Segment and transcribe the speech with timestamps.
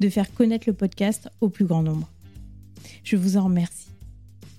[0.00, 2.08] de faire connaître le podcast au plus grand nombre.
[3.02, 3.90] Je vous en remercie.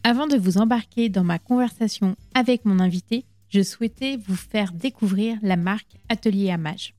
[0.04, 5.38] Avant de vous embarquer dans ma conversation avec mon invité, je souhaitais vous faire découvrir
[5.42, 6.94] la marque Atelier Amage.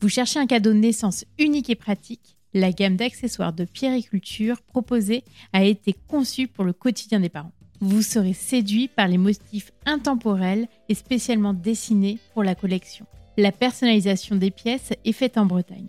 [0.00, 5.24] Vous cherchez un cadeau de naissance unique et pratique La gamme d'accessoires de pierriculture proposée
[5.52, 7.52] a été conçue pour le quotidien des parents
[7.84, 13.06] vous serez séduit par les motifs intemporels et spécialement dessinés pour la collection.
[13.36, 15.88] La personnalisation des pièces est faite en Bretagne.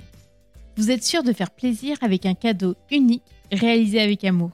[0.78, 4.52] Vous êtes sûr de faire plaisir avec un cadeau unique réalisé avec amour.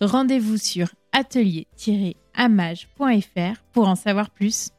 [0.00, 4.70] Rendez-vous sur atelier-amage.fr pour en savoir plus.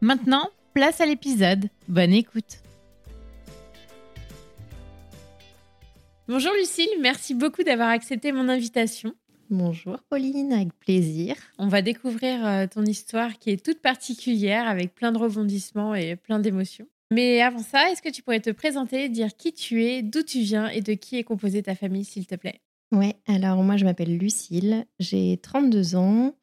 [0.00, 1.68] Maintenant, place à l'épisode.
[1.86, 2.58] Bonne écoute.
[6.26, 9.14] Bonjour Lucille, merci beaucoup d'avoir accepté mon invitation.
[9.50, 11.36] Bonjour Pauline, avec plaisir.
[11.58, 16.16] On va découvrir euh, ton histoire qui est toute particulière avec plein de rebondissements et
[16.16, 16.86] plein d'émotions.
[17.12, 20.40] Mais avant ça, est-ce que tu pourrais te présenter, dire qui tu es, d'où tu
[20.40, 22.60] viens et de qui est composée ta famille, s'il te plaît?
[22.90, 26.34] Ouais, alors moi je m'appelle Lucille, j'ai 32 ans.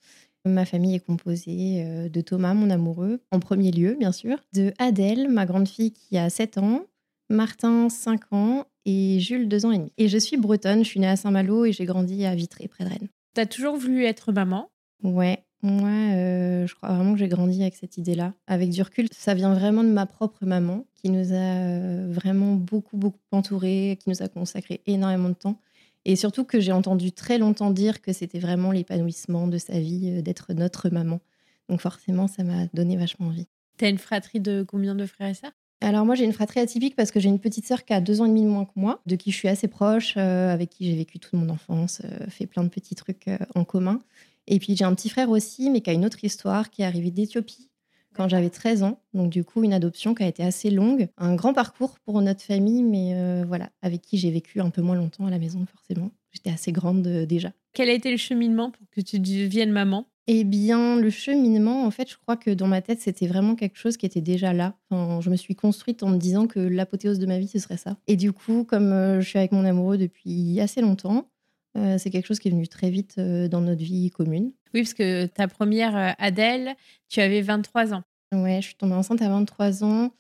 [0.45, 4.72] Ma famille est composée euh, de Thomas, mon amoureux, en premier lieu, bien sûr, de
[4.78, 6.86] Adèle, ma grande fille qui a 7 ans,
[7.30, 9.91] Martin, 5 ans, et Jules, 2 ans et demi.
[9.97, 12.84] Et je suis bretonne, je suis née à Saint-Malo et j'ai grandi à Vitré, près
[12.84, 13.09] de Rennes.
[13.34, 14.69] T'as toujours voulu être maman?
[15.03, 18.34] Ouais, moi, euh, je crois vraiment que j'ai grandi avec cette idée-là.
[18.47, 22.53] Avec du recul, ça vient vraiment de ma propre maman, qui nous a euh, vraiment
[22.56, 25.59] beaucoup, beaucoup entourés, qui nous a consacré énormément de temps.
[26.06, 30.18] Et surtout que j'ai entendu très longtemps dire que c'était vraiment l'épanouissement de sa vie,
[30.18, 31.19] euh, d'être notre maman.
[31.68, 33.48] Donc forcément, ça m'a donné vachement envie.
[33.78, 35.52] T'as une fratrie de combien de frères et sœurs?
[35.81, 38.19] Alors moi j'ai une fratrie atypique parce que j'ai une petite sœur qui a deux
[38.19, 40.69] ans et demi de moins que moi, de qui je suis assez proche, euh, avec
[40.69, 44.02] qui j'ai vécu toute mon enfance, euh, fait plein de petits trucs euh, en commun.
[44.50, 46.86] Et puis j'ai un petit frère aussi, mais qui a une autre histoire, qui est
[46.86, 47.70] arrivé d'Éthiopie
[48.14, 49.02] quand j'avais 13 ans.
[49.14, 52.42] Donc du coup une adoption qui a été assez longue, un grand parcours pour notre
[52.42, 56.12] famille, mais voilà, avec qui j'ai vécu un peu moins longtemps à la maison forcément.
[56.32, 57.54] J'étais assez grande déjà.
[57.74, 60.08] Quel a été le cheminement pour que tu deviennes maman?
[60.32, 63.78] Eh bien, le cheminement, en fait, je crois que dans ma tête, c'était vraiment quelque
[63.78, 64.76] chose qui était déjà là.
[64.92, 67.78] Enfin, je me suis construite en me disant que l'apothéose de ma vie, ce serait
[67.78, 67.98] ça.
[68.06, 71.31] Et du coup, comme euh, je suis avec mon amoureux depuis assez longtemps,
[71.78, 74.52] euh, c'est quelque chose qui est venu très vite euh, dans notre vie commune.
[74.74, 76.75] Oui, parce que ta première Adèle,
[77.07, 78.03] tu avais 23 ans.
[78.31, 80.12] Ouais, je suis tombée enceinte à 23 ans.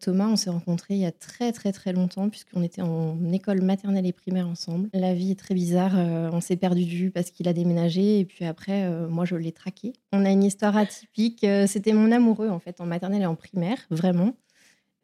[0.00, 3.62] Thomas, on s'est rencontrés il y a très très très longtemps puisqu'on était en école
[3.62, 4.90] maternelle et primaire ensemble.
[4.92, 8.20] La vie est très bizarre, euh, on s'est perdu de vue parce qu'il a déménagé
[8.20, 9.94] et puis après, euh, moi je l'ai traqué.
[10.12, 13.36] On a une histoire atypique, euh, c'était mon amoureux en fait en maternelle et en
[13.36, 14.36] primaire, vraiment.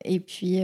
[0.04, 0.58] Et puis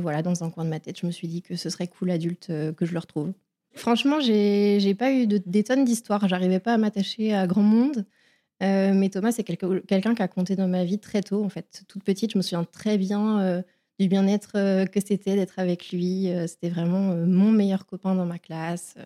[0.00, 2.10] voilà, dans un coin de ma tête, je me suis dit que ce serait cool
[2.10, 3.32] adulte que je le retrouve.
[3.74, 8.06] Franchement, j'ai pas eu de, des tonnes d'histoires, j'arrivais pas à m'attacher à grand monde.
[8.62, 11.84] Euh, mais Thomas, c'est quelqu'un qui a compté dans ma vie très tôt, en fait.
[11.88, 13.62] Toute petite, je me souviens très bien euh,
[13.98, 16.28] du bien-être euh, que c'était d'être avec lui.
[16.46, 18.96] c'était vraiment mon meilleur copain dans ma classe.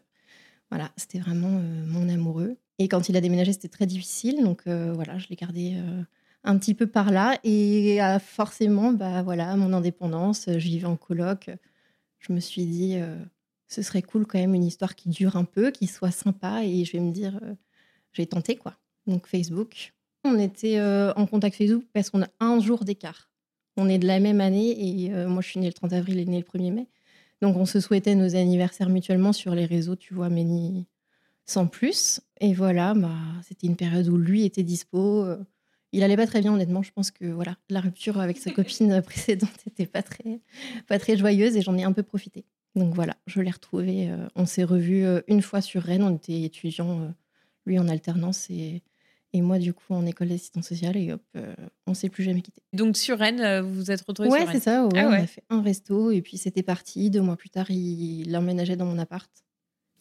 [0.70, 2.56] voilà, c'était vraiment mon amoureux.
[2.78, 4.42] Et quand il a déménagé, c'était très difficile.
[4.44, 5.76] Donc voilà, je l'ai gardé
[6.44, 7.38] un petit peu par là.
[7.44, 11.50] Et forcément, bah, voilà, mon indépendance, je vivais en coloc.
[12.20, 12.98] Je me suis dit,
[13.68, 16.64] ce serait cool quand même une histoire qui dure un peu, qui soit sympa.
[16.64, 17.40] Et je vais me dire,
[18.12, 18.76] je vais tenter quoi
[19.06, 19.94] donc Facebook.
[20.24, 23.30] On était euh, en contact Facebook parce qu'on a un jour d'écart.
[23.76, 26.18] On est de la même année et euh, moi je suis née le 30 avril
[26.18, 26.86] et née le 1er mai.
[27.42, 30.86] Donc on se souhaitait nos anniversaires mutuellement sur les réseaux, tu vois, mais ni
[31.44, 32.20] sans plus.
[32.40, 33.14] Et voilà, bah,
[33.46, 35.24] c'était une période où lui était dispo.
[35.24, 35.36] Euh,
[35.92, 36.82] il allait pas très bien honnêtement.
[36.82, 40.40] Je pense que voilà, la rupture avec sa copine précédente n'était pas très,
[40.88, 42.44] pas très joyeuse et j'en ai un peu profité.
[42.76, 44.14] Donc voilà, je l'ai retrouvé.
[44.34, 46.02] on s'est revus une fois sur Rennes.
[46.02, 47.12] On était étudiants,
[47.64, 48.82] lui en alternance et
[49.36, 51.54] et moi, du coup, en école d'assistance sociale, et hop, euh,
[51.86, 52.62] on ne s'est plus jamais quitté.
[52.72, 54.86] Donc, sur Rennes, euh, vous vous êtes retrouvés ouais, sur Rennes c'est ça.
[54.86, 57.10] Ouais, ah On a fait un resto, et puis c'était parti.
[57.10, 59.30] Deux mois plus tard, il l'emménageait dans mon appart.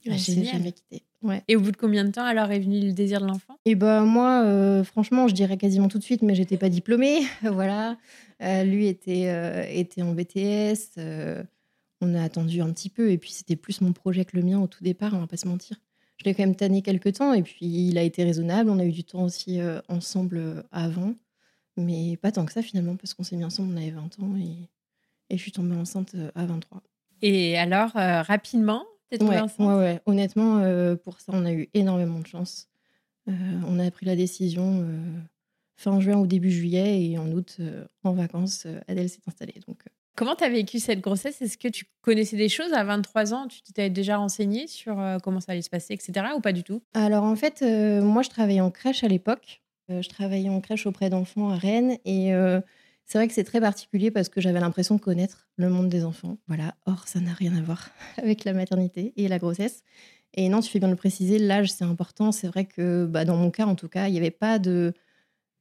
[0.07, 1.04] Ah, on ne s'est jamais quitté.
[1.22, 1.44] Ouais.
[1.50, 3.57] Et au bout de combien de temps alors est venu le désir de l'enfant?
[3.66, 7.22] Et ben moi, franchement, je dirais quasiment tout de suite, mais j'étais pas diplômée.
[7.42, 7.98] voilà.
[8.39, 11.00] lui était, était en BTS.
[12.05, 14.59] On a attendu un petit peu, et puis c'était plus mon projet que le mien
[14.59, 15.77] au tout départ, on va pas se mentir.
[16.17, 18.69] Je l'ai quand même tanné quelques temps, et puis il a été raisonnable.
[18.69, 19.59] On a eu du temps aussi
[19.89, 21.13] ensemble avant,
[21.77, 24.35] mais pas tant que ça finalement, parce qu'on s'est mis ensemble, on avait 20 ans,
[24.37, 24.69] et,
[25.29, 26.81] et je suis tombée enceinte à 23.
[27.21, 29.67] Et alors, rapidement, t'es tombée Ouais, enceinte?
[29.67, 30.01] ouais, ouais.
[30.05, 30.61] Honnêtement,
[31.03, 32.69] pour ça, on a eu énormément de chance.
[33.27, 34.87] on a pris la décision
[35.75, 37.57] fin juin ou début juillet, et en août,
[38.03, 39.59] en vacances, Adèle s'est installée.
[39.67, 39.83] Donc,
[40.15, 41.41] Comment tu as vécu cette grossesse?
[41.41, 43.47] Est-ce que tu connaissais des choses à 23 ans?
[43.47, 46.27] Tu t'étais déjà renseignée sur comment ça allait se passer, etc.
[46.38, 46.81] ou pas du tout?
[46.94, 47.62] Alors en fait,
[48.01, 49.62] moi je travaillais en crèche à l'époque.
[49.89, 52.31] je travaillais en crèche auprès d'enfants à Rennes et
[53.06, 56.06] c'est vrai que c'est très particulier parce que j'avais l'impression de connaître le monde des
[56.06, 56.38] enfants.
[56.47, 56.75] Voilà.
[56.85, 59.83] Or, ça n'a rien à voir avec la maternité et la grossesse.
[60.33, 62.31] Et non, tu fais bien de le préciser, l'âge c'est important.
[62.31, 64.94] C'est vrai que bah, dans mon cas en tout cas, il n'y avait pas de,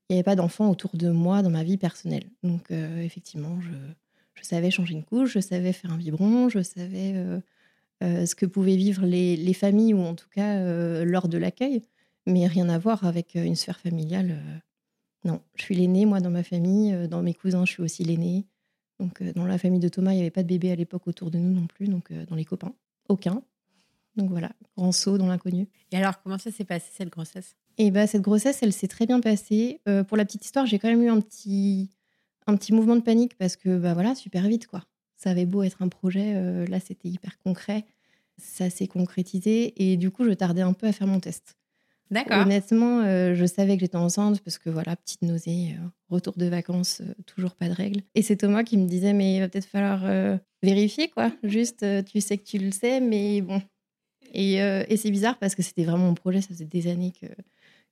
[0.08, 2.30] il y avait pas d'enfants autour de moi dans ma vie personnelle.
[2.42, 3.70] Donc effectivement, je
[4.34, 7.40] je savais changer une couche, je savais faire un biberon, je savais euh,
[8.02, 11.82] euh, ce que pouvaient vivre les, familles, ou en tout cas euh, lors de l'accueil,
[12.26, 14.38] mais rien à voir avec une sphère familiale.
[15.24, 17.08] non, je suis l'aînée, moi, dans ma famille.
[17.08, 18.46] Dans mes cousins, je suis aussi l'aînée.
[18.98, 21.30] Donc, dans la famille de Thomas, il n'y avait pas de bébé à l'époque autour
[21.30, 22.72] de nous non plus, donc dans les copains,
[23.08, 23.42] aucun.
[24.16, 25.68] Donc voilà, grand saut dans l'inconnu.
[25.90, 27.56] Et alors, comment ça s'est passé cette grossesse?
[27.76, 29.80] Et bah, cette grossesse, elle s'est très bien passée.
[30.08, 31.90] pour la petite histoire, j'ai quand même eu un petit,
[32.46, 34.84] un petit mouvement de panique parce que, bah voilà, super vite, quoi.
[35.16, 37.84] Ça avait beau être un projet, euh, là, c'était hyper concret.
[38.36, 41.56] Ça s'est concrétisé et du coup, je tardais un peu à faire mon test.
[42.10, 42.42] D'accord.
[42.42, 46.46] Honnêtement, euh, je savais que j'étais enceinte parce que voilà, petite nausée, euh, retour de
[46.46, 48.02] vacances, toujours pas de règles.
[48.14, 50.04] Et c'est Thomas qui me disait, mais il va peut-être falloir
[50.62, 51.32] vérifier, quoi.
[51.42, 53.62] Juste, tu sais que tu le sais, mais bon.
[54.32, 57.26] Et, et c'est bizarre parce que c'était vraiment mon projet, ça faisait des années que,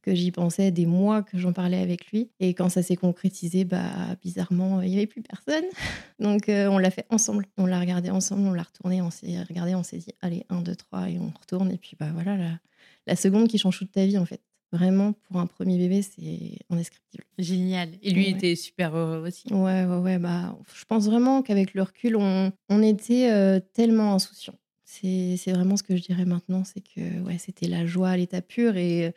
[0.03, 2.31] que j'y pensais, des mois que j'en parlais avec lui.
[2.41, 5.65] Et quand ça s'est concrétisé, bah, bizarrement, il n'y avait plus personne.
[6.19, 7.47] Donc, euh, on l'a fait ensemble.
[7.57, 10.61] On l'a regardé ensemble, on l'a retourné, on s'est regardé, on s'est dit, allez, un,
[10.61, 11.71] deux, trois, et on retourne.
[11.71, 12.59] Et puis, bah voilà, la,
[13.07, 14.41] la seconde qui change toute ta vie, en fait.
[14.73, 17.25] Vraiment, pour un premier bébé, c'est indescriptible.
[17.39, 17.91] Génial.
[18.03, 19.53] Et lui était super heureux aussi.
[19.53, 20.19] Ouais, ouais, ouais.
[20.19, 24.57] Bah, je pense vraiment qu'avec le recul, on, on était euh, tellement insouciants.
[24.85, 28.43] C'est vraiment ce que je dirais maintenant, c'est que ouais, c'était la joie à l'état
[28.43, 29.15] pur et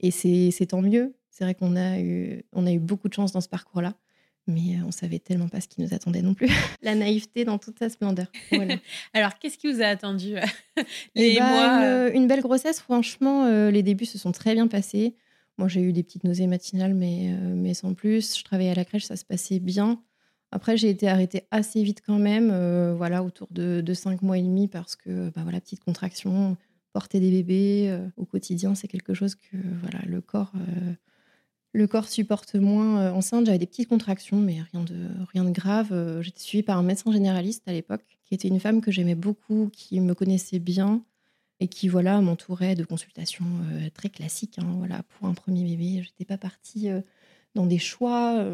[0.00, 1.14] et c'est tant mieux.
[1.30, 3.94] C'est vrai qu'on a, eu, on a eu beaucoup de chance dans ce parcours-là,
[4.48, 6.48] mais on savait tellement pas ce qui nous attendait non plus.
[6.82, 8.26] La naïveté dans toute sa splendeur.
[9.14, 10.42] Alors, qu'est-ce qui vous a attendu euh,
[11.14, 12.10] les ben, mois euh?
[12.12, 15.14] une, belle grossesse, franchement, euh, les débuts se sont très bien passés.
[15.58, 18.36] Moi, j'ai eu des petites nausées matinales, mais, mais sans plus.
[18.38, 20.00] Je travaillais à la crèche, ça se passait bien.
[20.50, 22.50] Après, j'ai été arrêtée assez vite quand même,
[22.96, 26.56] voilà, autour de, de 5 mois et demi, parce que, bah, voilà, petite contraction,
[26.92, 30.92] porter des bébés euh, au quotidien, c'est quelque chose que voilà, le corps euh,
[31.74, 33.46] le corps supporte moins euh, enceinte.
[33.46, 36.20] J'avais des petites contractions, mais rien de, rien de grave.
[36.22, 39.70] J'étais suivie par un médecin généraliste à l'époque, qui était une femme que j'aimais beaucoup,
[39.72, 41.04] qui me connaissait bien
[41.60, 43.44] et qui voilà m'entourait de consultations
[43.92, 44.58] très classiques.
[44.58, 46.88] Hein, voilà, pour un premier bébé, j'étais pas partie
[47.54, 48.44] dans des choix.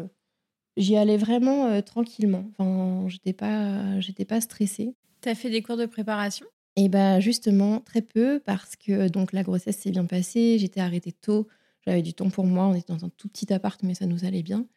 [0.75, 2.45] J'y allais vraiment tranquillement.
[2.51, 4.93] Enfin, j'étais pas, j'étais pas stressée.
[5.21, 6.45] Tu as fait des cours de préparation?
[6.75, 11.13] Et bah justement, très peu, parce que donc la grossesse s'est bien passée, j'étais arrêtée
[11.13, 11.47] tôt,
[11.85, 14.25] j'avais du temps pour moi, on était dans un tout petit appart, mais ça nous
[14.25, 14.67] allait bien.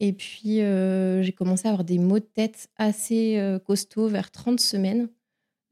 [0.00, 4.30] Et puis, euh, j'ai commencé à avoir des maux de tête assez euh, costauds vers
[4.30, 5.10] 30 semaines.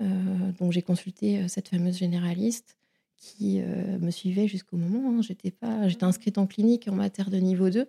[0.02, 2.76] Euh, donc, j'ai consulté cette fameuse généraliste
[3.16, 5.10] qui me suivait jusqu'au moment.
[5.10, 5.22] Hein.
[5.22, 7.88] J'étais pas, j'étais inscrite en clinique en matière de niveau 2.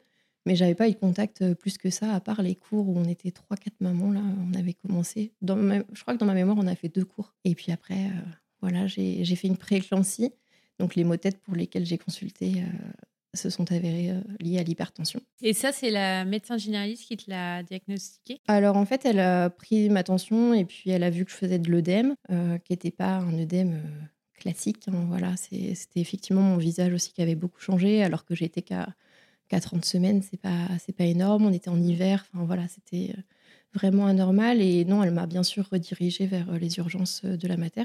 [0.49, 2.97] Mais j'avais pas eu de contact euh, plus que ça, à part les cours où
[2.97, 4.11] on était 3-4 mamans.
[4.11, 5.31] Là, on avait commencé.
[5.43, 5.55] Dans
[5.93, 7.35] je crois que dans ma mémoire, on a fait deux cours.
[7.45, 8.21] Et puis après, euh,
[8.59, 10.31] voilà, j'ai fait une prééclampsie.
[10.79, 12.89] Donc les maux de tête pour lesquels j'ai consulté euh,
[13.35, 15.21] se sont avérés liés à l'hypertension.
[15.43, 18.41] Et ça, c'est la médecin généraliste qui te l'a diagnostiqué?
[18.47, 21.35] Alors en fait, elle a pris ma tension et puis elle a vu que je
[21.35, 23.83] faisais de l'œdème, qui n'était pas un œdème
[24.33, 24.87] classique.
[24.87, 28.87] Hein, voilà, c'était effectivement mon visage aussi qui avait beaucoup changé, alors que j'étais qu'à
[29.49, 31.45] qu'à 30 semaines, c'est pas, c'est pas énorme.
[31.45, 33.21] On était en hiver, enfin voilà, c'était euh,
[33.73, 34.61] vraiment anormal.
[34.61, 37.83] Et non, elle m'a bien sûr redirigée vers euh, les urgences euh, de la mater.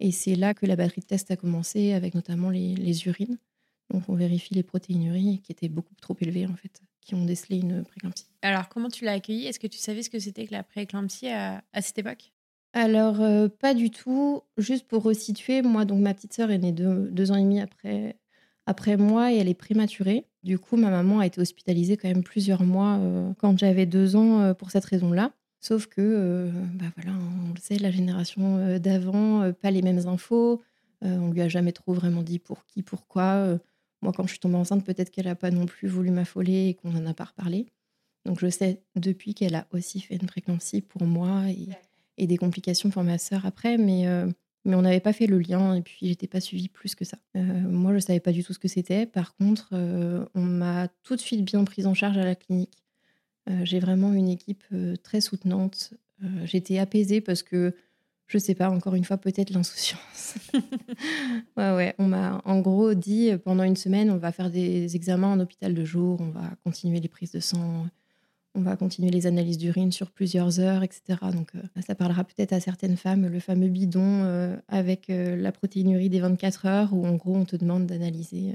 [0.00, 3.38] Et c'est là que la batterie de tests a commencé, avec notamment les, urines.
[3.90, 7.58] Donc on vérifie les protéinuries qui étaient beaucoup trop élevées en fait, qui ont décelé
[7.58, 8.26] une préclampsie.
[8.42, 9.46] Alors comment tu l'as accueillie?
[9.46, 12.32] Est-ce que tu savais ce que c'était que la préclampsie à, à cette époque?
[12.72, 13.18] Alors,
[13.60, 14.42] pas du tout.
[14.58, 17.60] Juste pour resituer, moi, donc ma petite sœur est née deux, deux ans et demi
[17.60, 18.16] après,
[18.66, 20.26] après moi et elle est prématurée.
[20.42, 24.16] Du coup, ma maman a été hospitalisée quand même plusieurs mois euh, quand j'avais deux
[24.16, 25.32] ans euh, pour cette raison-là.
[25.60, 27.16] Sauf que, euh, bah voilà,
[27.48, 30.62] on le sait, la génération d'avant, pas les mêmes infos.
[31.00, 33.58] on lui a jamais trop vraiment dit pour qui, pourquoi.
[34.02, 36.74] moi, quand je suis tombée enceinte, peut-être qu'elle n'a pas non plus voulu m'affoler et
[36.74, 37.66] qu'on n'en a pas reparlé.
[38.26, 41.44] Donc je sais depuis qu'elle a aussi fait une préclampsie pour moi
[42.18, 44.06] et, des complications pour ma sœur après, mais,
[44.64, 47.18] mais on n'avait pas fait le lien et puis j'étais pas suivie plus que ça.
[47.34, 49.06] moi, je savais pas du tout ce que c'était.
[49.06, 49.74] Par contre,
[50.34, 52.84] on m'a tout de suite bien prise en charge à la clinique.
[53.62, 54.64] J'ai vraiment une équipe
[55.02, 55.92] très soutenante.
[56.44, 57.74] J'étais apaisée parce que
[58.26, 60.34] je sais pas, encore une fois, peut-être l'insouciance.
[61.56, 61.94] ouais, ouais.
[61.98, 65.74] On m'a en gros dit pendant une semaine, on va faire des examens en hôpital
[65.74, 67.86] de jour, on va continuer les prises de sang,
[68.54, 71.18] on va continuer les analyses d'urine sur plusieurs heures, etc.
[71.32, 71.52] Donc
[71.86, 76.92] ça parlera peut-être à certaines femmes, le fameux bidon avec la protéinurie des 24 heures,
[76.92, 78.54] où en gros on te demande d'analyser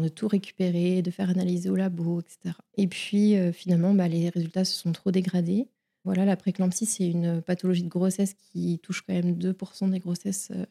[0.00, 2.54] de tout récupérer, de faire analyser au labo, etc.
[2.76, 5.68] Et puis euh, finalement, bah, les résultats se sont trop dégradés.
[6.04, 10.50] Voilà, la préclampsie, c'est une pathologie de grossesse qui touche quand même 2% des grossesses
[10.52, 10.64] euh,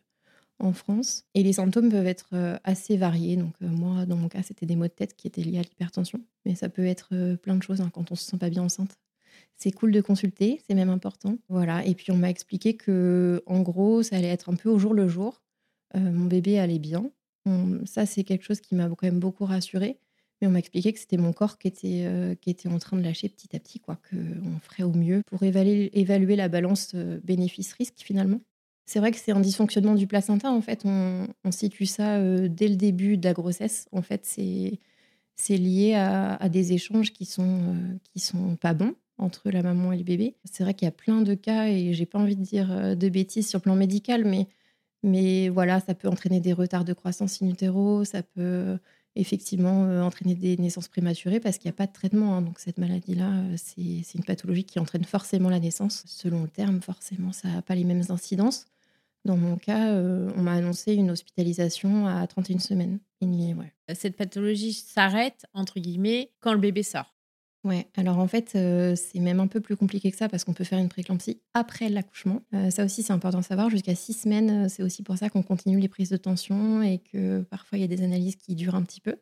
[0.61, 1.25] en France.
[1.33, 3.35] Et les symptômes peuvent être euh, assez variés.
[3.35, 6.21] Donc moi, dans mon cas, c'était des maux de tête qui étaient liés à l'hypertension.
[6.45, 8.97] Mais ça peut être plein de choses hein, quand on se sent pas bien enceinte.
[9.55, 11.37] C'est cool de consulter, c'est même important.
[11.49, 11.85] Voilà.
[11.85, 14.93] Et puis on m'a expliqué que, en gros, ça allait être un peu au jour
[14.93, 15.41] le jour.
[15.93, 17.11] mon bébé allait bien,
[17.85, 19.97] ça, c'est quelque chose qui m'a quand même beaucoup rassurée.
[20.39, 22.97] Mais on m'a expliqué que c'était mon corps qui était, euh, qui était en train
[22.97, 26.93] de lâcher petit à petit, quoi, qu'on ferait au mieux pour évaluer, évaluer la balance
[26.95, 28.41] euh, bénéfice-risque finalement.
[28.91, 30.51] C'est vrai que c'est un dysfonctionnement du placenta.
[30.51, 33.87] En fait, on, situe ça euh, dès le début de la grossesse.
[33.93, 39.63] En fait, c'est lié à, des échanges qui sont qui sont pas bons entre la
[39.63, 40.35] maman et le bébé.
[40.43, 43.07] C'est vrai qu'il y a plein de cas et j'ai pas envie de dire de
[43.07, 44.49] bêtises sur le plan médical, mais
[45.03, 48.77] mais voilà, ça peut entraîner des retards de croissance in utero, ça peut
[49.15, 52.35] effectivement euh, entraîner des naissances prématurées parce qu'il n'y a pas de traitement.
[52.35, 52.41] Hein.
[52.41, 56.03] Donc cette maladie-là, euh, c'est une pathologie qui entraîne forcément la naissance.
[56.07, 58.67] Selon le terme, forcément, ça n'a pas les mêmes incidences.
[59.25, 63.53] Dans mon cas, euh, on m'a annoncé une hospitalisation à 31 semaines et demie.
[63.53, 63.71] Ouais.
[63.93, 67.15] Cette pathologie s'arrête, entre guillemets, quand le bébé sort.
[67.63, 70.53] Ouais, alors en fait, euh, c'est même un peu plus compliqué que ça parce qu'on
[70.53, 72.41] peut faire une préclampsie après l'accouchement.
[72.55, 73.69] Euh, ça aussi, c'est important de savoir.
[73.69, 76.97] Jusqu'à six semaines, euh, c'est aussi pour ça qu'on continue les prises de tension et
[76.97, 79.15] que parfois il y a des analyses qui durent un petit peu.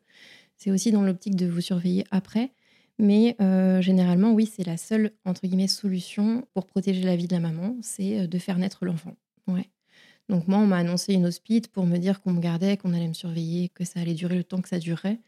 [0.56, 2.52] C'est aussi dans l'optique de vous surveiller après.
[2.98, 3.34] Mais
[3.80, 7.78] généralement, oui, c'est la seule, entre guillemets, solution pour protéger la vie de la maman,
[7.80, 9.16] c'est de faire naître l'enfant.
[9.46, 9.70] Ouais.
[10.30, 13.08] Donc moi, on m'a annoncé une hospite pour me dire qu'on me gardait, qu'on allait
[13.08, 15.18] me surveiller, que ça allait durer le temps que ça durerait.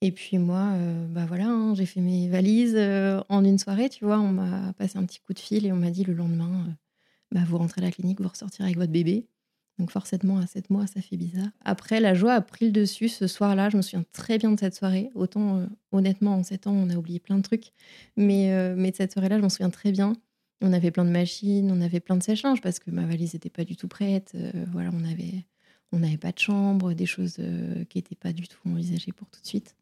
[0.00, 3.88] Et puis moi, euh, bah voilà, hein, j'ai fait mes valises euh, en une soirée,
[3.88, 4.18] tu vois.
[4.18, 6.72] On m'a passé un petit coup de fil et on m'a dit le lendemain, euh,
[7.30, 9.28] bah vous rentrez à la clinique, vous ressortirez avec votre bébé.
[9.78, 11.50] Donc forcément, à 7 mois, ça fait bizarre.
[11.64, 13.70] Après, la joie a pris le dessus ce soir-là.
[13.70, 15.10] Je me souviens très bien de cette soirée.
[15.14, 17.72] Autant, honnêtement, en 7 ans, on a oublié plein de trucs.
[18.16, 20.14] Mais, mais de cette soirée-là, je m'en souviens très bien.
[20.60, 23.50] On avait plein de machines, on avait plein de sèche-linge parce que ma valise n'était
[23.50, 24.36] pas du tout prête.
[24.72, 25.02] voilà, on
[25.92, 27.40] on n'avait pas de chambre, des choses
[27.88, 29.74] qui n'étaient pas du tout envisagées pour tout de suite.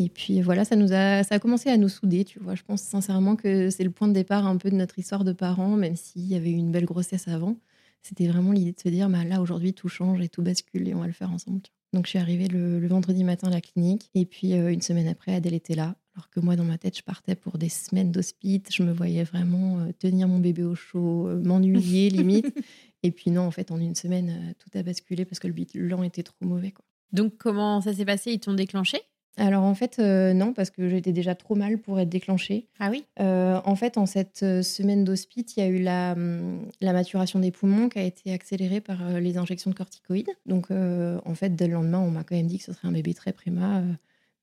[0.00, 2.54] Et puis voilà, ça nous a, ça a commencé à nous souder, tu vois.
[2.54, 5.32] Je pense sincèrement que c'est le point de départ un peu de notre histoire de
[5.34, 7.56] parents, même s'il y avait eu une belle grossesse avant.
[8.02, 10.94] C'était vraiment l'idée de se dire, bah là aujourd'hui tout change et tout bascule et
[10.94, 11.60] on va le faire ensemble.
[11.92, 15.06] Donc je suis arrivée le, vendredi matin à la clinique et puis euh, une semaine
[15.06, 15.96] après, Adèle était là.
[16.20, 18.60] Alors que moi, dans ma tête, je partais pour des semaines d'hospice.
[18.70, 22.54] Je me voyais vraiment euh, tenir mon bébé au chaud, euh, m'ennuyer limite.
[23.02, 26.02] Et puis non, en fait, en une semaine, tout a basculé parce que le bilan
[26.02, 26.72] était trop mauvais.
[26.72, 26.84] Quoi.
[27.14, 28.32] Donc comment ça s'est passé?
[28.32, 28.98] Ils t'ont déclenché?
[29.38, 32.66] Alors en fait, euh, non, parce que j'étais déjà trop mal pour être déclenchée.
[32.78, 33.04] Ah oui?
[33.20, 36.92] Euh, En fait, en cette euh, semaine d'hospice, il y a eu la, hum, la,
[36.92, 40.30] maturation des poumons qui a été accélérée par les injections de corticoïdes.
[40.44, 42.92] Donc en fait, dès le lendemain, on m'a quand même dit que ce serait un
[42.92, 43.82] bébé très préma,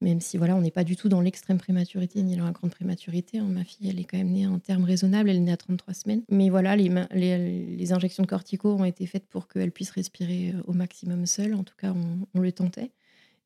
[0.01, 2.71] même si voilà, on n'est pas du tout dans l'extrême prématurité ni dans la grande
[2.71, 3.39] prématurité.
[3.39, 3.47] Hein.
[3.49, 5.93] Ma fille, elle est quand même née en termes raisonnables, elle est née à 33
[5.93, 6.23] semaines.
[6.29, 10.73] Mais voilà, les, les, injections de cortico ont été faites pour qu'elle puisse respirer au
[10.73, 11.53] maximum seule.
[11.53, 11.93] En tout cas,
[12.33, 12.91] on le tentait.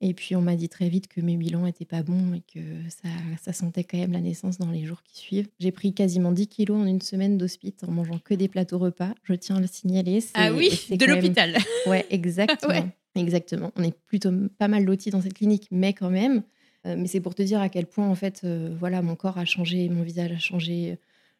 [0.01, 2.59] Et puis on m'a dit très vite que mes bilans n'étaient pas bons et que
[2.89, 3.09] ça,
[3.41, 5.47] ça, sentait quand même la naissance dans les jours qui suivent.
[5.59, 9.13] J'ai pris quasiment 10 kilos en une semaine d'hospice en mangeant que des plateaux repas.
[9.23, 10.19] Je tiens à le signaler.
[10.33, 11.55] Ah oui, de l'hôpital.
[11.85, 12.89] Ouais, exactement.
[13.15, 13.71] Exactement.
[13.75, 16.43] On est plutôt pas mal lotis dans cette clinique, mais quand même.
[16.85, 19.37] Euh, mais c'est pour te dire à quel point, en fait, euh, voilà, mon corps
[19.37, 20.97] a changé, mon visage a changé.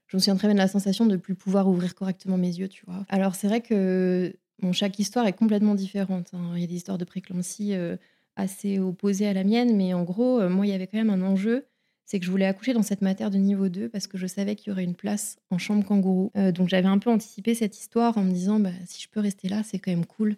[0.08, 2.50] Je me souviens très bien de la sensation de ne plus pouvoir ouvrir correctement mes
[2.50, 3.06] yeux, tu vois.
[3.10, 6.32] Alors, c'est vrai que bon, chaque histoire est complètement différente.
[6.34, 6.52] Hein.
[6.56, 7.74] Il y a des histoires de préclampsie.
[7.74, 7.96] Euh,
[8.38, 11.10] assez opposée à la mienne, mais en gros, euh, moi, il y avait quand même
[11.10, 11.66] un enjeu.
[12.06, 14.56] C'est que je voulais accoucher dans cette matière de niveau 2 parce que je savais
[14.56, 16.32] qu'il y aurait une place en chambre kangourou.
[16.54, 19.48] Donc j'avais un peu anticipé cette histoire en me disant bah, si je peux rester
[19.48, 20.36] là, c'est quand même cool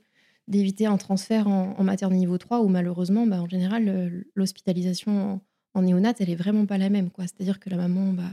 [0.47, 5.41] d'éviter un transfert en, matière de niveau 3 où malheureusement, bah, en général, l'hospitalisation
[5.73, 7.09] en, néonate, elle est vraiment pas la même.
[7.09, 8.29] quoi C'est-à-dire que la maman va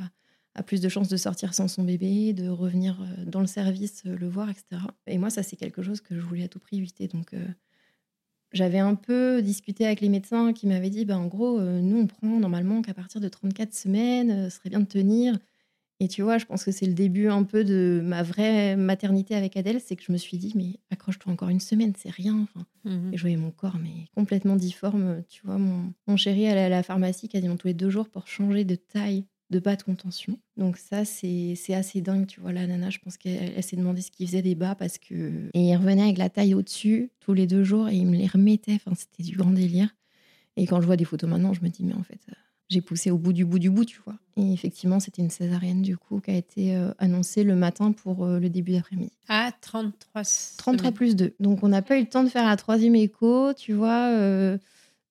[0.56, 4.28] a plus de chances de sortir sans son bébé, de revenir dans le service le
[4.28, 4.82] voir, etc.
[5.06, 7.06] Et moi, ça, c'est quelque chose que je voulais à tout prix éviter.
[7.06, 7.34] Donc,
[8.52, 12.06] j'avais un peu discuté avec les médecins qui m'avaient dit, bah, en gros, nous, on
[12.08, 15.38] prend normalement qu'à partir de 34 semaines, ce serait bien de tenir.
[16.02, 19.34] Et tu vois, je pense que c'est le début un peu de ma vraie maternité
[19.34, 22.38] avec Adèle, c'est que je me suis dit, mais accroche-toi encore une semaine, c'est rien.
[22.42, 25.22] Enfin, mmh Et je voyais mon corps, mais complètement difforme.
[25.28, 28.26] Tu vois, mon, mon chéri allait à la pharmacie quasiment tous les deux jours pour
[28.26, 30.38] changer de taille de bas de contention.
[30.56, 32.52] Donc ça, c'est assez dingue, tu vois.
[32.52, 35.50] La nana, je pense qu'elle s'est demandé ce qu'il faisait des bas parce que...
[35.52, 38.28] Et il revenait avec la taille au-dessus tous les deux jours et il me les
[38.28, 38.74] remettait.
[38.74, 39.94] Enfin, c'était du grand délire.
[40.56, 42.20] Et quand je vois des photos maintenant, je me dis, mais en fait,
[42.70, 44.14] j'ai poussé au bout du bout du bout, tu vois.
[44.36, 48.24] Et effectivement, c'était une césarienne, du coup, qui a été euh, annoncée le matin pour
[48.24, 49.12] euh, le début d'après-midi.
[49.28, 50.22] Ah, 33
[50.56, 51.34] 33 plus 2.
[51.40, 54.08] Donc, on n'a pas eu le temps de faire la troisième écho, tu vois.
[54.12, 54.56] Euh,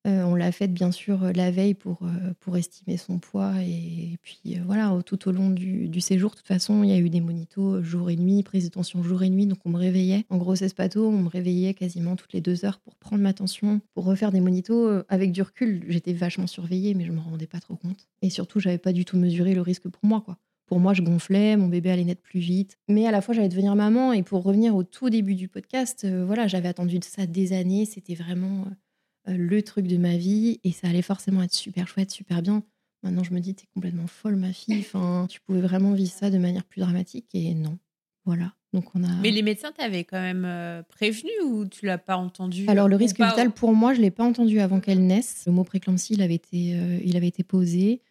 [0.08, 3.54] euh, on l'a faite bien sûr euh, la veille pour, euh, pour estimer son poids.
[3.62, 7.10] Et, puis voilà, tout au long du, séjour, de toute façon, il y a eu
[7.10, 9.46] des monitos jour et nuit, prise de tension jour et nuit.
[9.46, 10.26] Donc on me réveillait.
[10.30, 13.82] En grossesse pato, on me réveillait quasiment toutes les deux heures pour prendre ma tension,
[13.94, 15.04] pour refaire des monitos.
[15.10, 18.08] Avec du recul, j'étais vachement surveillée, mais je me rendais pas trop compte.
[18.22, 20.38] Et surtout, j'avais pas du tout mesuré le risque pour moi, quoi.
[20.66, 22.78] Pour moi, je gonflais, mon bébé allait naître plus vite.
[22.88, 24.14] Mais à la fois, j'allais devenir maman.
[24.14, 27.86] Et pour revenir au tout début du podcast, voilà, j'avais attendu ça des années.
[27.86, 28.66] C'était vraiment
[29.28, 32.64] le truc de ma vie et ça allait forcément être super chouette, super bien.
[33.04, 34.76] Maintenant, je me dis, t'es complètement folle, ma fille.
[34.80, 37.78] Enfin, tu pouvais vraiment vivre ça de manière plus dramatique et non.
[38.26, 38.54] Voilà.
[38.74, 39.16] Donc on a.
[39.22, 42.96] Mais les médecins t'avaient quand même euh, prévenu ou tu l'as pas entendu Alors le
[42.96, 45.44] risque vital pour moi, je l'ai pas entendu avant qu'elle naisse.
[45.48, 48.02] Le mot préclampsie, il avait été, euh, il avait été posé.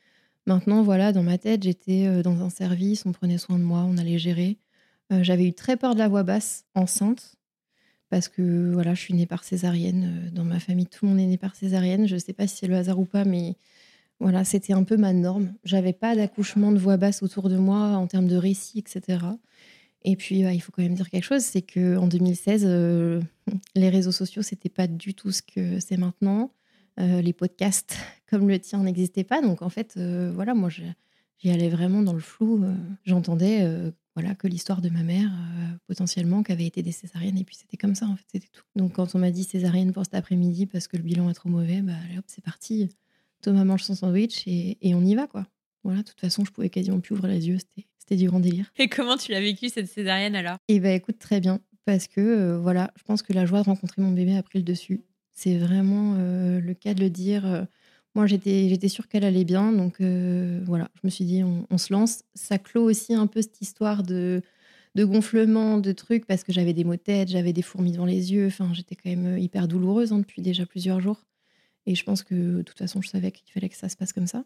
[0.47, 3.99] Maintenant, voilà, dans ma tête, j'étais dans un service, on prenait soin de moi, on
[3.99, 4.57] allait gérer.
[5.11, 7.38] J'avais eu très peur de la voix basse enceinte
[8.11, 10.27] parce que voilà, je suis née par césarienne.
[10.27, 12.07] Euh, dans ma famille, tout le monde est né par césarienne.
[12.07, 13.57] Je ne sais pas si c'est le hasard ou pas, mais
[14.21, 15.55] voilà, c'était un peu ma norme.
[15.65, 19.19] J'avais pas d'accouchement de voix basse autour de moi en termes de récit, etc.
[20.05, 23.21] Et puis, il faut quand même dire quelque chose, c'est que en 2016, euh,
[23.75, 26.53] les réseaux sociaux, c'était pas du tout ce que c'est maintenant.
[27.01, 27.97] Euh, les podcasts
[28.31, 29.43] comme le tien n'existaient pas.
[29.43, 32.65] Donc, en fait, voilà, moi, j'y allais vraiment dans le flou.
[33.05, 37.39] J'entendais voilà, que l'histoire de ma mère, euh, potentiellement, qui avait été des césariennes.
[37.39, 38.65] Et puis c'était comme ça, en fait, c'était tout.
[38.75, 41.49] Donc quand on m'a dit césarienne pour cet après-midi parce que le bilan est trop
[41.49, 42.89] mauvais, bah allez hop, c'est parti.
[43.43, 45.47] Thomas mange son sandwich et, on y va, quoi.
[45.85, 47.59] Voilà, de toute façon, je pouvais quasiment plus ouvrir les yeux.
[47.99, 48.73] C'était du grand délire.
[48.77, 50.57] Et comment tu l'as vécu, cette césarienne, alors?
[50.67, 51.61] Eh bah écoute, très bien.
[51.85, 54.59] Parce que, euh, voilà, je pense que la joie de rencontrer mon bébé a pris
[54.59, 55.05] le dessus.
[55.31, 57.69] C'est vraiment euh, le cas de le dire
[58.15, 59.73] moi, j'étais, j'étais sûre qu'elle allait bien.
[59.73, 62.25] Donc, euh, voilà, je me suis dit, on, se lance.
[62.35, 64.43] Ça clôt aussi un peu cette histoire de,
[64.97, 68.33] gonflement, de trucs, parce que j'avais des maux de tête, j'avais des fourmis dans les
[68.33, 68.47] yeux.
[68.47, 71.25] Enfin, j'étais quand même euh, hyper douloureuse hein, depuis déjà plusieurs jours.
[71.87, 74.13] Et je pense que, de toute façon, je savais qu'il fallait que ça se passe
[74.13, 74.45] comme ça.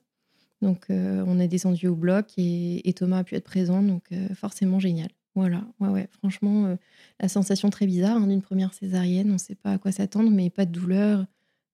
[0.61, 3.83] Donc, euh, on est descendu au bloc et, Thomas a pu être présent.
[3.83, 5.09] Donc, forcément, génial.
[5.35, 6.09] Voilà, ouais, ouais.
[6.11, 6.77] Franchement,
[7.19, 9.31] la sensation très bizarre hein, d'une première césarienne.
[9.31, 11.27] On ne sait pas à quoi s'attendre, mais pas de douleur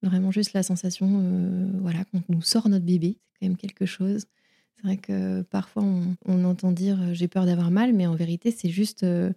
[0.03, 3.57] Vraiment juste la sensation, euh, voilà, quand on nous sort notre bébé, c'est quand même
[3.57, 4.27] quelque chose.
[4.77, 5.83] C'est vrai que parfois
[6.25, 9.33] on, entend dire euh, j'ai peur d'avoir mal, mais en vérité c'est juste, euh,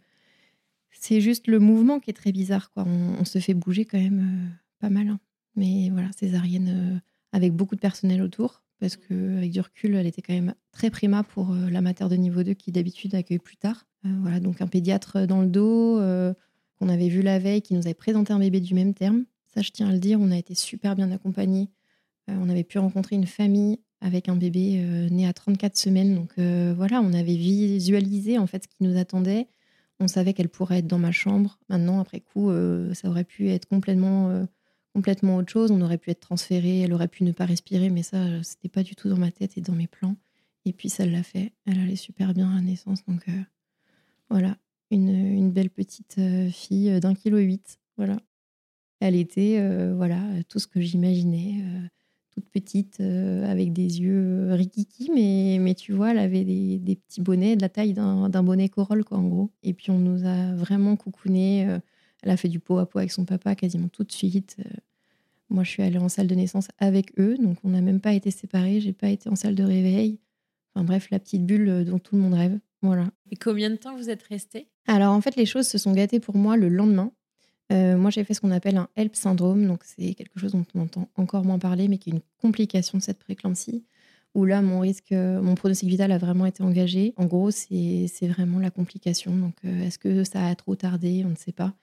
[0.92, 2.72] c'est juste le mouvement qui est très bizarre.
[2.72, 2.86] Quoi.
[2.86, 5.08] On, se fait bouger quand même pas mal.
[5.08, 5.20] Hein.
[5.56, 10.34] Mais voilà, césarienne avec beaucoup de personnel autour, parce qu'avec du recul, elle était quand
[10.34, 13.88] même très prima pour la mater de niveau 2 qui d'habitude accueille plus tard.
[14.04, 16.00] voilà, donc un pédiatre dans le dos
[16.80, 19.26] qu'on avait vu la veille, qui nous avait présenté un bébé du même terme.
[19.54, 21.70] Ça, je tiens à le dire, on a été super bien accompagnés.
[22.30, 26.16] Euh, on avait pu rencontrer une famille avec un bébé euh, né à 34 semaines.
[26.16, 29.48] Donc euh, voilà, on avait visualisé en fait ce qui nous attendait.
[30.00, 31.60] On savait qu'elle pourrait être dans ma chambre.
[31.70, 32.52] Maintenant, après coup,
[32.96, 34.48] ça aurait pu être complètement,
[34.96, 35.70] complètement autre chose.
[35.70, 38.82] On aurait pu être transféré, elle aurait pu ne pas respirer, mais ça, c'était pas
[38.82, 40.16] du tout dans ma tête et dans mes plans.
[40.66, 41.54] Et puis ça l'a fait.
[41.68, 43.06] Elle allait super bien à naissance.
[43.06, 43.28] Donc
[44.32, 44.58] voilà,
[44.90, 47.78] une, une, belle petite fille d'un kilo huit.
[47.96, 48.18] Voilà.
[49.02, 51.88] Elle était euh, voilà tout ce que j'imaginais, euh,
[52.30, 56.96] toute petite, euh, avec des yeux rikiki, mais, mais tu vois, elle avait des, des
[56.96, 59.50] petits bonnets de la taille d'un bonnet corolle, quoi, en gros.
[59.64, 61.62] Et puis on nous a vraiment coucouné.
[62.22, 64.58] elle a fait du pot à pot avec son papa quasiment tout de suite.
[65.50, 68.14] Moi, je suis allée en salle de naissance avec eux, donc on n'a même pas
[68.14, 68.80] été séparés.
[68.82, 70.20] J'ai pas été en salle de réveil.
[70.76, 72.60] Enfin bref, la petite bulle dont tout le monde rêve.
[72.84, 73.10] Voilà.
[73.32, 76.20] Et combien de temps vous êtes restés Alors en fait, les choses se sont gâtées
[76.20, 77.12] pour moi le lendemain.
[77.72, 79.66] Euh, moi, j'ai fait ce qu'on appelle un HELP syndrome.
[79.66, 82.98] Donc, c'est quelque chose dont on entend encore moins parler, mais qui est une complication
[82.98, 83.86] de cette préclampsie.
[84.34, 87.14] Où là, mon risque, mon pronostic vital a vraiment été engagé.
[87.18, 89.36] En gros, c'est vraiment la complication.
[89.36, 91.24] Donc, euh, est-ce que ça a trop tardé?
[91.26, 91.74] On ne sait pas.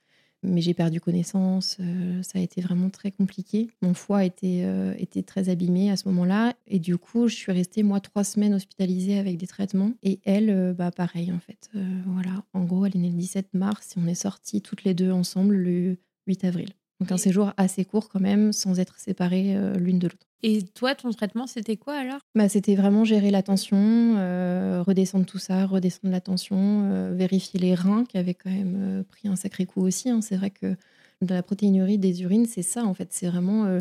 [0.42, 1.76] Mais j'ai perdu connaissance.
[1.80, 3.68] euh, ça a été vraiment très compliqué.
[3.82, 6.54] Mon foie était, euh, était très abîmé à ce moment-là.
[6.66, 9.92] Et du coup, je suis restée, moi, trois semaines hospitalisée avec des traitements.
[10.02, 11.70] Et elle, euh, bah, pareil, en fait.
[12.06, 12.44] Voilà.
[12.52, 15.10] En gros, elle est née le 17 mars et on est sortis toutes les deux
[15.10, 16.68] ensemble le 8 avril.
[17.00, 20.26] Donc, un séjour assez court quand même, sans être séparés euh, l'une de l'autre.
[20.42, 22.18] Et toi, ton traitement, c'était quoi alors?
[22.34, 26.56] Bah, c'était vraiment gérer la tension, euh, redescendre tout ça, redescendre la tension,
[26.90, 30.10] euh, vérifier les reins qui avaient quand même pris un sacré coup aussi.
[30.10, 30.20] hein.
[30.20, 30.76] C'est vrai que
[31.22, 33.12] de la protéinurie des urines, c'est ça en fait.
[33.12, 33.78] C'est vraiment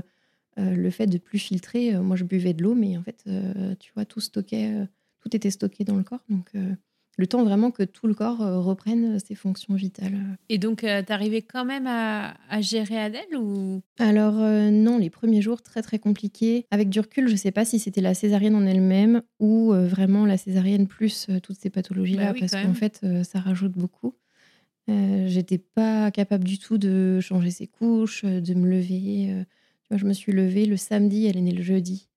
[0.58, 1.96] le fait de plus filtrer.
[2.00, 3.24] Moi, je buvais de l'eau, mais en fait,
[3.80, 4.74] tu vois, tout stockait,
[5.20, 6.24] tout était stocké dans le corps.
[6.30, 6.52] Donc,
[7.20, 10.18] le temps vraiment que tout le corps euh, reprenne ses fonctions vitales.
[10.50, 13.82] Et donc, euh, t'arrivais quand même à, à gérer Adèle ou?
[14.00, 16.66] Alors euh, non, les premiers jours très très compliqués.
[16.72, 20.26] Avec du recul, je sais pas si c'était la césarienne en elle-même ou euh, vraiment
[20.26, 23.74] la césarienne plus euh, toutes ces pathologies-là, Bah oui, parce qu'en fait, euh, ça rajoute
[23.74, 24.14] beaucoup.
[24.90, 29.28] Euh, J'étais pas capable du tout de changer ses couches, euh, de me lever.
[29.32, 29.44] euh.
[29.92, 32.10] Je me suis levée le samedi, elle est née le jeudi.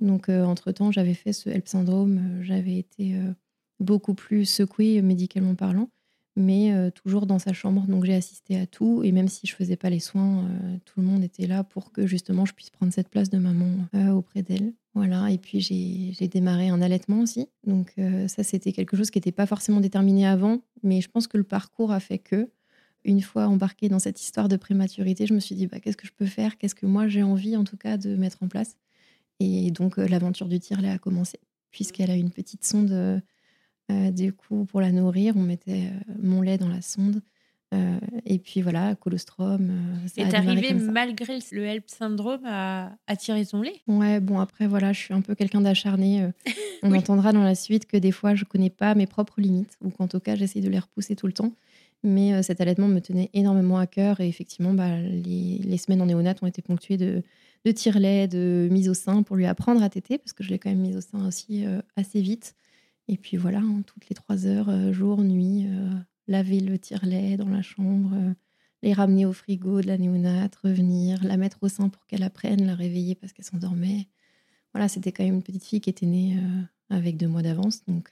[0.00, 3.32] Donc euh, entre-temps, j'avais fait ce HELP syndrome, euh, j'avais été euh,
[3.80, 5.88] beaucoup plus secouée euh, médicalement parlant
[6.36, 7.86] mais euh, toujours dans sa chambre.
[7.86, 9.02] Donc j'ai assisté à tout.
[9.04, 11.92] Et même si je faisais pas les soins, euh, tout le monde était là pour
[11.92, 13.70] que justement je puisse prendre cette place de maman
[14.12, 14.72] auprès d'elle.
[14.94, 15.30] Voilà.
[15.30, 17.48] Et puis j'ai démarré un allaitement aussi.
[17.64, 17.94] Donc
[18.26, 20.60] ça, c'était quelque chose qui n'était pas forcément déterminé avant.
[20.82, 22.50] Mais je pense que le parcours a fait que,
[23.04, 26.06] une fois embarquée dans cette histoire de prématurité, je me suis dit, bah, qu'est-ce que
[26.08, 26.58] je peux faire?
[26.58, 28.76] Qu'est-ce que moi j'ai envie en tout cas de mettre en place?
[29.38, 31.38] Et donc l'aventure du tire-lait a commencé,
[31.70, 33.22] puisqu'elle a une petite sonde.
[33.90, 37.20] Euh, du coup, pour la nourrir, on mettait euh, mon lait dans la sonde.
[37.74, 39.72] Euh, et puis voilà, colostrum.
[40.06, 40.90] ça Et a démarré t'arrivais comme ça.
[40.92, 43.74] malgré le HELP syndrome à, à tirer ton lait?
[43.88, 46.28] Ouais, bon, après, voilà, je suis un peu quelqu'un d'acharné.
[46.84, 46.98] on Oui.
[46.98, 50.06] entendra dans la suite que des fois, je connais pas mes propres limites, ou qu'en
[50.06, 51.52] tout cas, j'essaie de les repousser tout le temps.
[52.04, 54.20] Mais euh, cet allaitement me tenait énormément à cœur.
[54.20, 57.22] Et effectivement, bah, les, les semaines en néonate ont été ponctuées de,
[57.64, 60.58] de tire-lait, de mise au sein pour lui apprendre à téter, parce que je l'ai
[60.60, 62.54] quand même mise au sein aussi euh, assez vite.
[63.08, 65.90] Et puis voilà, hein, toutes les trois heures, euh, jour, nuit, euh,
[66.26, 68.32] laver le tire-lait dans la chambre, euh,
[68.82, 72.66] les ramener au frigo de la néonate, revenir, la mettre au sein pour qu'elle apprenne,
[72.66, 74.08] la réveiller parce qu'elle s'endormait.
[74.72, 76.36] Voilà, c'était quand même une petite fille qui était née
[76.90, 78.10] avec deux mois d'avance, donc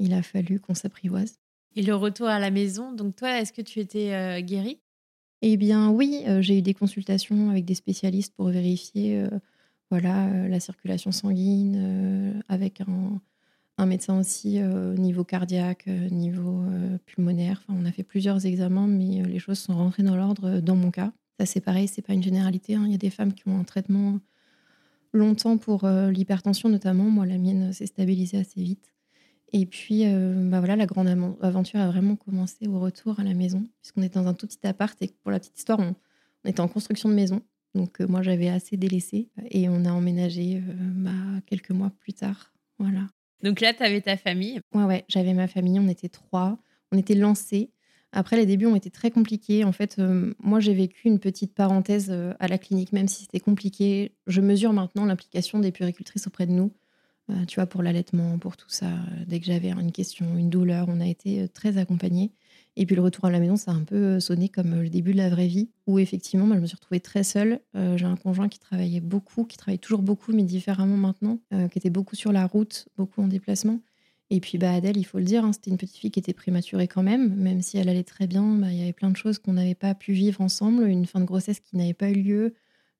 [0.00, 1.38] il a fallu qu'on s'apprivoise.
[1.76, 4.80] Et le retour à la maison, donc toi, est-ce que tu étais guérie?
[5.42, 9.30] Eh bien oui, euh, j'ai eu des consultations avec des spécialistes pour vérifier euh,
[9.90, 13.20] voilà, euh, la circulation sanguine, avec un,
[13.78, 17.62] un médecin aussi euh, niveau cardiaque, euh, niveau euh, pulmonaire.
[17.68, 21.12] On a fait plusieurs examens, mais les choses sont rentrées dans l'ordre dans mon cas.
[21.38, 22.74] Ça c'est pareil, c'est pas une généralité.
[22.74, 22.82] hein.
[22.86, 24.18] Il y a des femmes qui ont un traitement
[25.12, 27.04] longtemps pour l'hypertension notamment.
[27.04, 28.92] Moi, la mienne s'est stabilisée assez vite.
[29.52, 31.08] Et puis, bah voilà, la grande
[31.40, 34.66] aventure a vraiment commencé au retour à la maison, puisqu'on était dans un tout petit
[34.66, 35.94] appart et pour la petite histoire, on,
[36.44, 37.40] était en construction de maison.
[37.74, 41.10] Donc, moi, j'avais assez délaissé et on a emménagé bah,
[41.46, 42.52] quelques mois plus tard.
[42.78, 43.06] Voilà.
[43.42, 44.60] Donc là, tu avais ta famille.
[44.74, 46.58] Ouais, ouais, j'avais ma famille, on était trois,
[46.92, 47.70] on était lancés.
[48.12, 49.64] Après, les débuts ont été très compliqués.
[49.64, 53.22] En fait, euh, moi, j'ai vécu une petite parenthèse euh, à la clinique, même si
[53.22, 54.12] c'était compliqué.
[54.26, 56.72] Je mesure maintenant l'implication des puéricultrices auprès de nous,
[57.30, 58.90] euh, tu vois, pour l'allaitement, pour tout ça.
[59.26, 62.32] Dès que j'avais une question, une douleur, on a été très accompagnés.
[62.76, 64.82] Et puis le retour à la maison, ça a un peu euh, sonné comme euh,
[64.82, 67.60] le début de la vraie vie, où effectivement, moi, je me suis retrouvée très seule.
[67.74, 71.66] Euh, j'ai un conjoint qui travaillait beaucoup, qui travaille toujours beaucoup, mais différemment maintenant, euh,
[71.68, 73.80] qui était beaucoup sur la route, beaucoup en déplacement.
[74.30, 76.34] Et puis bah, Adèle, il faut le dire, hein, c'était une petite fille qui était
[76.34, 79.16] prématurée quand même, même si elle allait très bien, bah, il y avait plein de
[79.16, 82.20] choses qu'on n'avait pas pu vivre ensemble, une fin de grossesse qui n'avait pas eu
[82.22, 82.54] lieu.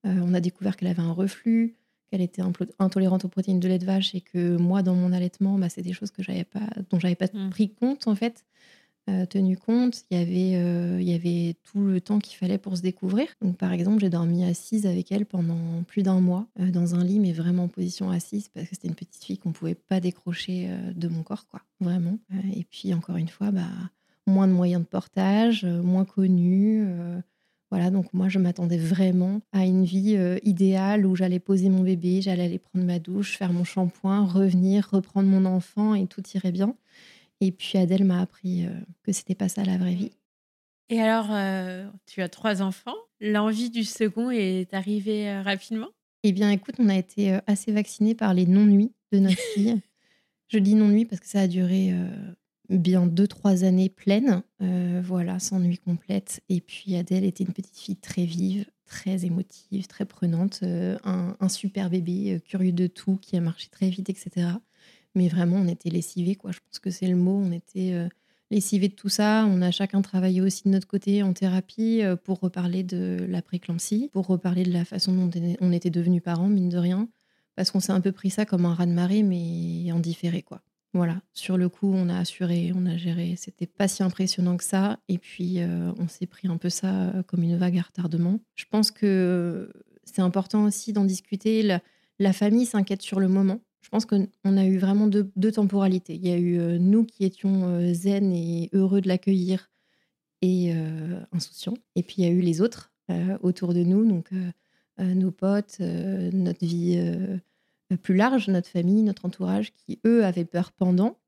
[0.07, 1.75] Euh, on a découvert qu'elle avait un reflux,
[2.11, 2.41] qu'elle était
[2.79, 5.83] intolérante aux protéines de lait de vache et que moi, dans mon allaitement, bah, c'est
[5.83, 7.51] des choses que j'avais pas, dont j'avais pas Mm.
[7.51, 8.47] pris compte en fait,
[9.09, 10.05] euh, tenu compte.
[10.11, 13.27] Il y avait, euh, il y avait tout le temps qu'il fallait pour se découvrir.
[13.41, 17.03] Donc par exemple, j'ai dormi assise avec elle pendant plus d'un mois euh, dans un
[17.03, 20.01] lit, mais vraiment en position assise parce que c'était une petite fille qu'on pouvait pas
[20.01, 22.19] décrocher de mon corps, quoi, vraiment.
[22.55, 23.63] Et puis encore une fois, bah,
[24.27, 26.87] moins de moyens de portage, moins connus.
[27.71, 32.21] voilà, donc moi, je m'attendais vraiment à une vie idéale où j'allais poser mon bébé,
[32.21, 36.53] j'allais aller prendre ma douche, faire mon shampoing, revenir, reprendre mon enfant et tout irait
[36.53, 36.75] bien.
[37.41, 38.71] Et puis Adèle m'a appris euh,
[39.03, 40.13] que c'était pas ça la vraie vie.
[40.89, 42.97] Et alors, euh, tu as trois enfants.
[43.21, 45.89] L'envie du second est arrivée euh, rapidement?
[46.25, 49.81] Eh bien, écoute, on a été assez vaccinés par les non-nuits de notre fille.
[50.49, 51.93] Je dis non-nuit parce que ça a duré
[52.69, 56.43] bien deux, trois années pleines, euh, voilà, sans nuit complète.
[56.49, 61.37] Et puis Adèle était une petite fille très vive, très émotive, très prenante, euh, un,
[61.41, 64.49] un super bébé euh, curieux de tout, qui a marché très vite, etc.
[65.19, 66.53] Mais vraiment, on était lessivés, quoi.
[66.53, 67.43] Je pense que c'est le mot.
[67.45, 68.09] On était euh,
[68.53, 69.47] lessivé de tout ça.
[69.51, 73.43] On a chacun travaillé aussi de notre côté en thérapie euh, pour reparler de la
[73.43, 75.29] préclampsie, pour reparler de la façon dont
[75.61, 77.09] on était devenus parents, mine de rien.
[77.57, 80.63] Parce qu'on s'est un peu pris ça comme un raz-de-marée, mais en différé, quoi.
[80.95, 83.35] Voilà, sur le coup, on a assuré, on a géré.
[83.37, 85.01] C'était pas si impressionnant que ça.
[85.09, 88.39] Et puis, euh, on s'est pris un peu ça comme une vague à retardement.
[88.55, 89.69] Je pense que
[90.05, 91.81] c'est important aussi d'en discuter.
[92.21, 93.59] La, famille s'inquiète sur le moment.
[93.81, 96.15] Je pense qu'on a eu vraiment deux, temporalités.
[96.15, 99.71] Il y a eu euh, nous qui étions zen et heureux de l'accueillir
[100.43, 100.73] et
[101.33, 101.75] insouciants.
[101.97, 102.93] Et puis, il y a eu les autres
[103.43, 104.31] autour de nous, donc
[104.99, 106.97] nos potes, notre vie
[107.97, 111.19] plus large, notre famille, notre entourage, qui eux avaient peur pendant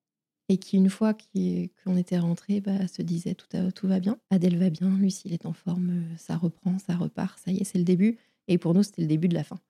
[0.50, 4.18] et qui, une fois qu'on était rentré, bah, se disaient tout, va bien.
[4.30, 7.64] Adèle va bien, Lucille est en forme, euh, ça reprend, ça repart, ça y est,
[7.64, 8.18] c'est le début.
[8.48, 9.60] Et pour nous, c'était le début de la fin.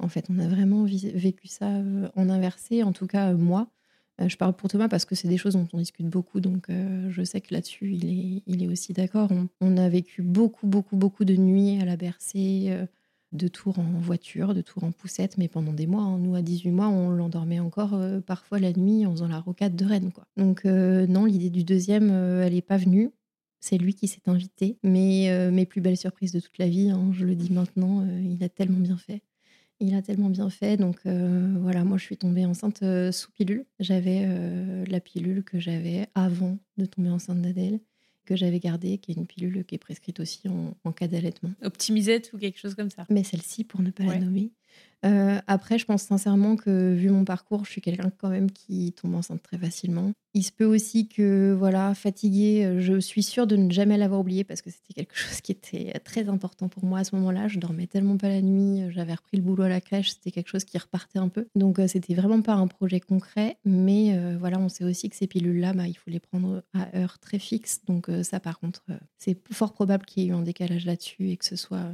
[0.00, 3.68] En fait, on a vraiment vécu ça euh, en inversé, en tout cas euh, moi.
[4.26, 7.22] Je parle pour Thomas parce que c'est des choses dont on discute beaucoup, donc je
[7.22, 9.30] sais que là-dessus, il est, aussi d'accord.
[9.62, 12.70] On, a vécu beaucoup, beaucoup, beaucoup de nuits à la bercée,
[13.32, 16.02] de tours en voiture, de tours en poussette, mais pendant des mois.
[16.02, 16.18] Hein.
[16.18, 19.76] Nous, à 18 mois, on l'endormait encore euh, parfois la nuit en faisant la rocade
[19.76, 20.10] de Rennes.
[20.36, 23.10] Donc, euh, non, l'idée du deuxième, euh, elle n'est pas venue.
[23.60, 24.78] C'est lui qui s'est invité.
[24.82, 28.42] Mais mes plus belles surprises de toute la vie, hein, je le dis maintenant, il
[28.42, 29.20] a tellement bien fait.
[29.80, 30.76] Il a tellement bien fait.
[30.76, 33.64] Donc, voilà, moi, je suis tombée enceinte sous pilule.
[33.78, 34.28] J'avais
[34.86, 37.80] la pilule que j'avais avant de tomber enceinte d'Adèle
[38.30, 40.42] que j'avais gardée, qui est une pilule qui est prescrite aussi
[40.84, 41.50] en, cas d'allaitement.
[41.62, 43.04] Optimisette ou quelque chose comme ça.
[43.10, 44.52] Mais celle-ci, pour ne pas la nommer.
[45.04, 48.92] Euh, après, je pense sincèrement que vu mon parcours, je suis quelqu'un quand même qui
[48.92, 50.12] tombe enceinte très facilement.
[50.34, 54.20] Il se peut aussi que, voilà, fatiguée, euh, je suis sûre de ne jamais l'avoir
[54.20, 57.48] oublié parce que c'était quelque chose qui était très important pour moi à ce moment-là.
[57.48, 60.30] Je dormais tellement pas la nuit, euh, j'avais repris le boulot à la crèche, c'était
[60.30, 61.46] quelque chose qui repartait un peu.
[61.54, 65.72] Donc, c'était vraiment pas un projet concret, mais voilà, on sait aussi que ces pilules-là,
[65.72, 67.80] bah, il faut les prendre à heure très fixe.
[67.86, 68.84] Donc, ça, par contre,
[69.18, 71.92] c'est fort probable qu'il y ait eu un décalage là-dessus et que ce soit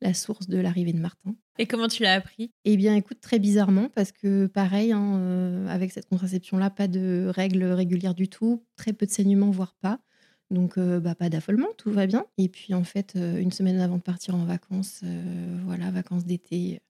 [0.00, 1.34] la source de l'arrivée de Martin.
[1.58, 2.52] Et comment tu l'as appris?
[2.64, 7.26] Eh bien, écoute, très bizarrement, parce que pareil, hein, euh, avec cette contraception-là, pas de
[7.34, 9.98] règles régulières du tout, très peu de saignements, voire pas.
[10.50, 12.26] Donc, euh, bah, pas d'affolement, tout va bien.
[12.38, 15.02] Et puis, en fait, euh, une semaine avant de partir en vacances,
[15.64, 16.80] voilà, vacances d'été,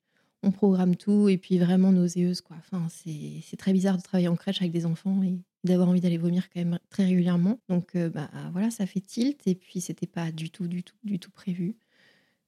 [0.42, 1.30] on programme tout.
[1.30, 2.56] Et puis, vraiment nauséeuse, quoi.
[2.58, 6.18] Enfin, c'est très bizarre de travailler en crèche avec des enfants et d'avoir envie d'aller
[6.18, 7.58] vomir quand même très régulièrement.
[7.70, 9.46] Donc, bah, voilà, ça fait tilt.
[9.46, 11.74] Et puis, c'était pas du tout, du tout, du tout prévu.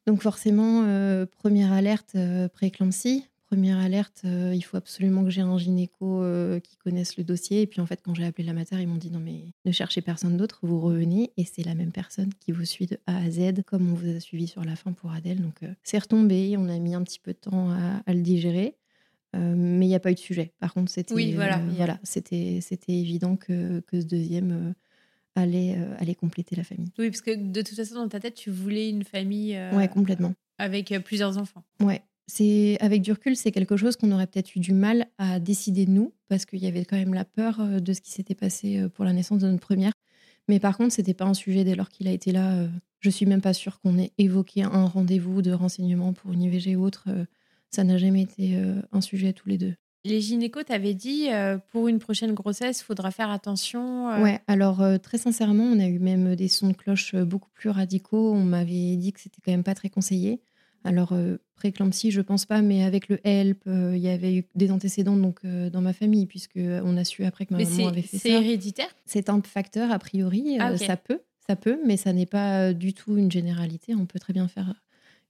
[0.07, 3.27] Donc forcément, euh, première alerte euh, prééclampsie.
[3.47, 6.23] Première alerte, euh, il faut absolument que j'ai un gynéco
[6.63, 7.63] qui connaisse le dossier.
[7.63, 9.73] Et puis en fait, quand j'ai appelé la mater, ils m'ont dit non mais ne
[9.73, 13.17] cherchez personne d'autre, vous revenez et c'est la même personne qui vous suit de A
[13.17, 15.41] à Z, comme on vous a suivi sur la fin pour Adèle.
[15.41, 18.77] Donc c'est retombé, on a mis un petit peu de temps à, le digérer.
[19.35, 20.53] mais il n'y a pas eu de sujet.
[20.61, 24.75] Par contre, c'était oui, voilà, voilà, c'était c'était évident que, que ce deuxième
[25.35, 26.91] allait, euh, aller compléter la famille.
[26.99, 29.57] Oui, parce que de toute façon, dans ta tête, tu voulais une famille.
[29.57, 30.35] Euh, ouais, complètement.
[30.59, 31.65] Avec euh, plusieurs enfants.
[31.81, 32.03] Ouais.
[32.27, 35.87] C'est, avec du recul, c'est quelque chose qu'on aurait peut-être eu du mal à décider
[35.87, 39.05] nous, parce qu'il y avait quand même la peur de ce qui s'était passé pour
[39.05, 39.93] la naissance de notre première.
[40.47, 42.69] Mais par contre, c'était pas un sujet dès lors qu'il a été là.
[43.01, 46.77] Je suis même pas sûre qu'on ait évoqué un rendez-vous de renseignement pour une IVG
[46.77, 47.09] ou autre.
[47.71, 48.57] Ça n'a jamais été
[48.93, 49.75] un sujet tous les deux.
[50.05, 54.11] Les gynécos t'avaient dit euh, pour une prochaine grossesse, il faudra faire attention.
[54.11, 54.23] Euh.
[54.23, 57.69] Ouais, alors euh, très sincèrement, on a eu même des sons de cloche beaucoup plus
[57.69, 58.33] radicaux.
[58.33, 60.41] On m'avait dit que c'était quand même pas très conseillé.
[60.83, 61.13] Alors
[61.57, 65.45] préclampsie, je pense pas, mais avec le HELP, il y avait eu des antécédents donc
[65.45, 68.23] dans ma famille puisque on a su après que ma maman avait fait ça.
[68.23, 68.89] C'est héréditaire?
[69.05, 70.57] C'est un facteur a priori.
[70.59, 73.95] Ah, ça peut, ça peut, mais ça n'est pas du tout une généralité.
[73.95, 74.73] On peut très bien faire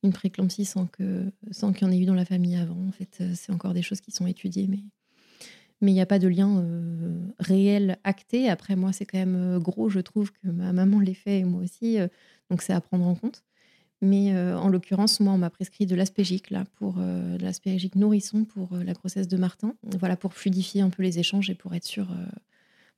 [0.02, 2.86] une préclampsie sans que sans qu'il y en ait eu dans la famille avant.
[2.88, 4.80] En fait, euh, c'est encore des choses qui sont étudiées, mais
[5.82, 8.50] mais il n'y a pas de lien euh, réel acté.
[8.50, 9.88] Après, moi, c'est quand même euh, gros.
[9.88, 11.98] Je trouve que ma maman l'ait fait et moi aussi,
[12.50, 13.44] donc c'est à prendre en compte.
[14.02, 16.98] Mais en l'occurrence, moi, on m'a prescrit de l'aspégique là pour
[17.38, 19.74] l'aspégique nourrisson pour la grossesse de Martin.
[19.82, 22.08] Voilà, pour fluidifier un peu les échanges et pour être sûr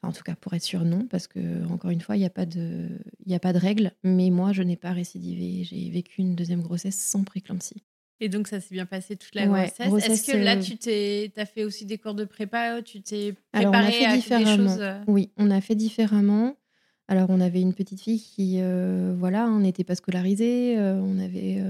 [0.02, 2.30] en tout cas, pour être sûr, non, parce que encore une fois, il n'y a
[2.30, 2.88] pas de,
[3.30, 3.92] a pas de règle.
[4.02, 5.62] Mais moi, je n'ai pas récidivé.
[5.62, 7.84] J'ai vécu une deuxième grossesse sans préclampsie.
[8.18, 10.04] Et donc, ça s'est bien passé toute la grossesse.
[10.04, 13.34] Est-ce que là, euh, tu t'es, as fait aussi des cours de prépa Tu t'es
[13.52, 14.76] préparé Alors, on a fait différemment.
[14.80, 16.56] Euh oui, on a fait différemment.
[17.08, 20.76] Alors, on avait une petite fille qui, euh, voilà, on n'était pas scolarisée.
[20.78, 21.62] on avait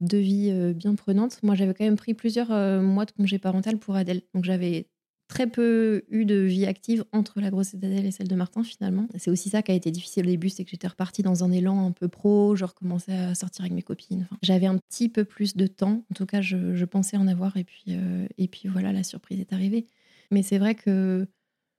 [0.00, 1.42] deux vies bien prenantes.
[1.42, 2.50] Moi, j'avais quand même pris plusieurs
[2.82, 4.22] mois de congé parental pour Adèle.
[4.32, 4.88] Donc, j'avais
[5.34, 9.08] très peu eu de vie active entre la grossesse d'Adèle et celle de Martin finalement.
[9.18, 11.50] C'est aussi ça qui a été difficile au début, c'est que j'étais repartie dans un
[11.50, 14.28] élan un peu pro, je recommençais à sortir avec mes copines.
[14.42, 17.64] j'avais un petit peu plus de temps, en tout cas je, pensais en avoir et
[17.64, 19.86] puis, euh, et puis voilà, la surprise est arrivée.
[20.30, 21.26] Mais c'est vrai que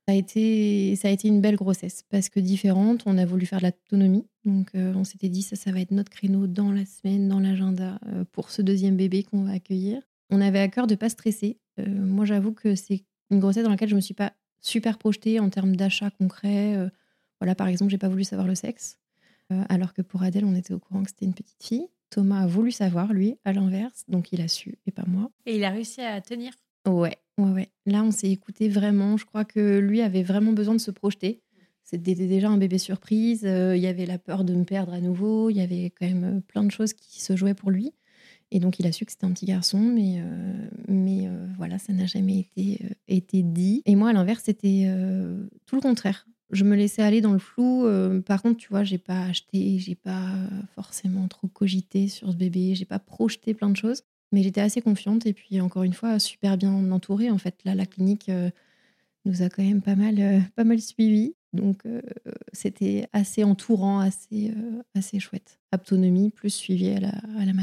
[0.08, 3.04] Ça a, été, ça a été une belle grossesse parce que différente.
[3.06, 4.26] On a voulu faire de l'autonomie.
[4.44, 8.00] Donc, on s'était dit, ça, ça va être notre créneau dans la semaine, dans l'agenda
[8.32, 10.02] pour ce deuxième bébé qu'on va accueillir.
[10.30, 11.58] On avait à cœur de pas stresser.
[11.88, 15.40] moi, j'avoue que c'est une grossesse dans laquelle je ne me suis pas super projetée
[15.40, 16.76] en termes d'achat concret.
[17.40, 18.98] voilà, par exemple, j'ai pas voulu savoir le sexe.
[19.70, 21.88] alors que pour Adèle, on était au courant que c'était une petite fille.
[22.10, 25.30] Thomas a voulu savoir, lui, à l'inverse, donc il a su et pas moi.
[25.46, 26.54] Et il a réussi à tenir
[26.88, 27.70] Ouais, ouais, ouais.
[27.86, 29.18] Là, on s'est écouté vraiment.
[29.18, 31.42] Je crois que lui avait vraiment besoin de se projeter.
[31.84, 33.46] C'était déjà un bébé surprise.
[33.46, 35.50] Euh, il y avait la peur de me perdre à nouveau.
[35.50, 37.94] Il y avait quand même euh, plein de choses qui se jouaient pour lui.
[38.52, 41.28] Et donc, il a su que c'était un petit garçon, mais, euh, mais
[41.58, 43.82] voilà, ça n'a jamais été, été dit.
[43.86, 44.88] Et moi, à l'inverse, c'était
[45.66, 47.86] tout le contraire je me laissais aller dans le flou.
[47.86, 50.34] Euh, par contre, tu vois, j'ai pas acheté, j'ai pas
[50.74, 54.82] forcément trop cogité sur ce bébé, j'ai pas projeté plein de choses, mais j'étais assez
[54.82, 57.30] confiante et puis encore une fois super bien entourée.
[57.32, 58.50] En fait, là, la clinique euh,
[59.26, 61.84] nous a quand même pas mal, euh, pas mal suivi, donc
[62.52, 64.54] c'était assez entourant, assez,
[64.94, 65.62] assez chouette.
[65.74, 67.54] Autonomie plus suivi à la, à la.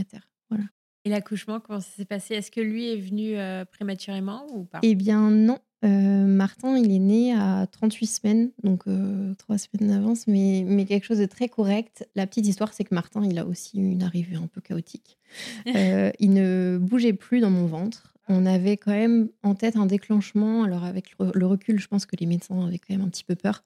[0.52, 0.68] Voilà.
[1.04, 2.34] Et l'accouchement, comment ça s'est passé?
[2.34, 3.34] Est-ce que lui est venu
[3.72, 4.78] prématurément ou pas?
[4.82, 9.90] Eh bien non, euh, Martin, il est né à 38 semaines, donc euh, trois semaines
[9.90, 12.08] d'avance, mais, mais quelque chose de très correct.
[12.14, 15.18] La petite histoire, c'est que Martin, il a aussi eu une arrivée un peu chaotique.
[15.74, 18.14] Euh, il ne bougeait plus dans mon ventre.
[18.28, 20.64] On avait quand même en tête un déclenchement.
[20.64, 23.34] Alors avec le recul, je pense que les médecins avaient quand même un petit peu
[23.34, 23.64] peur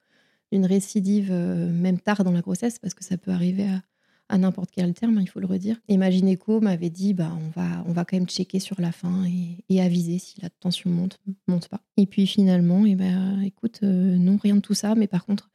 [0.52, 3.82] d'une récidive, même tard dans la grossesse, parce que ça peut arriver à,
[4.28, 5.76] à n'importe quel terme, il faut le redire.
[5.88, 8.92] Et ma gynéco m'avait dit bah, on, va, on va quand même checker sur la
[8.92, 9.24] fin
[9.68, 11.80] et, aviser si la tension monte, monte pas.
[11.96, 15.24] Et puis finalement, et eh ben, écoute, euh, non, rien de tout ça, mais par
[15.24, 15.50] contre,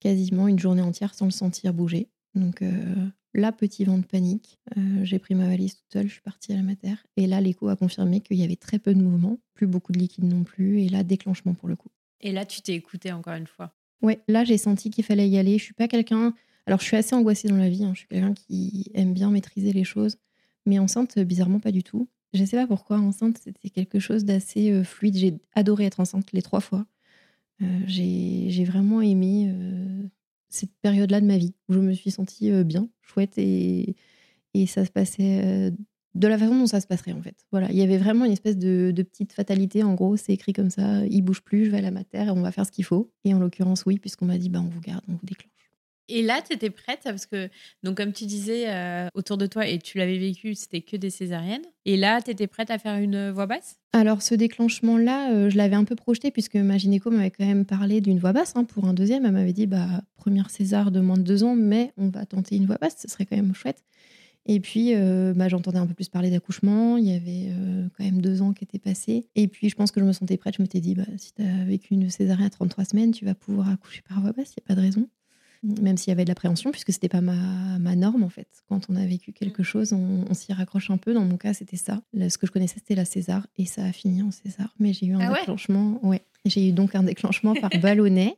[0.00, 2.08] quasiment une journée entière sans le sentir bouger.
[2.34, 2.94] Donc euh,
[3.34, 4.58] là, petit vent de panique.
[4.76, 6.94] Euh, j'ai pris ma valise toute seule, je suis partie à la mater.
[7.16, 9.98] Et là, l'écho a confirmé qu'il y avait très peu de mouvement, plus beaucoup de
[9.98, 11.90] liquide non plus, et là, déclenchement pour le coup.
[12.20, 15.36] Et là, tu t'es écoutée encore une fois Ouais, là, j'ai senti qu'il fallait y
[15.36, 15.58] aller.
[15.58, 16.34] Je suis pas quelqu'un
[16.70, 17.82] alors, je suis assez angoissée dans la vie.
[17.82, 17.90] Hein.
[17.94, 20.18] Je suis quelqu'un qui aime bien maîtriser les choses.
[20.66, 22.08] Mais enceinte, bizarrement, pas du tout.
[22.32, 22.98] Je ne sais pas pourquoi.
[23.00, 25.16] Enceinte, c'était quelque chose d'assez euh, fluide.
[25.16, 26.86] J'ai adoré être enceinte les trois fois.
[27.60, 30.04] Euh, j'ai vraiment aimé euh,
[30.48, 33.96] cette période-là de ma vie où je me suis sentie bien, chouette et,
[34.66, 35.72] ça se passait
[36.14, 37.36] de la façon dont ça se passerait en fait.
[37.50, 39.82] Voilà, il y avait vraiment une espèce de, de petite fatalité.
[39.82, 42.30] En gros, c'est écrit comme ça il bouge plus, je vais à la mater et
[42.30, 43.12] on va faire ce qu'il faut.
[43.24, 45.59] Et en l'occurrence, oui, puisqu'on m'a dit bah, on vous garde, on vous déclenche.
[46.10, 47.48] Et là, tu étais prête parce que,
[47.84, 51.08] donc, comme tu disais, euh, autour de toi, et tu l'avais vécu, c'était que des
[51.08, 51.64] césariennes.
[51.84, 53.78] Et là, tu étais prête à faire une voix basse?
[53.92, 57.64] Alors, ce déclenchement-là, euh, je l'avais un peu projeté puisque ma gynéco m'avait quand même
[57.64, 58.52] parlé d'une voix basse.
[58.56, 61.54] Hein, pour un deuxième, elle m'avait dit, bah, première César de moins de deux ans,
[61.54, 63.84] mais on va tenter une voix basse, ce serait quand même chouette.
[64.46, 66.96] Et puis, euh, bah, j'entendais un peu plus parler d'accouchement.
[66.96, 67.52] Il y avait
[67.96, 69.28] quand même deux ans qui étaient passés.
[69.36, 70.56] Et puis, je pense que je me sentais prête.
[70.56, 73.34] Je m'étais dit, bah, si tu as vécu une césarienne à 33 semaines, tu vas
[73.34, 74.54] pouvoir accoucher par voix basse.
[74.56, 75.08] Il n'y a pas de raison
[75.62, 78.48] même s'il y avait de l'appréhension, puisque c'était pas ma, ma, norme en fait.
[78.68, 79.64] Quand on a vécu quelque mm.
[79.64, 81.12] chose, on, s'y raccroche un peu.
[81.12, 82.00] Dans mon cas, c'était ça.
[82.14, 84.74] ce que je connaissais, c'était la César, et ça a fini en César.
[84.78, 86.00] Mais j'ai eu un ah déclenchement.
[86.02, 86.22] Ouais.
[86.46, 88.36] J'ai eu donc un déclenchement par ballonnet,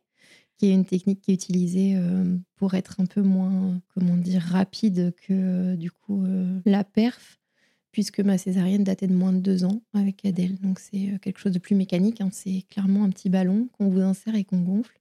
[0.58, 4.42] qui est une technique qui est utilisée euh, pour être un peu moins, comment dire,
[4.42, 7.38] rapide que euh, du coup euh, la perf.
[7.92, 10.58] Puisque ma césarienne datait de moins de deux ans avec Adèle.
[10.60, 12.22] Donc c'est quelque chose de plus mécanique.
[12.22, 12.30] Hein.
[12.32, 14.98] C'est clairement un petit ballon qu'on vous insère et qu'on gonfle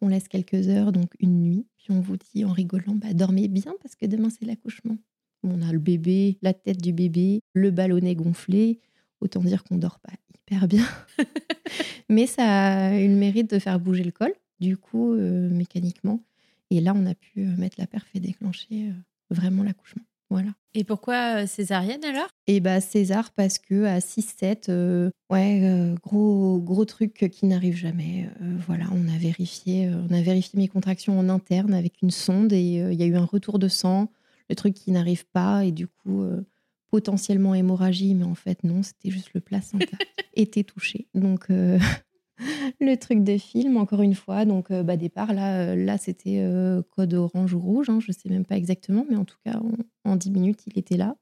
[0.00, 3.48] on laisse quelques heures, donc une nuit, puis on vous dit en rigolant, bah, dormez
[3.48, 4.96] bien parce que demain c'est l'accouchement.
[5.42, 8.80] On a le bébé, la tête du bébé, le ballonnet gonflé.
[9.20, 10.86] Autant dire qu'on dort pas hyper bien.
[12.08, 16.22] Mais ça a eu le mérite de faire bouger le col, du coup, euh, mécaniquement.
[16.70, 18.92] Et là, on a pu euh, mettre la perf et déclencher euh,
[19.30, 20.02] vraiment l'accouchement.
[20.30, 20.50] Voilà.
[20.74, 22.28] Et pourquoi euh, césarienne alors?
[22.46, 27.76] Et bah César parce que à 6-7, euh, ouais, euh, gros gros truc qui n'arrive
[27.76, 28.28] jamais.
[28.66, 32.60] voilà, on a vérifié, on a vérifié mes contractions en interne avec une sonde et
[32.60, 34.10] il y a eu un retour de sang,
[34.50, 36.24] le truc qui n'arrive pas et du coup
[36.90, 39.86] potentiellement hémorragie, mais en fait non, c'était juste le placenta
[40.34, 41.06] était touché.
[41.14, 41.48] Donc
[42.80, 44.44] le truc de film, encore une fois.
[44.44, 47.90] Donc, euh, bah, départ, là, euh, là c'était euh, code orange ou rouge.
[47.90, 49.60] Hein, je ne sais même pas exactement, mais en tout cas,
[50.04, 51.16] en, 10 minutes, il était là.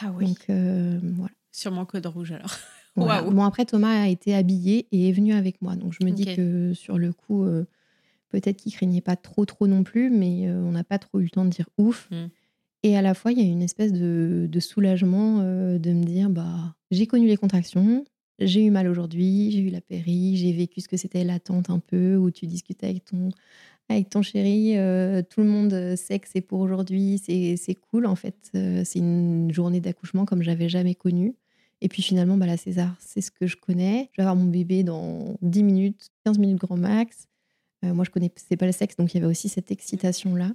[0.00, 0.26] Ah oui.
[0.26, 1.32] Donc, voilà.
[1.52, 2.50] Sûrement code rouge alors.
[2.96, 5.74] Bon, après, Thomas a été habillé et est venu avec moi.
[5.74, 7.44] Donc, je me dis que sur le coup,
[8.28, 11.30] peut-être qu'il craignait pas trop, trop non plus, mais on n'a pas trop eu le
[11.30, 12.08] temps de dire ouf.
[12.12, 12.28] Hmm.
[12.84, 16.30] Et à la fois, il y a une espèce de, de soulagement de me dire
[16.30, 18.04] bah, j'ai connu les contractions,
[18.38, 21.78] j'ai eu mal aujourd'hui, j'ai eu la péri, j'ai vécu ce que c'était l'attente un
[21.78, 23.30] peu, où tu discutes avec ton,
[23.88, 28.16] avec ton chéri, euh, tout le monde sait que c'est pour aujourd'hui, c'est cool en
[28.16, 28.50] fait.
[28.54, 31.34] Euh, c'est une journée d'accouchement comme j'avais jamais connu.
[31.80, 34.08] Et puis finalement, bah, la César, c'est ce que je connais.
[34.12, 37.28] Je vais avoir mon bébé dans 10 minutes, 15 minutes grand max.
[37.82, 40.52] moi, je connaissais pas le sexe, donc il y avait aussi cette excitation-là.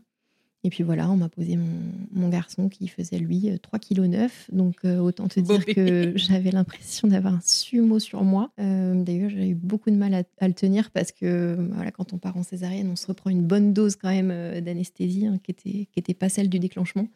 [0.66, 4.50] Et puis voilà, on m'a posé mon, garçon qui faisait lui 3 kg 9.
[4.52, 8.52] Donc euh, autant te dire que j'avais l'impression d'avoir un sumo sur moi.
[8.60, 12.18] Euh, d'ailleurs, j'ai eu beaucoup de mal à, le tenir parce que voilà, quand on
[12.18, 15.52] part en césarienne, on se reprend une bonne dose quand même euh, d'anesthésie hein, qui
[15.52, 17.08] était qui était pas celle du déclenchement.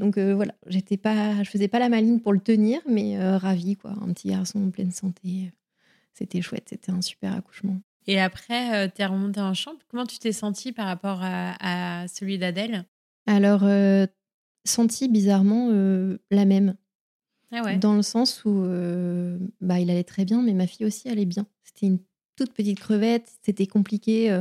[0.00, 3.92] Donc voilà, j'étais pas, je faisais pas la maline pour le tenir, mais ravie quoi,
[4.02, 5.52] un petit garçon en pleine santé.
[6.14, 7.78] C'était chouette, c'était un super accouchement.
[8.06, 9.78] Et après, euh, tu es remontée en chambre.
[9.88, 12.84] Comment tu t'es sentie par rapport à, celui d'Adèle?
[13.26, 14.06] Alors, euh,
[14.64, 16.76] sentie bizarrement euh, la même.
[17.50, 18.64] Ah Dans le sens où
[19.60, 21.46] bah, il allait très bien, mais ma fille aussi allait bien.
[21.62, 22.00] C'était une
[22.36, 23.32] toute petite crevette.
[23.42, 24.40] C'était compliqué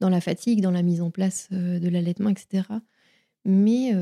[0.00, 2.62] dans la fatigue, dans la mise en place de l'allaitement, etc.
[3.44, 3.92] Mais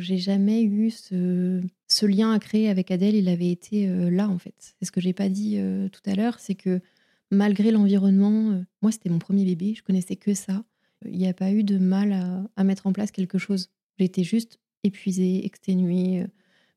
[0.00, 3.14] j'ai jamais eu ce, ce, lien à créer avec Adèle.
[3.14, 4.74] Il avait été là, en fait.
[4.78, 5.58] C'est ce que j'ai pas dit
[5.90, 6.40] tout à l'heure.
[6.40, 6.82] C'est que
[7.30, 10.64] malgré l'environnement, euh, moi c'était mon premier bébé, je connaissais que ça.
[11.06, 12.12] Il n'y a pas eu de mal
[12.56, 13.70] à, mettre en place quelque chose.
[13.98, 16.22] J'étais juste épuisée, exténuée.
[16.22, 16.26] Euh,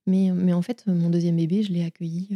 [0.06, 2.30] mais, mais en fait, mon deuxième bébé, je l'ai accueilli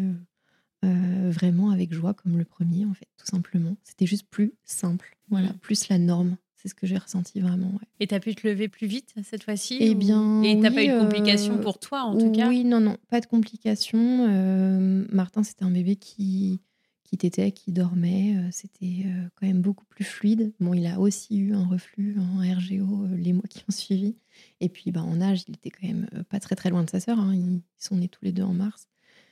[0.85, 3.75] euh, vraiment avec joie, comme le premier, en fait, tout simplement.
[3.83, 5.57] C'était juste plus simple, voilà, mmh.
[5.59, 6.37] plus la norme.
[6.55, 7.79] C'est ce que j'ai ressenti vraiment.
[7.99, 10.41] Et tu as pu te lever plus vite cette fois-ci Eh bien.
[10.43, 12.49] Et t'as pas eu de complications pour toi, en tout cas?
[12.49, 15.05] Oui, non, non, pas de complications.
[15.11, 16.59] Martin, c'était un bébé qui,
[17.07, 18.35] qui t'était, qui dormait.
[18.35, 20.53] Euh, c'était euh, quand même beaucoup plus fluide.
[20.59, 24.15] Bon, il a aussi eu un reflux en RGO euh, les mois qui ont suivi.
[24.59, 26.99] Et puis, bah, en âge, il était quand même pas très très loin de sa
[26.99, 27.17] sœur.
[27.17, 27.33] Hein.
[27.33, 28.89] Ils sont nés tous les deux en mars.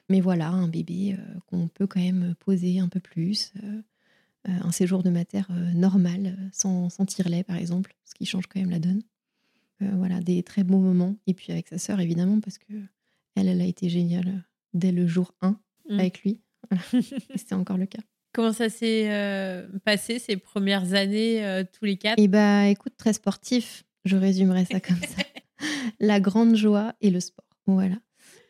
[0.08, 1.18] Mais voilà, un bébé
[1.48, 3.54] qu'on peut quand même poser un peu plus.
[4.44, 5.42] un séjour de mater
[5.74, 9.02] normal, sans, sans tire-lait par exemple, ce qui change quand même la donne.
[9.80, 11.16] voilà, des très beaux moments.
[11.26, 12.74] Et puis avec sa sœur, évidemment, parce que
[13.34, 14.44] elle, elle a été géniale
[14.76, 15.50] dès le jour 1
[15.90, 16.00] mmh.
[16.00, 16.40] avec lui.
[17.36, 18.02] C'était encore le cas.
[18.36, 22.16] Comment ça s'est euh, passé ces premières années, euh, tous les quatre?
[22.18, 23.86] Eh bah, écoute, très sportif.
[24.04, 25.24] Je résumerais ça comme ça.
[26.02, 27.46] la grande joie et le sport.
[27.66, 27.96] Voilà.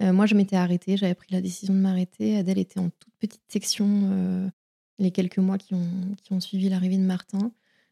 [0.02, 0.98] Euh, moi, je m'étais arrêtée.
[0.98, 2.36] J'avais pris la décision de m'arrêter.
[2.36, 4.52] Adèle était en toute petite section
[4.98, 7.52] les quelques mois qui ont, qui ont suivi l'arrivée de Martin.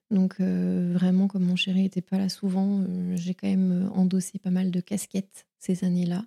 [0.10, 4.72] Donc, vraiment, comme mon chéri n'était pas là souvent, j'ai quand même endossé pas mal
[4.72, 6.26] de casquettes ces années-là.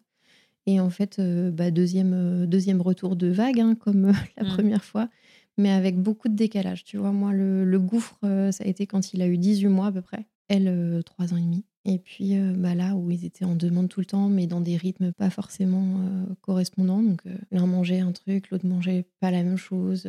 [0.66, 4.44] Et en fait, euh, bah, deuxième, euh, deuxième retour de vague, hein, comme euh, la
[4.44, 4.48] mmh.
[4.48, 5.08] première fois,
[5.56, 6.84] mais avec beaucoup de décalage.
[6.84, 9.92] Tu vois, moi, le, gouffre, ça a été quand il a eu 18 mois à
[9.92, 10.26] peu près.
[10.48, 11.64] Elle, 3 ans et demi.
[11.86, 14.76] Et puis bah, là où ils étaient en demande tout le temps, mais dans des
[14.76, 16.00] rythmes pas forcément
[16.40, 17.02] correspondants.
[17.02, 20.08] Donc l'un mangeait un truc, l'autre mangeait pas la même chose,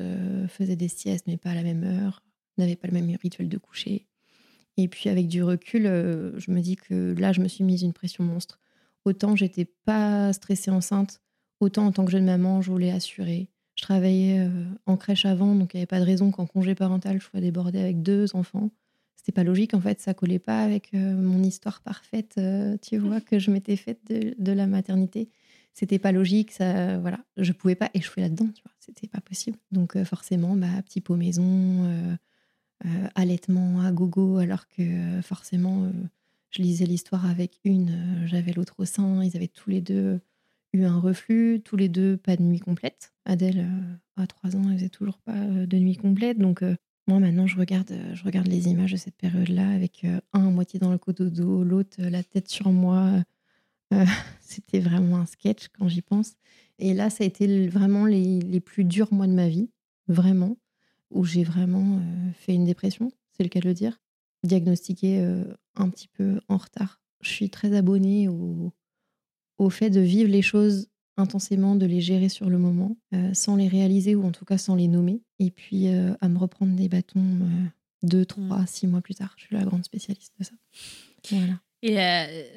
[0.49, 2.23] faisait des siestes mais pas à la même heure,
[2.57, 4.07] n'avait pas le même rituel de coucher.
[4.75, 7.93] Et puis avec du recul, je me dis que là, je me suis mise une
[7.93, 8.59] pression monstre.
[9.05, 11.21] Autant j'étais pas stressée enceinte,
[11.59, 13.49] autant en tant que jeune maman, je voulais assurer.
[13.77, 16.73] Je travaillais euh, en crèche avant, donc il n'y avait pas de raison qu'en congé
[16.73, 18.71] parental, je sois débordée avec deux enfants.
[19.15, 22.97] C'était pas logique, en fait, ça collait pas avec euh, mon histoire parfaite, euh, tu
[22.97, 25.29] vois, que je m'étais faite de, la maternité.
[25.73, 29.59] C'était pas logique, ça, voilà, je pouvais pas échouer là-dedans, tu vois, c'était pas possible.
[29.71, 32.17] Donc forcément, bah, petit pot maison,
[33.13, 35.87] allaitement à gogo, alors que forcément,
[36.51, 40.19] je lisais l'histoire avec une, euh, j'avais l'autre au sein, ils avaient tous les deux
[40.73, 43.13] eu un reflux, tous les deux pas de nuit complète.
[43.25, 46.37] Adèle, euh, à trois ans, elle faisait toujours pas euh, de nuit complète.
[46.37, 46.63] Donc,
[47.07, 50.79] moi, maintenant, je regarde, je regarde les images de cette période-là avec un à moitié
[50.79, 53.23] dans le cododo, l'autre la tête sur moi.
[54.41, 56.33] C'était vraiment un sketch quand j'y pense.
[56.79, 59.69] Et là, ça a été vraiment les, les, plus durs mois de ma vie,
[60.09, 60.57] vraiment,
[61.09, 62.01] où j'ai vraiment
[62.33, 64.01] fait une dépression, c'est le cas de le dire
[64.43, 65.23] diagnostiqué
[65.81, 67.01] un petit peu en retard.
[67.21, 68.73] Je suis très abonnée au,
[69.57, 72.95] au fait de vivre les choses intensément, de les gérer sur le moment,
[73.33, 75.23] sans les réaliser ou en tout cas sans les nommer.
[75.39, 77.39] Et puis à me reprendre des bâtons
[78.03, 78.67] deux, trois, mmh.
[78.67, 79.33] six mois plus tard.
[79.37, 80.53] Je suis la grande spécialiste de ça.
[81.31, 81.59] Voilà.
[81.81, 81.97] Et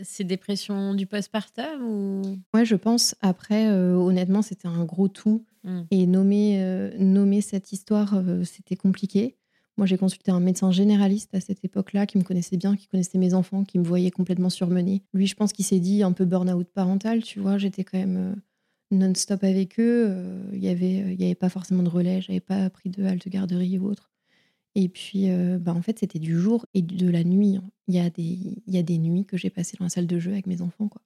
[0.02, 2.38] ces dépressions du postpartum ou?
[2.52, 3.14] Ouais, je pense.
[3.22, 5.46] Après, honnêtement, c'était un gros tout.
[5.64, 5.80] Mmh.
[5.90, 9.38] Et nommer, nommer cette histoire, c'était compliqué.
[9.76, 13.18] Moi, j'ai consulté un médecin généraliste à cette époque-là qui me connaissait bien, qui connaissait
[13.18, 15.02] mes enfants, qui me voyait complètement surmenée.
[15.14, 17.56] Lui, je pense qu'il s'est dit un peu burn-out parental, tu vois.
[17.56, 18.34] J'étais quand même euh,
[18.90, 20.06] non-stop avec eux.
[20.08, 23.04] Euh, il n'y avait, euh, y avait pas forcément de relais, j'avais pas pris de
[23.04, 24.10] halte garderie ou autre.
[24.76, 27.56] Et puis, bah, en fait, c'était du jour et de la nuit.
[27.56, 27.64] Hein.
[27.88, 30.20] Il y, a des, y a des nuits que j'ai passées dans la salle de
[30.20, 31.02] jeu avec mes enfants, quoi.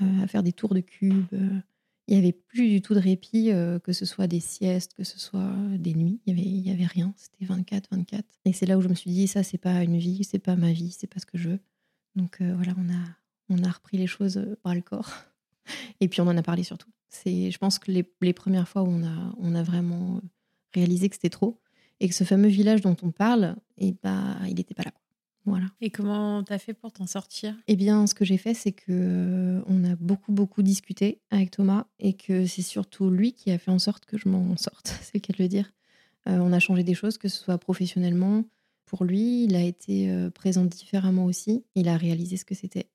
[0.00, 1.26] à faire des tours de cubes
[2.08, 5.04] il n'y avait plus du tout de répit, euh, que ce soit des siestes, que
[5.04, 6.20] ce soit des nuits.
[6.24, 7.12] Il n'y avait, y avait rien.
[7.16, 8.24] C'était 24, 24.
[8.46, 10.56] Et c'est là où je me suis dit, ça, c'est pas une vie, c'est pas
[10.56, 11.60] ma vie, c'est pas ce que je veux.
[12.16, 15.12] Donc euh, voilà, on a, on a repris les choses euh, par le corps.
[16.00, 16.90] Et puis on en a parlé surtout.
[17.10, 20.22] C'est, je pense que les, les, premières fois où on a, on a vraiment
[20.74, 21.60] réalisé que c'était trop
[22.00, 24.92] et que ce fameux village dont on parle, et eh bah, il n'était pas là.
[25.48, 25.66] Voilà.
[25.80, 27.54] Et comment t'as fait pour t'en sortir?
[27.66, 31.86] Eh bien, ce que j'ai fait, c'est que on a beaucoup beaucoup discuté avec Thomas
[31.98, 34.88] et que c'est surtout lui qui a fait en sorte que je m'en sorte.
[35.02, 35.72] c'est de le dire.
[36.26, 38.44] on a changé des choses, que ce soit professionnellement.
[38.86, 41.64] Pour lui, il a été présent différemment aussi.
[41.74, 42.88] Il a réalisé ce que c'était.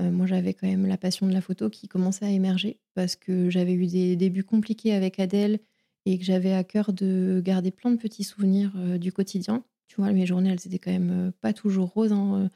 [0.00, 3.16] Euh, moi, j'avais quand même la passion de la photo qui commençait à émerger parce
[3.16, 5.58] que j'avais eu des débuts compliqués avec Adèle
[6.06, 9.64] et que j'avais à cœur de garder plein de petits souvenirs euh, du quotidien.
[9.88, 12.12] Tu vois, mes journées, elles étaient quand même euh, pas toujours roses.
[12.12, 12.50] Hein,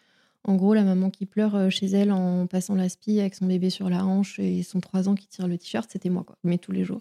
[0.44, 3.70] en gros, la maman qui pleure chez elle en passant la spie avec son bébé
[3.70, 6.36] sur la hanche et son 3 ans qui tire le t-shirt, c'était moi, quoi.
[6.42, 7.00] Mais tous les jours.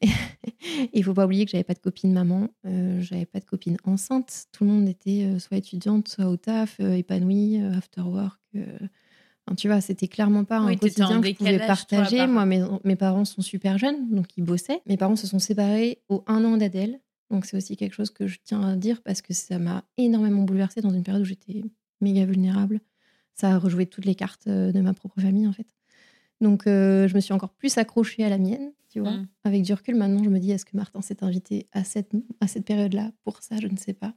[0.94, 4.46] Il faut pas oublier que j'avais pas de copine maman, j'avais pas de copine enceinte.
[4.52, 8.40] Tout le monde était soit étudiante, soit au taf, épanouie, after work
[9.56, 12.26] tu vois, c'était clairement pas un quotidien que je pouvais partager.
[12.26, 14.80] Moi, mes, parents sont super jeunes, donc ils bossaient.
[14.86, 17.00] Mes parents se sont séparés au un an d'Adèle.
[17.30, 20.42] Donc c'est aussi quelque chose que je tiens à dire parce que ça m'a énormément
[20.42, 21.62] bouleversée dans une période où j'étais
[22.00, 22.80] méga vulnérable.
[23.34, 25.66] Ça a rejoué toutes les cartes euh, de ma propre famille, en fait.
[26.40, 29.12] Donc euh, je me suis encore plus accrochée à la mienne, tu vois.
[29.12, 29.28] Mmh.
[29.44, 32.46] Avec du recul, maintenant, je me dis, est-ce que Martin s'est invité à cette, à
[32.46, 33.56] cette période-là pour ça?
[33.60, 34.14] Je ne sais pas.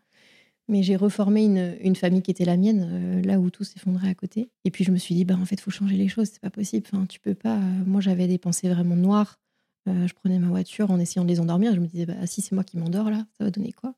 [0.70, 4.07] Mais j'ai reformé une, une, famille qui était la mienne, euh, là où tout s'effondrait
[4.07, 4.49] à côté.
[4.64, 6.41] Et puis je me suis dit, bah en fait, il faut changer les choses, c'est
[6.41, 6.88] pas possible.
[6.91, 7.59] Enfin, tu peux pas.
[7.86, 9.43] Moi, j'avais des pensées vraiment noires.
[9.88, 11.74] Euh, je prenais ma voiture en essayant de les endormir.
[11.76, 13.96] Je me disais, bah si c'est moi qui m'endors là, ça va donner quoi?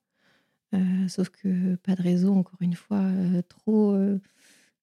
[1.08, 3.02] Sauf que pas de réseau, encore une fois,
[3.48, 3.98] trop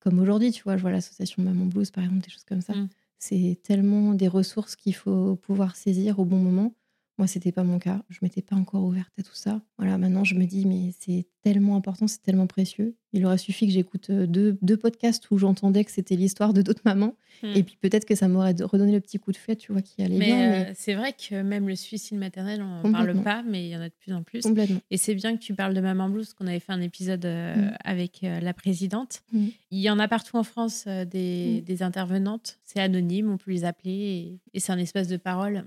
[0.00, 0.78] comme aujourd'hui, tu vois.
[0.78, 2.72] Je vois l'association Maman Blues, par exemple, des choses comme ça.
[2.72, 2.88] Mmh.
[3.18, 6.74] C'est tellement des ressources qu'il faut pouvoir saisir au bon moment.
[7.18, 8.02] Moi, c'était pas mon cas.
[8.08, 9.60] Je m'étais pas encore ouverte à tout ça.
[9.78, 12.96] Voilà, maintenant, je me dis, mais c'est tellement important, c'est tellement précieux.
[13.12, 16.62] Il aurait suffi que j'écoute euh, deux, deux, podcasts où j'entendais que c'était l'histoire de
[16.62, 17.14] d'autres mamans.
[17.42, 17.52] Hmm.
[17.54, 20.02] Et puis peut-être que ça m'aurait redonné le petit coup de fouet, tu vois, qui
[20.02, 20.36] allait bien.
[20.36, 23.70] Mais euh, c'est vrai que même le suicide maternel, on n'en parle pas, mais il
[23.70, 24.40] y en a de plus en plus.
[24.40, 24.80] Complètement.
[24.90, 27.54] Et c'est bien que tu parles de Maman Blues, qu'on avait fait un épisode euh,
[27.54, 27.74] hmm.
[27.84, 29.22] avec la présidente.
[29.32, 29.48] Hmm.
[29.70, 32.58] Il y en a partout en France des, des intervenantes.
[32.64, 33.92] C'est anonyme, on peut les appeler.
[33.92, 35.66] Et, et c'est un espace de parole.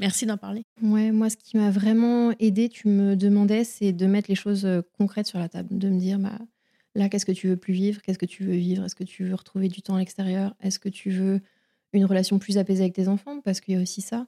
[0.00, 0.64] Merci d'en parler.
[0.82, 4.64] Ouais, moi, ce qui m'a vraiment aidé, tu me demandais, c'est de mettre les choses
[4.64, 6.38] euh, concrètes sur la table, de me dire, bah,
[6.94, 8.00] là, qu'est-ce que tu veux plus vivre?
[8.00, 8.84] Qu'est-ce que tu veux vivre?
[8.84, 10.56] Est-ce que tu veux retrouver du temps à l'extérieur?
[10.60, 11.40] Est-ce que tu veux
[11.92, 13.40] une relation plus apaisée avec tes enfants?
[13.42, 14.26] Parce qu'il y a aussi ça.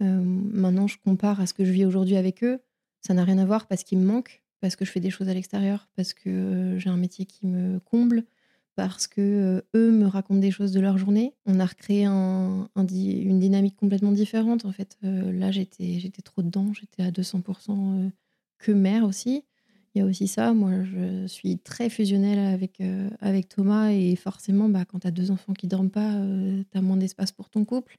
[0.00, 2.60] Maintenant, je compare à ce que je vis aujourd'hui avec eux.
[3.00, 5.28] Ça n'a rien à voir parce qu'il me manque, parce que je fais des choses
[5.28, 8.24] à l'extérieur, parce que euh, j'ai un métier qui me comble,
[8.78, 11.34] parce que euh, eux me racontent des choses de leur journée.
[11.46, 14.64] On a recréé un, une dynamique complètement différente.
[14.64, 16.72] En fait, euh, là, j'étais, trop dedans.
[16.72, 18.08] J'étais à 200% euh,
[18.60, 19.42] que mère aussi.
[19.94, 20.54] Il y a aussi ça.
[20.54, 23.90] Moi, je suis très fusionnelle avec, Thomas.
[23.90, 26.12] Et forcément, bah, quand tu as deux enfants qui dorment pas,
[26.70, 27.98] tu as moins d'espace pour ton couple.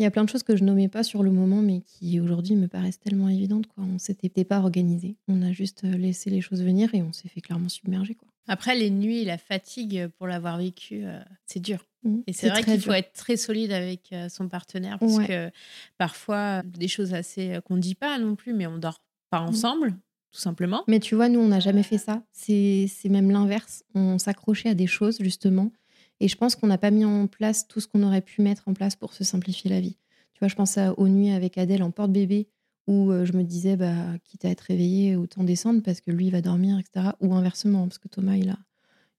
[0.00, 2.18] Il y a plein de choses que je nommais pas sur le moment, mais qui
[2.18, 3.68] aujourd'hui me paraissent tellement évidentes.
[3.68, 3.84] Quoi.
[3.84, 5.14] On s'était pas organisé.
[5.28, 8.16] On a juste laissé les choses venir et on s'est fait clairement submerger.
[8.46, 11.86] Après, les nuits et la fatigue pour l'avoir vécu, euh, c'est dur.
[12.02, 12.18] Mmh.
[12.26, 15.50] et c'est vrai qu'il faut être très solide avec euh, son partenaire parce que
[15.96, 19.40] parfois, des choses assez euh, qu'on ne dit pas non plus, mais on dort pas
[19.40, 19.48] mmh.
[19.48, 19.94] ensemble.
[20.30, 20.82] Tout simplement.
[20.88, 22.22] Mais tu vois, nous, on n'a jamais fait ça.
[22.32, 23.84] C'est même l'inverse.
[23.94, 25.70] On s'accrochait à des choses, justement.
[26.18, 28.64] Et je pense qu'on n'a pas mis en place tout ce qu'on aurait pu mettre
[28.66, 29.96] en place pour se simplifier la vie.
[30.32, 32.48] Tu vois, je pense à, aux nuits avec Adèle en porte-bébé
[32.86, 36.30] où je me disais, bah, quitte à être réveillée, autant descendre parce que lui, il
[36.30, 37.12] va dormir, etc.
[37.20, 38.58] Ou inversement, parce que Thomas, il a,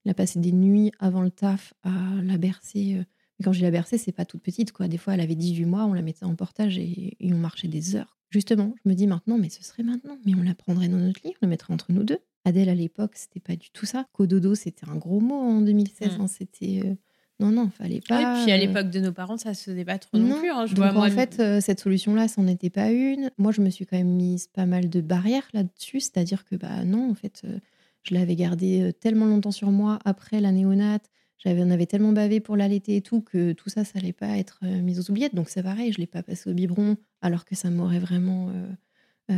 [0.05, 1.91] il a passé des nuits avant le taf à
[2.23, 3.05] la bercer.
[3.39, 4.87] Mais quand je dis la bercer, c'est pas toute petite, quoi.
[4.87, 7.95] Des fois, elle avait 18 mois, on la mettait en portage et, on marchait des
[7.95, 8.17] heures.
[8.29, 10.17] Justement, je me dis maintenant, mais ce serait maintenant.
[10.25, 12.19] Mais on la prendrait dans notre lit, on la mettrait entre nous deux.
[12.43, 14.05] Adèle, à l'époque, c'était pas du tout ça.
[14.13, 16.17] Cododo, c'était un gros mot en 2016.
[16.17, 16.21] Mmh.
[16.21, 16.27] Hein.
[16.27, 16.97] C'était
[17.39, 18.39] non, non, fallait pas.
[18.39, 20.49] Et puis à euh, l'époque de nos parents, ça se faisait pas trop non, plus.
[20.49, 20.65] Hein.
[20.67, 23.29] Je Donc, en fait, euh, cette solution-là, c'en était pas une.
[23.37, 25.99] Moi, je me suis quand même mise pas mal de barrières là-dessus.
[25.99, 27.59] C'est-à-dire que, bah non, en fait, euh,
[28.03, 31.09] je l'avais gardé tellement longtemps sur moi après la néonate.
[31.37, 34.37] J'avais, on avait tellement bavé pour l'allaiter et tout que tout ça, ça allait pas
[34.37, 35.35] être mis aux oubliettes.
[35.35, 38.51] Donc c'est pareil, je l'ai pas passé au biberon alors que ça m'aurait vraiment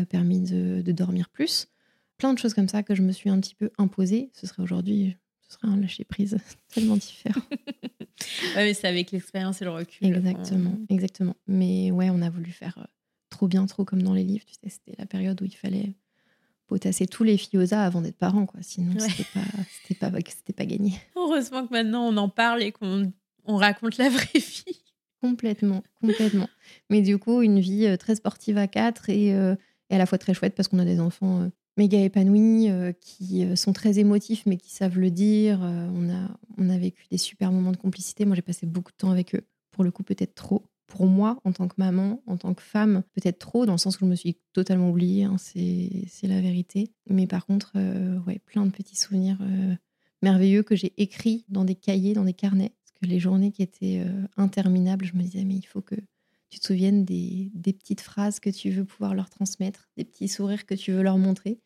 [0.10, 1.68] permis de, de, dormir plus.
[2.18, 4.30] Plein de choses comme ça que je me suis un petit peu imposée.
[4.34, 5.18] Ce serait aujourd'hui,
[5.48, 6.38] ce serait un lâcher prise
[6.74, 7.42] tellement différent.
[7.52, 10.08] ouais, mais c'est avec l'expérience et le recul.
[10.08, 11.36] Exactement, exactement.
[11.48, 12.86] Mais ouais, on a voulu faire euh,
[13.30, 14.46] trop bien, trop comme dans les livres.
[14.46, 15.94] Tu sais, c'était la période où il fallait
[16.68, 18.60] potasser tous les FIOSA avant d'être parents, quoi.
[18.62, 19.46] Sinon, c'était pas,
[19.82, 20.94] c'était pas, c'était pas gagné.
[21.16, 23.12] Heureusement que maintenant on en parle et qu'on
[23.46, 24.82] on raconte la vraie vie.
[25.22, 26.50] Complètement, complètement.
[26.90, 29.56] Mais du coup, une vie euh, très sportive à quatre et, euh,
[29.90, 33.46] et à la fois très chouette parce qu'on a des enfants méga épanouis, euh, qui
[33.46, 35.64] euh, sont très émotifs, mais qui savent le dire.
[35.64, 38.26] Euh, on, a, on a vécu des super moments de complicité.
[38.26, 39.44] Moi, j'ai passé beaucoup de temps avec eux.
[39.72, 40.64] Pour le coup, peut-être trop.
[40.88, 43.98] pour moi, en tant que maman, en tant que femme, peut-être trop, dans le sens
[43.98, 46.92] où je me suis totalement oubliée, hein, c'est la vérité.
[47.10, 47.74] Mais par contre,
[48.26, 49.38] ouais, plein de petits souvenirs
[50.24, 52.74] merveilleux que j'ai écrits dans des cahiers, dans des carnets.
[52.80, 54.04] Parce que les journées qui étaient
[54.38, 55.96] interminables, je me disais, mais il faut que
[56.50, 60.28] tu te souviennes des, des, petites phrases que tu veux pouvoir leur transmettre, des petits
[60.28, 61.60] sourires que tu veux leur montrer.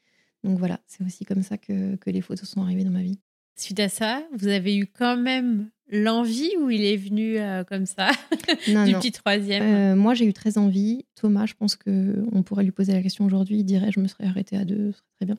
[0.43, 3.19] Donc voilà, c'est aussi comme ça que, que les photos sont arrivées dans ma vie.
[3.55, 7.85] Suite à ça, vous avez eu quand même l'envie ou il est venu euh, comme
[7.85, 8.09] ça
[8.67, 9.63] du petit troisième?
[9.63, 11.05] Euh, Moi, j'ai eu très envie.
[11.15, 13.59] Thomas, je pense qu'on pourrait lui poser la question aujourd'hui.
[13.59, 15.37] Il dirait je me serais arrêtée à deux, ce serait très bien.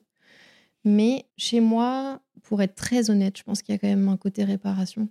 [0.85, 4.17] Mais chez moi, pour être très honnête, je pense qu'il y a quand même un
[4.17, 5.09] côté réparation.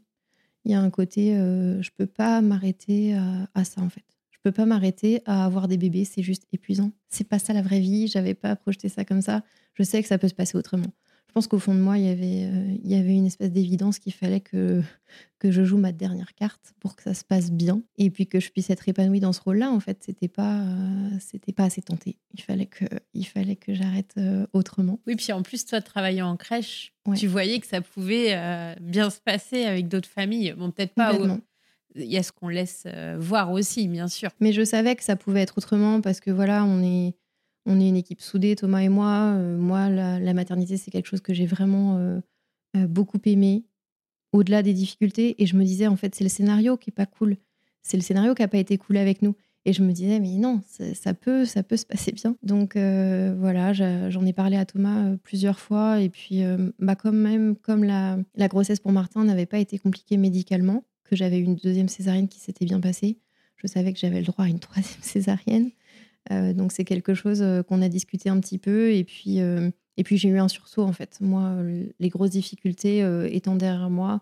[0.63, 4.05] Il y a un côté euh, je peux pas m'arrêter à, ça en fait.
[4.43, 6.91] Je peux pas m'arrêter à avoir des bébés, c'est juste épuisant.
[7.09, 8.07] C'est pas ça la vraie vie.
[8.07, 9.43] J'avais pas projeté ça comme ça.
[9.75, 10.91] Je sais que ça peut se passer autrement
[11.31, 13.53] je pense qu'au fond de moi, il y avait, euh, il y avait une espèce
[13.53, 14.81] d'évidence qu'il fallait que,
[15.39, 18.41] que je joue ma dernière carte pour que ça se passe bien et puis que
[18.41, 19.71] je puisse être épanouie dans ce rôle-là.
[19.71, 22.17] En fait, c'était pas, euh, c'était pas assez tenté.
[22.33, 22.83] Il fallait que,
[23.13, 24.99] il fallait que j'arrête euh, autrement.
[25.07, 29.21] Oui, puis en plus, toi, travaillant en crèche, tu voyais que ça pouvait bien se
[29.21, 30.53] passer avec d'autres familles.
[30.57, 31.13] Bon, peut-être pas.
[31.95, 32.87] Il y a ce qu'on laisse
[33.17, 34.29] voir aussi, bien sûr.
[34.39, 37.15] Mais je savais que ça pouvait être autrement parce que voilà, on est
[37.65, 39.33] on est une équipe soudée, Thomas et moi.
[39.35, 42.19] Euh, moi, la, maternité, c'est quelque chose que j'ai vraiment euh,
[42.75, 43.63] euh, beaucoup aimé,
[44.31, 45.41] au-delà des difficultés.
[45.41, 47.37] Et je me disais, en fait, c'est le scénario qui est pas cool.
[47.83, 49.35] C'est le scénario qui a pas été cool avec nous.
[49.65, 50.61] Et je me disais, mais non,
[50.95, 52.35] ça peut, ça peut se passer bien.
[52.41, 56.01] Donc voilà, j'en ai parlé à Thomas plusieurs fois.
[56.01, 56.41] Et puis,
[56.79, 61.17] bah, quand même, comme la, la grossesse pour Martin n'avait pas été compliquée médicalement, que
[61.17, 63.17] j'avais une deuxième césarienne qui s'était bien passée,
[63.57, 65.71] je savais que j'avais le droit à une troisième césarienne.
[66.31, 69.71] Euh, donc c'est quelque chose euh, qu'on a discuté un petit peu et puis euh,
[69.97, 71.19] et puis j'ai eu un sursaut en fait.
[71.19, 71.57] Moi,
[71.99, 74.21] les grosses difficultés étant derrière moi,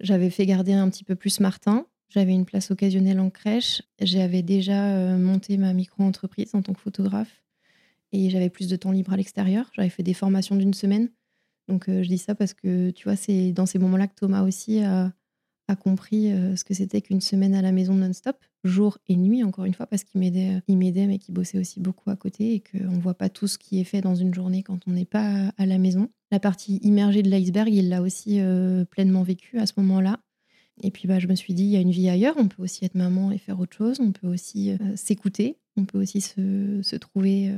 [0.00, 1.86] j'avais fait garder un petit peu plus Martin.
[2.08, 3.82] J'avais une place occasionnelle en crèche.
[4.00, 7.40] J'avais déjà monté ma micro-entreprise en tant que photographe
[8.12, 9.70] et j'avais plus de temps libre à l'extérieur.
[9.74, 11.08] J'avais fait des formations d'une semaine.
[11.68, 14.80] Donc je dis ça parce que tu vois, c'est dans ces moments-là que Thomas aussi
[14.80, 15.12] a,
[15.68, 19.42] a compris euh, ce que c'était qu'une semaine à la maison non-stop, jour et nuit,
[19.42, 22.54] encore une fois, parce qu'il m'aidait, il m'aidait, mais qu'il bossait aussi beaucoup à côté
[22.54, 24.92] et qu'on ne voit pas tout ce qui est fait dans une journée quand on
[24.92, 26.10] n'est pas à la maison.
[26.30, 30.20] La partie immergée de l'iceberg, il l'a aussi euh, pleinement vécu à ce moment-là.
[30.82, 32.62] Et puis bah, je me suis dit, il y a une vie ailleurs, on peut
[32.62, 36.20] aussi être maman et faire autre chose, on peut aussi euh, s'écouter, on peut aussi
[36.20, 37.54] se, se trouver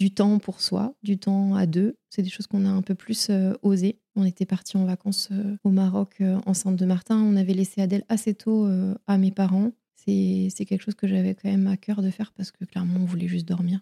[0.00, 1.96] du temps pour soi, du temps à deux.
[2.10, 3.98] C'est des choses qu'on a un peu plus euh, osé.
[4.16, 7.20] On était parti en vacances euh, au Maroc euh, enceinte de Martin.
[7.20, 8.68] On avait laissé Adèle assez tôt
[9.06, 9.72] à mes parents.
[9.96, 13.06] C'est quelque chose que j'avais quand même à cœur de faire parce que clairement, on
[13.06, 13.80] voulait juste dormir.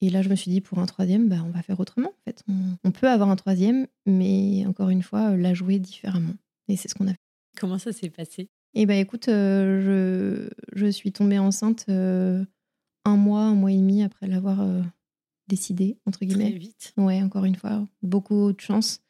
[0.00, 2.10] Et là, je me suis dit, pour un troisième, bah, on va faire autrement.
[2.10, 2.44] En fait,
[2.84, 6.34] on, peut avoir un troisième, mais encore une fois, la jouer différemment.
[6.68, 7.20] Et c'est ce qu'on a fait.
[7.58, 8.48] Comment ça s'est passé?
[8.74, 12.46] Eh bien, écoute, je, je, suis tombée enceinte un
[13.16, 14.60] mois, un mois et demi après l'avoir
[15.48, 16.50] décidé, entre guillemets.
[16.50, 16.92] Très vite.
[16.96, 19.00] Ouais, encore une fois, beaucoup de chance.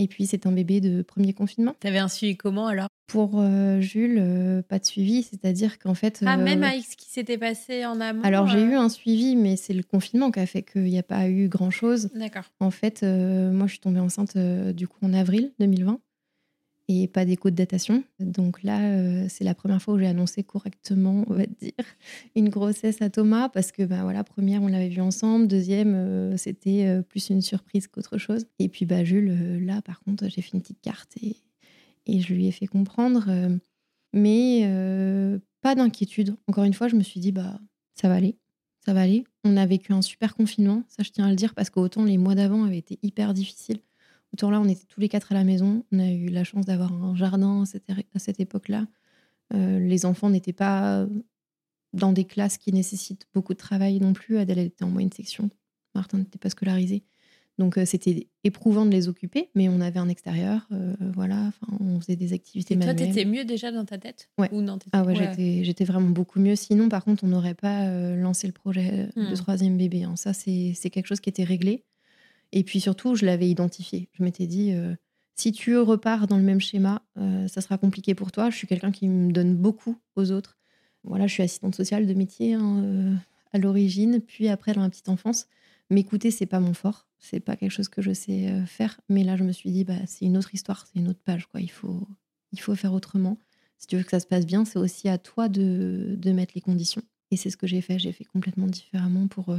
[0.00, 1.74] Et puis, c'est un bébé de premier confinement.
[1.80, 2.88] Tu avais un suivi comment alors?
[3.08, 6.22] Pour euh, Jules, euh, pas de suivi, c'est-à-dire qu'en fait.
[6.24, 9.56] Ah, même avec ce qui s'était passé en amont Alors, j'ai eu un suivi, mais
[9.56, 12.10] c'est le confinement qui a fait qu'il n'y a pas eu grand-chose.
[12.14, 12.44] D'accord.
[12.60, 16.00] En fait, moi, je suis tombée enceinte du coup en avril 2020
[16.88, 18.02] et pas d'écho de datation.
[18.18, 21.72] Donc là, euh, c'est la première fois où j'ai annoncé correctement, on va dire,
[22.36, 26.36] une grossesse à Thomas parce que bah voilà, première on l'avait vu ensemble, deuxième euh,
[26.38, 28.46] c'était euh, plus une surprise qu'autre chose.
[28.58, 31.36] Et puis bah Jules, là par contre, j'ai fait une petite carte et,
[32.06, 33.30] et je lui ai fait comprendre,
[34.14, 34.62] mais
[35.60, 36.36] pas d'inquiétude.
[36.46, 37.60] Encore une fois, je me suis dit bah
[37.94, 38.38] ça va aller,
[38.84, 39.24] ça va aller.
[39.44, 42.16] On a vécu un super confinement, ça je tiens à le dire parce qu'autant les
[42.16, 43.80] mois d'avant avaient été hyper difficiles.
[44.32, 45.84] Autour là, on était tous les quatre à la maison.
[45.92, 48.86] On a eu la chance d'avoir un jardin à cette, époque-là.
[49.54, 51.06] Euh, les enfants n'étaient pas
[51.94, 54.38] dans des classes qui nécessitent beaucoup de travail non plus.
[54.38, 55.50] Adèle était en moyenne section.
[55.94, 57.04] Martin n'était pas scolarisé.
[57.56, 61.50] Donc euh, c'était éprouvant de les occuper, mais on avait un extérieur, euh, voilà,
[61.80, 64.48] on faisait des activités Et toi, tu étais mieux déjà dans ta tête ouais.
[64.52, 66.54] ou non Ah ouais, j'étais vraiment beaucoup mieux.
[66.54, 69.34] Sinon, par contre, on n'aurait pas lancé le projet de hmm.
[69.34, 70.04] troisième bébé.
[70.04, 70.14] Hein.
[70.14, 71.84] Ça, c'est quelque chose qui était réglé.
[72.52, 74.08] Et puis surtout, je l'avais identifié.
[74.12, 74.94] Je m'étais dit, euh,
[75.34, 78.50] si tu repars dans le même schéma, euh, ça sera compliqué pour toi.
[78.50, 80.56] Je suis quelqu'un qui me donne beaucoup aux autres.
[81.04, 83.14] Voilà, je suis assistante sociale de métier hein, euh,
[83.52, 85.46] à l'origine, puis après dans la petite enfance.
[85.90, 87.06] M'écouter, c'est pas mon fort.
[87.18, 89.00] C'est pas quelque chose que je sais faire.
[89.08, 91.48] Mais là, je me suis dit, bah, c'est une autre histoire, c'est une autre page.
[91.58, 92.06] Il, faut,
[92.52, 93.38] il faut faire autrement.
[93.78, 96.60] Si tu veux que ça se passe bien, c'est aussi à toi de mettre les
[96.60, 97.02] conditions.
[97.30, 97.98] Et c'est ce que j'ai fait.
[97.98, 99.56] J'ai fait complètement différemment pour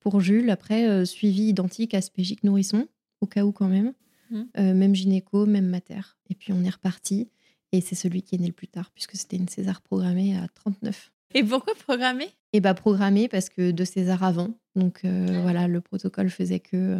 [0.00, 0.50] pour Jules.
[0.50, 2.88] Après, euh, suivi identique à Spégique Nourrisson,
[3.20, 3.92] au cas où quand même.
[4.30, 4.42] Mmh.
[4.58, 6.16] Euh, même gynéco, même mater.
[6.28, 7.28] Et puis on est reparti.
[7.72, 10.48] Et c'est celui qui est né le plus tard, puisque c'était une César programmée à
[10.48, 11.12] 39.
[11.34, 12.28] Et pourquoi programmée?
[12.52, 14.50] Et bah programmée parce que de César avant.
[14.74, 16.98] Donc euh, voilà, le protocole faisait que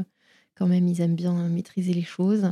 [0.54, 2.50] quand même, ils aiment bien maîtriser les choses.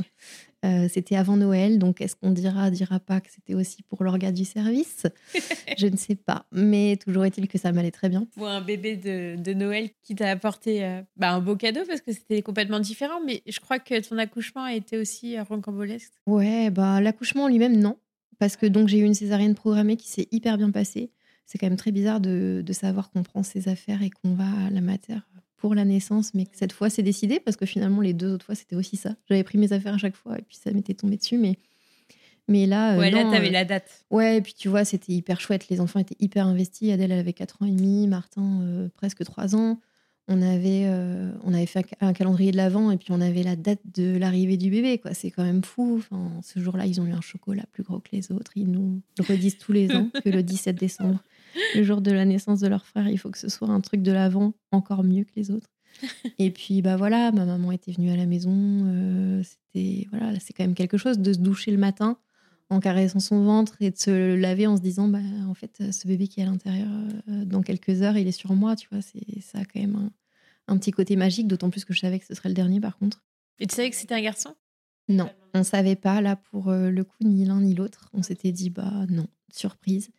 [0.65, 4.33] Euh, c'était avant Noël, donc est-ce qu'on dira, dira pas que c'était aussi pour l'organe
[4.33, 5.07] du service?
[5.77, 8.27] Je ne sais pas, mais toujours est-il que ça m'allait très bien.
[8.35, 12.11] Pour un bébé de, Noël qui t'a apporté euh, bah, un beau cadeau parce que
[12.11, 16.13] c'était complètement différent, mais je crois que ton accouchement a été aussi euh, roncambolesque.
[16.27, 17.97] Ouais, bah l'accouchement lui-même non,
[18.37, 21.11] parce que donc j'ai eu une césarienne programmée qui s'est hyper bien passée.
[21.45, 24.67] C'est quand même très bizarre de, de savoir qu'on prend ses affaires et qu'on va
[24.67, 25.25] à la matière
[25.59, 28.45] pour la naissance, mais que cette fois c'est décidé parce que finalement les deux autres
[28.45, 29.15] fois c'était aussi ça.
[29.27, 31.57] J'avais pris mes affaires à chaque fois et puis ça m'était tombé dessus, mais
[32.47, 32.93] mais là.
[32.93, 34.05] Euh, ouais, là t'avais euh, la date.
[34.09, 35.69] Ouais, et puis tu vois c'était hyper chouette.
[35.69, 36.91] Les enfants étaient hyper investis.
[36.91, 39.79] Adèle elle avait 4 ans et demi, Martin euh, presque 3 ans.
[40.31, 40.87] On avait
[41.43, 44.57] on avait fait un calendrier de l'avant et puis on avait la date de l'arrivée
[44.57, 45.15] du bébé quoi.
[45.15, 45.97] C'est quand même fou.
[45.97, 48.51] Enfin, ce jour-là ils ont eu un chocolat plus gros que les autres.
[48.55, 51.19] Ils nous le redisent tous les ans que le 17 décembre
[51.75, 54.01] le jour de la naissance de leur frère, il faut que ce soit un truc
[54.01, 55.69] de l'avant encore mieux que les autres.
[56.39, 58.51] Et puis bah voilà, ma maman était venue à la maison.
[58.53, 62.17] Euh, c'était voilà, c'est quand même quelque chose de se doucher le matin
[62.69, 66.07] en caressant son ventre et de se laver en se disant bah en fait ce
[66.07, 66.89] bébé qui est à l'intérieur
[67.27, 69.95] euh, dans quelques heures il est sur moi tu vois c'est ça a quand même
[69.95, 70.11] un,
[70.73, 72.97] un petit côté magique d'autant plus que je savais que ce serait le dernier par
[72.97, 73.23] contre
[73.59, 74.55] et tu savais que c'était un garçon?
[75.07, 78.51] Non on savait pas là pour euh, le coup ni l'un ni l'autre on s'était
[78.51, 80.11] dit bah non surprise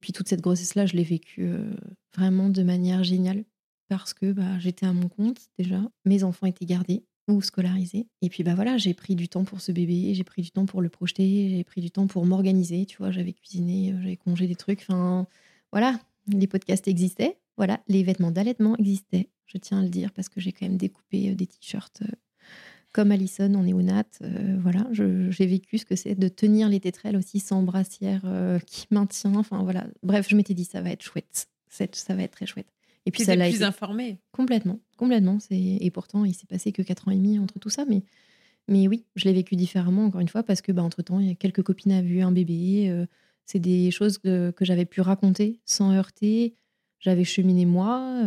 [0.00, 1.74] puis toute cette grossesse-là, je l'ai vécue euh,
[2.14, 3.44] vraiment de manière géniale
[3.88, 8.06] parce que bah, j'étais à mon compte déjà, mes enfants étaient gardés ou scolarisés.
[8.22, 10.66] Et puis bah voilà, j'ai pris du temps pour ce bébé, j'ai pris du temps
[10.66, 12.86] pour le projeter, j'ai pris du temps pour m'organiser.
[12.86, 14.82] Tu vois, j'avais cuisiné, euh, j'avais congé des trucs.
[14.82, 15.26] Enfin
[15.72, 17.38] voilà, les podcasts existaient.
[17.56, 19.28] Voilà, les vêtements d'allaitement existaient.
[19.46, 22.02] Je tiens à le dire parce que j'ai quand même découpé euh, des t-shirts
[22.96, 24.20] comme Alison en néonate.
[24.22, 28.58] Euh, voilà, j'ai vécu ce que c'est de tenir les tétrelles aussi sans brassière euh,
[28.60, 29.34] qui maintient.
[29.34, 32.72] Enfin voilà, bref, je m'étais dit ça va être chouette, ça va être très chouette.
[33.04, 34.18] Et puis ça l'a plus informé.
[34.32, 35.36] Complètement, complètement.
[35.50, 38.02] Et pourtant, il s'est passé que 4 ans et demi entre tout ça, mais
[38.66, 41.28] mais oui, je l'ai vécu différemment encore une fois parce que bah, entre temps, il
[41.28, 42.88] y a quelques copines avaient vu un bébé.
[42.88, 43.04] Euh,
[43.44, 46.54] c'est des choses que, que j'avais pu raconter sans heurter.
[46.98, 48.22] J'avais cheminé moi,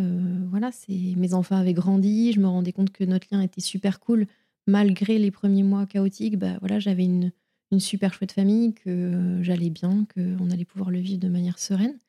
[0.51, 3.99] voilà, c'est mes enfants avaient grandi, je me rendais compte que notre lien était super
[3.99, 4.27] cool
[4.69, 7.31] malgré les premiers mois chaotiques, bah, voilà, j'avais une,
[7.79, 11.99] super chouette famille, que j'allais bien, qu'on allait pouvoir le vivre de manière sereine.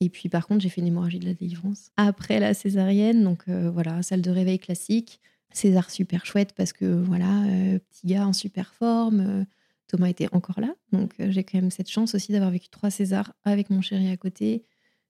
[0.00, 3.22] Et puis par contre, j'ai fait une hémorragie de la délivrance après la césarienne.
[3.22, 5.20] Donc euh, voilà, salle de réveil classique.
[5.52, 9.20] César super chouette parce que voilà, euh, petit gars en super forme.
[9.20, 9.44] Euh,
[9.86, 10.74] Thomas était encore là.
[10.92, 14.16] Donc j'ai quand même cette chance aussi d'avoir vécu trois Césars avec mon chéri à
[14.16, 14.64] côté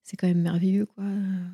[0.05, 1.05] c'est quand même merveilleux quoi.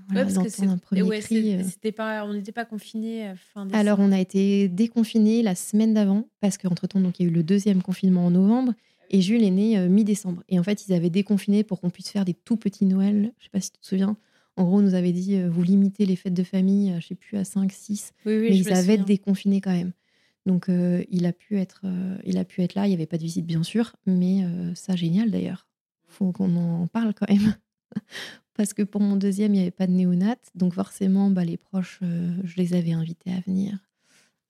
[0.08, 1.92] Voilà, ouais, d'entendre un premier ouais, cri euh.
[1.92, 6.58] pas on n'était pas confinés fin alors on a été déconfinés la semaine d'avant parce
[6.58, 8.72] qu'entre temps donc il y a eu le deuxième confinement en novembre
[9.10, 10.42] et Jules est né euh, mi-décembre.
[10.48, 13.44] Et en fait ils avaient déconfiné pour qu'on puisse faire des tout petits Noëls je
[13.44, 14.16] sais pas si tu te souviens.
[14.56, 17.14] En gros on nous avait dit euh, vous limitez les fêtes de famille je sais
[17.14, 19.92] plus à 5 6 oui, mais ils avaient déconfiné quand même.
[20.46, 20.68] Donc
[21.10, 21.82] il a pu être
[22.24, 22.86] il a pu être là.
[22.86, 24.44] Il y avait pas de visite bien sûr mais
[24.74, 25.66] ça génial d'ailleurs.
[26.06, 27.54] Faut qu'on en parle quand même
[28.54, 30.36] parce que pour mon deuxième, il n'y avait pas de néonat.
[30.54, 33.78] Donc forcément, bah, les proches, euh, je les avais invités à venir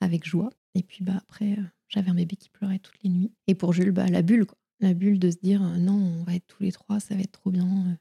[0.00, 0.50] avec joie.
[0.74, 3.32] Et puis bah, après, euh, j'avais un bébé qui pleurait toutes les nuits.
[3.46, 4.56] Et pour Jules, bah, la bulle, quoi.
[4.80, 7.20] La bulle de se dire, euh, non, on va être tous les trois, ça va
[7.20, 7.98] être trop bien.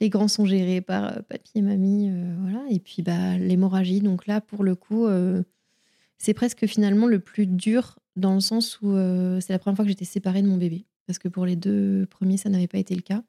[0.00, 2.10] les grands sont gérés par papy et mamie.
[2.70, 4.00] Et puis bah, l'hémorragie.
[4.00, 5.06] Donc là, pour le coup,
[6.18, 8.92] c'est presque finalement le plus dur dans le sens où
[9.40, 10.86] c'est la première fois que j'étais séparée de mon bébé.
[11.06, 13.22] Parce que pour les deux premiers, ça n'avait pas été le cas.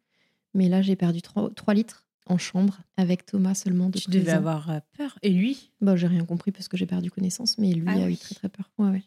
[0.54, 3.90] Mais là, j'ai perdu 3, litres en chambre avec Thomas seulement.
[3.90, 5.18] De tu devais avoir euh, peur.
[5.22, 5.72] Et lui?
[5.82, 8.36] Bah, J'ai rien compris parce que j'ai perdu connaissance, mais lui ah a eu très
[8.36, 8.72] très peur.
[8.78, 9.04] Ouais, ouais.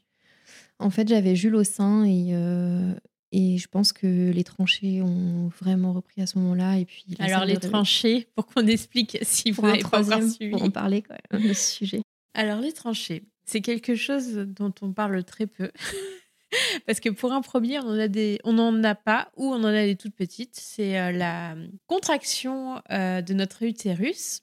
[0.79, 2.93] En fait, j'avais Jules au sein et, euh,
[3.33, 6.79] et je pense que les tranchées ont vraiment repris à ce moment-là.
[6.79, 10.51] Et puis Alors, les tranchées, pour qu'on explique si vous n'avez pas encore suivi.
[10.51, 12.03] Pour en parler quand même de ce sujet.
[12.35, 15.71] Alors, les tranchées, c'est quelque chose dont on parle très peu.
[16.87, 19.65] Parce que pour un premier, on a des, on n'en a pas ou on en
[19.65, 20.57] a des toutes petites.
[20.57, 21.55] C'est euh, la
[21.87, 24.43] contraction euh, de notre utérus.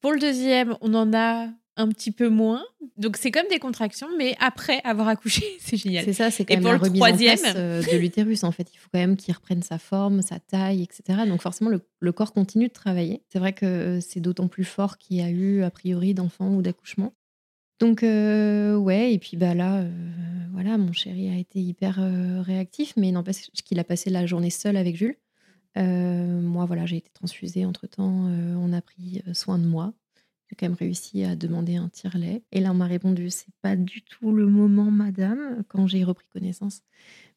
[0.00, 2.62] Pour le deuxième, on en a un petit peu moins.
[2.96, 6.04] Donc c'est comme des contractions, mais après avoir accouché, c'est génial.
[6.04, 7.38] C'est ça, c'est quand même pour la le troisième...
[7.56, 8.68] Euh, de l'utérus en fait.
[8.74, 11.20] Il faut quand même qu'il reprenne sa forme, sa taille, etc.
[11.26, 13.22] Donc forcément, le, le corps continue de travailler.
[13.32, 16.62] C'est vrai que c'est d'autant plus fort qu'il y a eu a priori d'enfants ou
[16.62, 17.14] d'accouchements.
[17.82, 19.90] Donc, euh, ouais, et puis bah là, euh,
[20.52, 24.50] voilà, mon chéri a été hyper euh, réactif, mais n'empêche qu'il a passé la journée
[24.50, 25.16] seul avec Jules.
[25.74, 29.94] moi, voilà, j'ai été transfusée entre temps, on a pris soin de moi.
[30.48, 32.44] J'ai quand même réussi à demander un tire-lait.
[32.52, 36.28] Et là, on m'a répondu c'est pas du tout le moment, madame, quand j'ai repris
[36.32, 36.82] connaissance.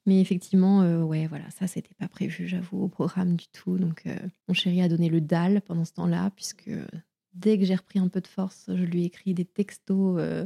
[0.05, 3.79] Mais effectivement, ouais, voilà, ça, c'était pas prévu, j'avoue, au programme du tout.
[3.79, 4.03] Donc,
[4.47, 6.69] mon chéri a donné le dalle pendant ce temps-là, puisque
[7.35, 10.45] dès que j'ai repris un peu de force, je lui ai écrit des textos euh,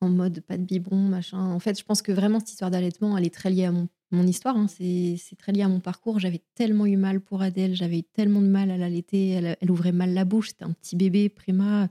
[0.00, 1.38] en mode pas de biberon, machin.
[1.38, 3.88] En fait, je pense que vraiment, cette histoire d'allaitement, elle est très liée à mon,
[4.26, 4.56] histoire.
[4.56, 4.66] hein.
[4.68, 6.20] C'est très lié à mon parcours.
[6.20, 9.30] J'avais tellement eu mal pour Adèle, j'avais eu tellement de mal à l'allaiter.
[9.30, 11.88] Elle, elle ouvrait mal la bouche, c'était un petit bébé préma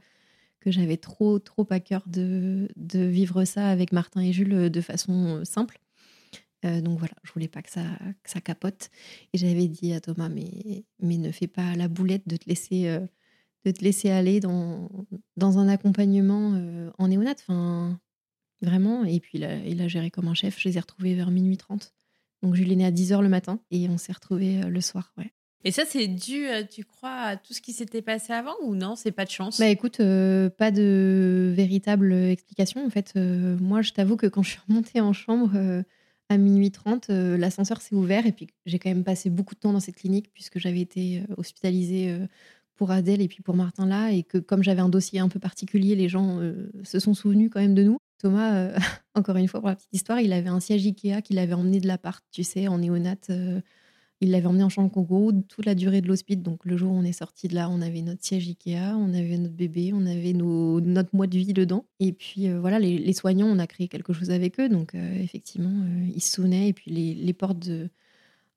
[0.63, 5.39] que j'avais trop, trop à cœur de, vivre ça avec Martin et Jules de façon
[5.39, 5.79] euh, simple.
[6.63, 8.89] Euh, donc voilà, je voulais pas que ça, capote.
[9.33, 12.87] Et j'avais dit à Thomas, mais, mais ne fais pas la boulette de te laisser,
[12.87, 13.05] euh,
[13.65, 14.89] de te laisser aller dans,
[15.37, 17.43] dans un accompagnement euh, en néonate.
[17.47, 17.99] Enfin,
[18.61, 19.03] vraiment.
[19.05, 20.59] Et puis il a, il a géré comme un chef.
[20.59, 21.93] Je les ai retrouvés vers minuit 30.
[22.41, 25.13] Donc Jules est né à 10h le matin et on s'est retrouvés euh, le soir.
[25.17, 25.31] Ouais.
[25.65, 28.75] Et ça, c'est dû, euh, tu crois, à tout ce qui s'était passé avant ou
[28.75, 28.95] non?
[28.95, 29.59] C'est pas de chance?
[29.59, 32.85] Bah écoute, euh, pas de véritable explication.
[32.85, 35.81] En fait, euh, moi, je t'avoue que quand je suis remontée en chambre euh,
[36.27, 39.59] à minuit 30, euh, l'ascenseur s'est ouvert et puis j'ai quand même passé beaucoup de
[39.61, 42.17] temps dans cette clinique puisque j'avais été hospitalisée
[42.75, 45.39] pour Adèle et puis pour Martin là et que comme j'avais un dossier un peu
[45.39, 47.97] particulier, les gens euh, se sont souvenus quand même de nous.
[48.19, 48.77] Thomas, euh,
[49.15, 51.79] encore une fois pour la petite histoire, il avait un siège Ikea qu'il avait emmené
[51.79, 53.29] de l'appart, tu sais, en néonate.
[53.29, 53.61] euh,
[54.21, 56.37] il l'avait emmené en chambre Congo toute la durée de l'hospice.
[56.37, 59.13] Donc le jour où on est sorti de là, on avait notre siège Ikea, on
[59.13, 61.85] avait notre bébé, on avait nos, notre mois de vie dedans.
[61.99, 64.69] Et puis voilà, les, soignants, on a créé quelque chose avec eux.
[64.69, 65.73] Donc effectivement,
[66.15, 66.69] ils se souvenaient.
[66.69, 67.89] Et puis les, les portes de,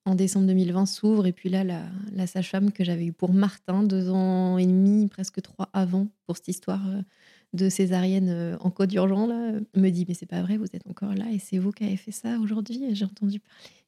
[0.06, 1.26] en décembre 2020 s'ouvrent.
[1.26, 1.82] Et puis là, la,
[2.12, 6.36] la sage-femme que j'avais eue pour Martin, deux ans et demi, presque trois avant, pour
[6.36, 7.02] cette histoire euh,
[7.52, 10.86] de césarienne euh, en code urgent, là, me dit Mais c'est pas vrai, vous êtes
[10.88, 12.82] encore là et c'est vous qui avez fait ça aujourd'hui.
[12.84, 13.86] Et J'ai entendu parler.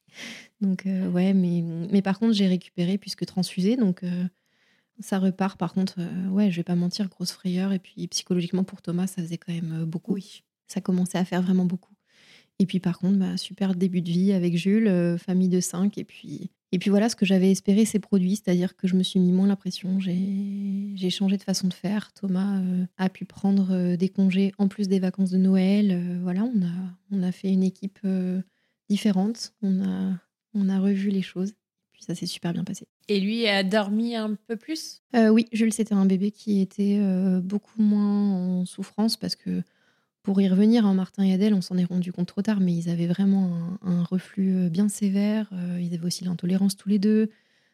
[0.61, 3.77] Donc, euh, ouais, mais, mais par contre, j'ai récupéré puisque transfusée.
[3.77, 4.25] Donc, euh,
[4.99, 5.57] ça repart.
[5.57, 7.71] Par contre, euh, ouais, je vais pas mentir, grosse frayeur.
[7.71, 10.13] Et puis, psychologiquement, pour Thomas, ça faisait quand même euh, beaucoup.
[10.13, 10.43] Oui.
[10.67, 11.93] Ça commençait à faire vraiment beaucoup.
[12.59, 15.97] Et puis, par contre, bah, super début de vie avec Jules, euh, famille de cinq.
[15.97, 19.01] Et puis, et puis voilà, ce que j'avais espéré s'est produit, c'est-à-dire que je me
[19.01, 19.99] suis mis moins la pression.
[19.99, 22.13] J'ai changé de façon de faire.
[22.13, 25.91] Thomas euh, a pu prendre euh, des congés en plus des vacances de Noël.
[25.91, 26.71] Euh, voilà, on a,
[27.11, 27.99] on a fait une équipe
[28.87, 29.53] différente.
[29.63, 30.13] On a,
[30.53, 31.53] on a revu les choses.
[31.91, 32.85] Puis ça s'est super bien passé.
[33.07, 35.01] Et lui a dormi un peu plus?
[35.15, 37.01] Oui, Jules, c'était un bébé qui était
[37.41, 39.63] beaucoup moins en souffrance parce que
[40.23, 42.73] pour y revenir, hein, Martin et Adèle, on s'en est rendu compte trop tard, mais
[42.75, 45.49] ils avaient vraiment un, reflux euh, bien sévère.
[45.53, 47.29] euh, ils avaient aussi l'intolérance tous les deux.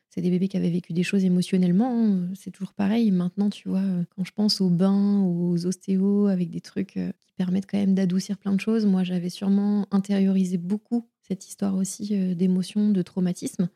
[0.10, 2.06] C'est des bébés qui avaient vécu des choses émotionnellement.
[2.06, 3.12] hein, C'est toujours pareil.
[3.12, 7.34] Maintenant, tu vois, euh, quand je pense aux bains, aux ostéos, avec des trucs qui
[7.36, 12.10] permettent quand même d'adoucir plein de choses, moi, j'avais sûrement intériorisé beaucoup cette histoire aussi
[12.16, 13.70] euh, d'émotion, de traumatisme.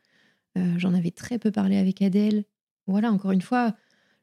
[0.76, 2.44] J'en avais très peu parlé avec Adèle.
[2.86, 3.76] Voilà, encore une fois,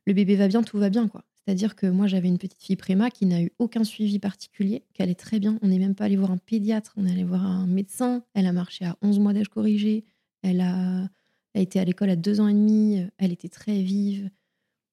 [0.05, 1.23] le bébé va bien, tout va bien, quoi.
[1.47, 5.01] C'est-à-dire que moi, j'avais une petite fille préma qui n'a eu aucun suivi particulier, qui
[5.01, 5.57] allait très bien.
[5.61, 8.21] On n'est même pas allé voir un pédiatre, on est allé voir un médecin.
[8.33, 10.03] Elle a marché à 11 mois d'âge corrigé.
[10.41, 11.07] Elle a,
[11.53, 13.01] été à l'école à deux ans et demi.
[13.17, 14.29] Elle était très vive.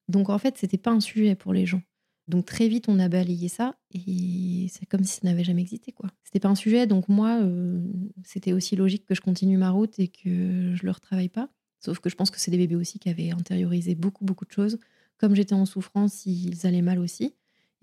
[0.07, 1.83] Donc, en fait, c'était pas un sujet pour les gens.
[2.29, 5.91] Donc, très vite, on a balayé ça et c'est comme si ça n'avait jamais existé,
[5.91, 6.09] quoi.
[6.23, 6.87] C'était pas un sujet.
[6.87, 7.81] Donc, moi, euh,
[8.23, 11.49] c'était aussi logique que je continue ma route et que je le retravaille pas.
[11.81, 14.53] Sauf que je pense que c'est des bébés aussi qui avaient intériorisé beaucoup, beaucoup de
[14.53, 14.79] choses.
[15.19, 17.35] Comme j'étais en souffrance, ils allaient mal aussi.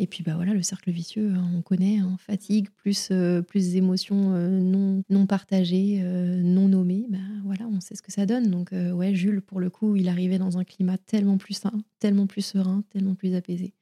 [0.02, 3.76] Et puis bah voilà, le cercle vicieux, hein, on connaît, hein, fatigue, plus, euh, plus
[3.76, 8.26] émotions euh, non, non partagées, euh, non nommées, bah voilà, on sait ce que ça
[8.26, 8.50] donne.
[8.50, 12.26] Donc ouais, Jules, pour le coup, il arrivait dans un climat tellement plus sain, tellement
[12.26, 13.76] plus serein, tellement plus apaisé,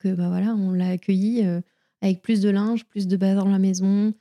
[0.00, 1.46] que bah voilà, on l'a accueilli
[2.00, 4.12] avec plus de linge, plus de bazar dans la maison,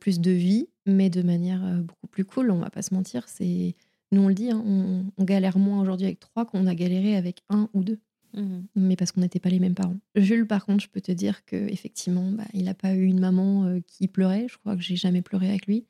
[0.00, 3.26] plus de vie, mais de manière beaucoup plus cool, on va pas se mentir.
[3.26, 3.74] C'est
[4.12, 7.16] Nous on le dit, hein, on, on galère moins aujourd'hui avec trois qu'on a galéré
[7.16, 7.98] avec un ou deux
[8.74, 9.96] mais parce qu'on n'était pas les mêmes parents.
[10.16, 13.20] Jules, par contre, je peux te dire que effectivement, bah, il n'a pas eu une
[13.20, 14.46] maman euh, qui pleurait.
[14.48, 15.86] Je crois que j'ai jamais pleuré avec lui.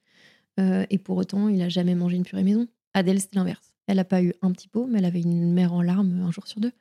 [0.61, 2.69] Euh, et pour autant, il a jamais mangé une purée maison.
[2.93, 3.75] Adèle, c'était l'inverse.
[3.87, 6.31] Elle n'a pas eu un petit pot, mais elle avait une mère en larmes un
[6.31, 6.73] jour sur deux.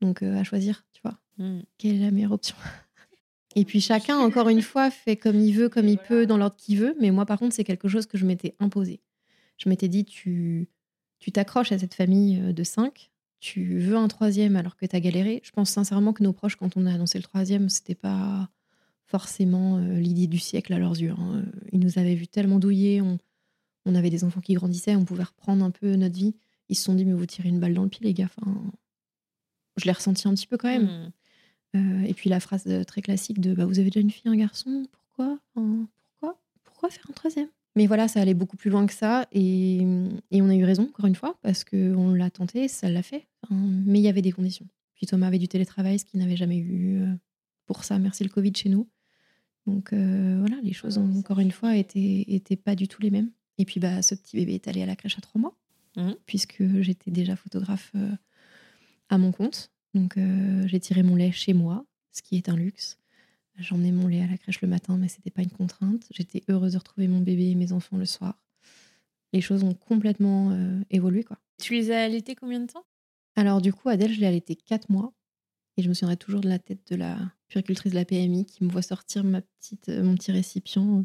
[0.00, 1.60] Donc, euh, à choisir, tu vois, Mm.
[1.78, 2.56] quelle est la meilleure option?
[3.56, 6.56] Et puis, chacun, encore une fois, fait comme il veut, comme il peut, dans l'ordre
[6.56, 6.94] qu'il veut.
[7.00, 9.00] Mais moi, par contre, c'est quelque chose que je m'étais imposé.
[9.58, 10.68] Je m'étais dit, tu
[11.20, 14.94] tu t'accroches à cette famille euh, de cinq, tu veux un troisième alors que tu
[14.94, 15.40] as galéré.
[15.44, 18.48] Je pense sincèrement que nos proches, quand on a annoncé le troisième, c'était pas
[19.04, 21.10] forcément euh, l'idée du siècle à leurs yeux.
[21.18, 21.42] hein.
[21.44, 23.18] Euh, Ils nous avaient vu tellement douillés, on,
[23.84, 26.34] on avait des enfants qui grandissaient, on pouvait reprendre un peu notre vie.
[26.68, 28.28] Ils se sont dit, mais vous tirez une balle dans le pied, les gars.
[28.36, 28.62] Enfin,
[29.76, 30.84] je l'ai ressenti un petit peu quand même.
[30.84, 31.12] Mm.
[31.76, 34.36] Euh, et puis la phrase très classique de bah, Vous avez déjà une fille, un
[34.36, 34.86] garçon?
[34.92, 35.38] Pourquoi?
[35.54, 35.86] Enfin,
[36.20, 36.38] Pourquoi?
[36.64, 37.48] Pourquoi faire un troisième?
[37.76, 39.26] Mais voilà, ça allait beaucoup plus loin que ça.
[39.32, 39.78] Et,
[40.30, 43.26] et on a eu raison, encore une fois, parce qu'on l'a tenté, ça l'a fait.
[43.44, 43.54] Enfin,
[43.86, 44.66] mais il y avait des conditions.
[44.94, 47.02] Puis Thomas avait du télétravail, ce qu'il n'avait jamais eu.
[47.02, 47.06] euh,
[47.66, 48.88] pour ça, merci le Covid chez nous.
[49.66, 53.10] Donc euh, voilà, les choses, ont, encore une fois, étaient, étaient pas du tout les
[53.10, 53.30] mêmes.
[53.58, 55.54] Et puis, bah, ce petit bébé est allé à la crèche à trois mois,
[55.96, 56.14] Mhm.
[56.26, 58.10] puisque j'étais déjà photographe euh,
[59.08, 59.70] à mon compte.
[59.94, 62.98] Donc, euh, j'ai tiré mon lait chez moi, ce qui est un luxe.
[63.58, 66.06] J'emmenais mon lait à la crèche le matin, mais c'était pas une contrainte.
[66.10, 68.38] J'étais heureuse de retrouver mon bébé et mes enfants le soir.
[69.32, 71.38] Les choses ont complètement euh, évolué, quoi.
[71.58, 72.84] Tu les as allaités combien de temps?
[73.34, 75.12] Alors, du coup, Adèle, je l'ai allaitée quatre mois.
[75.76, 78.64] Et je me souviendrai toujours de la tête de la puéricultrice de la PMI qui
[78.64, 81.04] me voit sortir ma petite, euh, mon petit récipient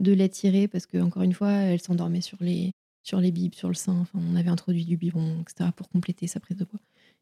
[0.00, 2.72] de lait tiré parce que, encore une fois, elle s'endormait sur les,
[3.02, 3.98] sur les bibes, sur le sein.
[3.98, 6.80] Enfin, on avait introduit du biberon, etc., pour compléter sa prise de poids.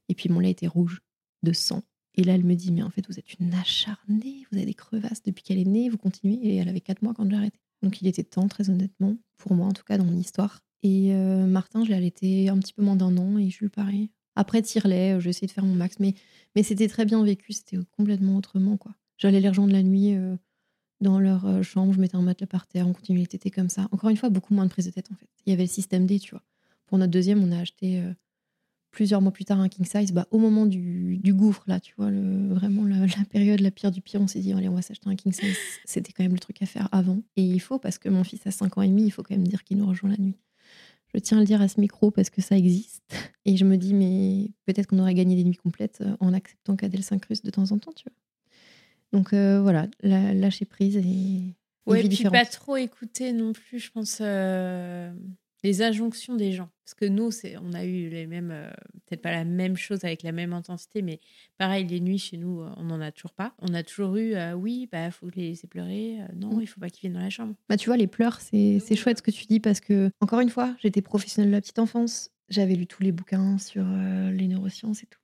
[0.08, 1.00] Et puis, mon lait était rouge
[1.42, 1.82] de sang.
[2.16, 4.74] Et là, elle me dit, mais en fait, vous êtes une acharnée, vous avez des
[4.74, 6.38] crevasses depuis qu'elle est née, vous continuez.
[6.42, 7.58] Et elle avait quatre mois quand j'ai arrêté.
[7.82, 10.60] Donc, il était temps, très honnêtement, pour moi, en tout cas, dans mon histoire.
[10.82, 14.10] Et euh, Martin, je l'ai allaité un petit peu moins d'un an et Jules, pareil.
[14.36, 16.14] Après, tire-lait, j'ai essayé de faire mon max, mais,
[16.54, 18.94] mais c'était très bien vécu, c'était complètement autrement, quoi.
[19.16, 20.36] J'allais les rejoindre la nuit euh,
[21.00, 23.68] dans leur euh, chambre, je mettais un matelas par terre, on continuait les tétés comme
[23.68, 23.88] ça.
[23.92, 25.28] Encore une fois, beaucoup moins de prise de tête, en fait.
[25.46, 26.42] Il y avait le système D, tu vois.
[26.86, 28.12] Pour notre deuxième, on a acheté euh,
[28.94, 31.94] plusieurs mois plus tard un king size, bah, au moment du, du gouffre, là, tu
[31.96, 34.74] vois, le, vraiment la, la période la pire du pire, on s'est dit, allez, on
[34.74, 35.56] va s'acheter un king size.
[35.84, 37.20] C'était quand même le truc à faire avant.
[37.36, 39.34] Et il faut, parce que mon fils a 5 ans et demi, il faut quand
[39.34, 40.36] même dire qu'il nous rejoint la nuit.
[41.12, 43.02] Je tiens à le dire à ce micro parce que ça existe.
[43.44, 46.76] Et je me dis, mais peut-être qu'on aurait gagné des nuits complètes euh, en acceptant
[46.76, 48.16] qu'Adèle s'incruste de temps en temps, tu vois.
[49.12, 51.54] Donc euh, voilà, lâcher prise et.
[51.86, 52.32] Ouais, vie puis différente.
[52.32, 55.12] pas trop écouter non plus, je pense, euh,
[55.64, 56.68] les injonctions des gens.
[56.84, 58.70] Parce que nous, c'est, on a eu les mêmes, euh,
[59.06, 61.18] peut-être pas la même chose avec la même intensité, mais
[61.58, 63.54] pareil, les nuits chez nous, euh, on n'en a toujours pas.
[63.60, 66.18] On a toujours eu, euh, oui, bah faut les laisser pleurer.
[66.20, 66.60] euh, non, Mm.
[66.62, 67.54] il faut pas qu'ils viennent dans la chambre.
[67.68, 70.50] Bah, tu vois, les pleurs, c'est chouette ce que tu dis parce que, encore une
[70.50, 72.30] fois, j'étais professionnelle de la petite enfance.
[72.50, 75.18] J'avais lu tous les bouquins sur les neurosciences et tout.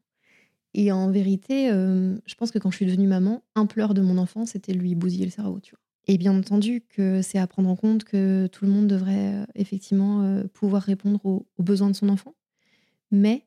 [0.72, 4.16] Et en vérité, je pense que quand je suis devenue maman, un pleur de mon
[4.16, 5.80] enfant, c'était lui bousiller le cerveau, tu vois.
[6.10, 9.44] Et bien entendu que c'est à prendre en compte que tout le monde devrait euh,
[9.54, 12.34] effectivement euh, pouvoir répondre aux, besoins de son enfant.
[13.12, 13.46] Mais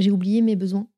[0.00, 0.88] j'ai oublié mes besoins.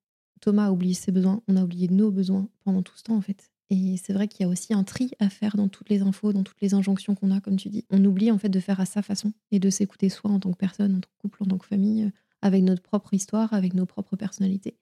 [0.41, 1.43] Thomas a oublié ses besoins.
[1.49, 3.51] On a oublié nos besoins pendant tout ce temps, en fait.
[3.69, 6.33] Et c'est vrai qu'il y a aussi un tri à faire dans toutes les infos,
[6.33, 7.85] dans toutes les injonctions qu'on a, comme tu dis.
[7.91, 10.51] On oublie en fait de faire à sa façon et de s'écouter soi en tant
[10.51, 12.11] que personne, en tant que couple, en tant que famille, euh,
[12.41, 14.79] avec notre propre histoire, avec nos propres personnalités.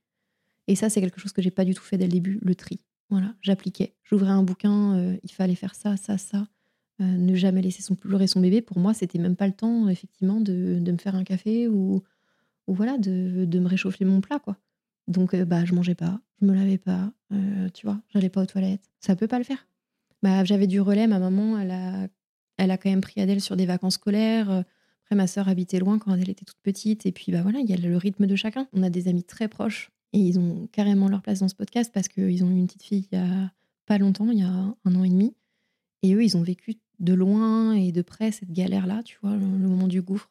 [0.68, 2.54] Et ça, c'est quelque chose que j'ai pas du tout fait dès le début, le
[2.54, 2.78] tri.
[3.10, 3.94] Voilà, j'appliquais.
[4.04, 6.46] J'ouvrais un bouquin, euh, il fallait faire ça, ça, ça.
[7.00, 8.60] Euh, ne jamais laisser son pleurer son bébé.
[8.60, 12.02] Pour moi, c'était même pas le temps, effectivement, de, de me faire un café ou,
[12.66, 14.56] ou voilà, de, de me réchauffer mon plat, quoi.
[15.06, 18.42] Donc, euh, bah, je mangeais pas, je me lavais pas, euh, tu vois, j'allais pas
[18.42, 18.90] aux toilettes.
[19.00, 19.66] Ça peut pas le faire.
[20.22, 22.08] Bah, j'avais du relais, ma maman, elle a,
[22.56, 24.64] elle a quand même pris Adèle sur des vacances scolaires.
[25.04, 27.06] Après, ma sœur habitait loin quand Adèle était toute petite.
[27.06, 28.66] Et puis, bah voilà, il y a le rythme de chacun.
[28.74, 31.90] On a des amis très proches et ils ont carrément leur place dans ce podcast
[31.92, 33.52] parce qu'ils ont eu une petite fille il y a
[33.86, 35.34] pas longtemps, il y a un an et demi.
[36.02, 39.46] Et eux, ils ont vécu de loin et de près cette galère-là, tu vois, le,
[39.46, 40.30] moment du gouffre.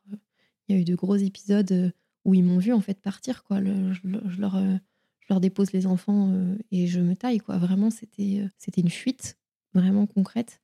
[0.68, 1.92] Il y a eu de gros épisodes euh,
[2.26, 3.60] où ils m'ont vu en fait partir, quoi.
[3.64, 4.76] Je, le- je leur, euh,
[5.20, 7.58] je leur dépose les enfants euh, et je me taille, quoi.
[7.58, 9.38] Vraiment, c'était c'était une fuite
[9.74, 10.62] vraiment concrète.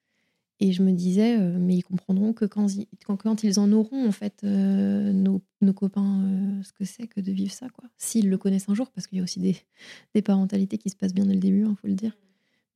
[0.59, 3.71] Et je me disais, euh, mais ils comprendront que quand, ils- quand, quand ils en
[3.71, 7.67] auront, en fait, euh, nos, nos copains, euh, ce que c'est que de vivre ça,
[7.69, 7.89] quoi.
[7.97, 9.57] S'ils le connaissent un jour, parce qu'il y a aussi des,
[10.15, 12.15] des parentalités qui se passent bien dès le début, il faut le dire.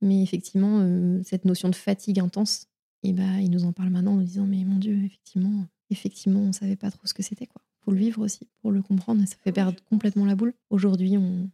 [0.00, 0.86] Mais effectivement,
[1.24, 2.66] cette notion de fatigue intense,
[3.02, 6.40] et bah, ils nous en parlent maintenant en nous disant, mais mon Dieu, effectivement, effectivement,
[6.40, 7.62] on savait pas trop ce que c'était, quoi.
[7.84, 10.52] Faut le vivre aussi, pour le comprendre, et ça fait perdre complètement la boule.
[10.70, 11.50] Aujourd'hui, on,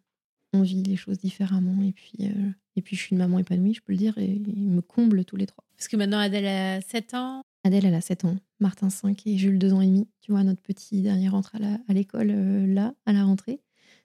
[0.55, 3.74] on vit les choses différemment, et puis, euh, et puis je suis une maman épanouie,
[3.74, 5.64] je peux le dire, et ils me comblent tous les trois.
[5.76, 7.42] Parce que maintenant, Adèle a 7 ans.
[7.64, 10.09] Adèle, elle a 7 ans, Martin 5 et Jules 2 ans et demi.
[10.20, 13.61] Tu vois, notre petit dernier rentre à l'école euh, là, à la rentrée.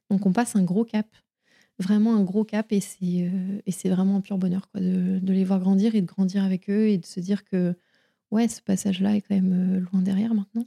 [0.09, 1.07] Donc on passe un gros cap,
[1.77, 5.19] vraiment un gros cap et c'est euh, et c'est vraiment un pur bonheur quoi, de,
[5.19, 7.77] de les voir grandir et de grandir avec eux et de se dire que
[8.31, 10.65] ouais, ce passage-là est quand même loin derrière maintenant.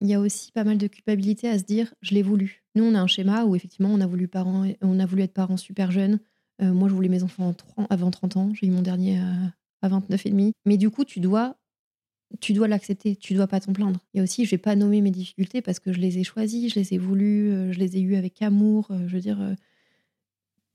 [0.00, 2.62] Il y a aussi pas mal de culpabilité à se dire je l'ai voulu.
[2.74, 5.32] Nous, on a un schéma où effectivement on a voulu, parents, on a voulu être
[5.34, 6.20] parents super jeunes.
[6.62, 8.50] Euh, moi, je voulais mes enfants en 30 avant 30 ans.
[8.54, 9.32] J'ai eu mon dernier à,
[9.82, 10.52] à 29 et demi.
[10.64, 11.56] Mais du coup, tu dois
[12.40, 14.00] tu dois l'accepter, tu dois pas t'en plaindre.
[14.14, 16.78] Et aussi, je vais pas nommer mes difficultés parce que je les ai choisies, je
[16.78, 18.88] les ai voulues, euh, je les ai eues avec amour.
[18.90, 19.54] euh, je veux dire, euh,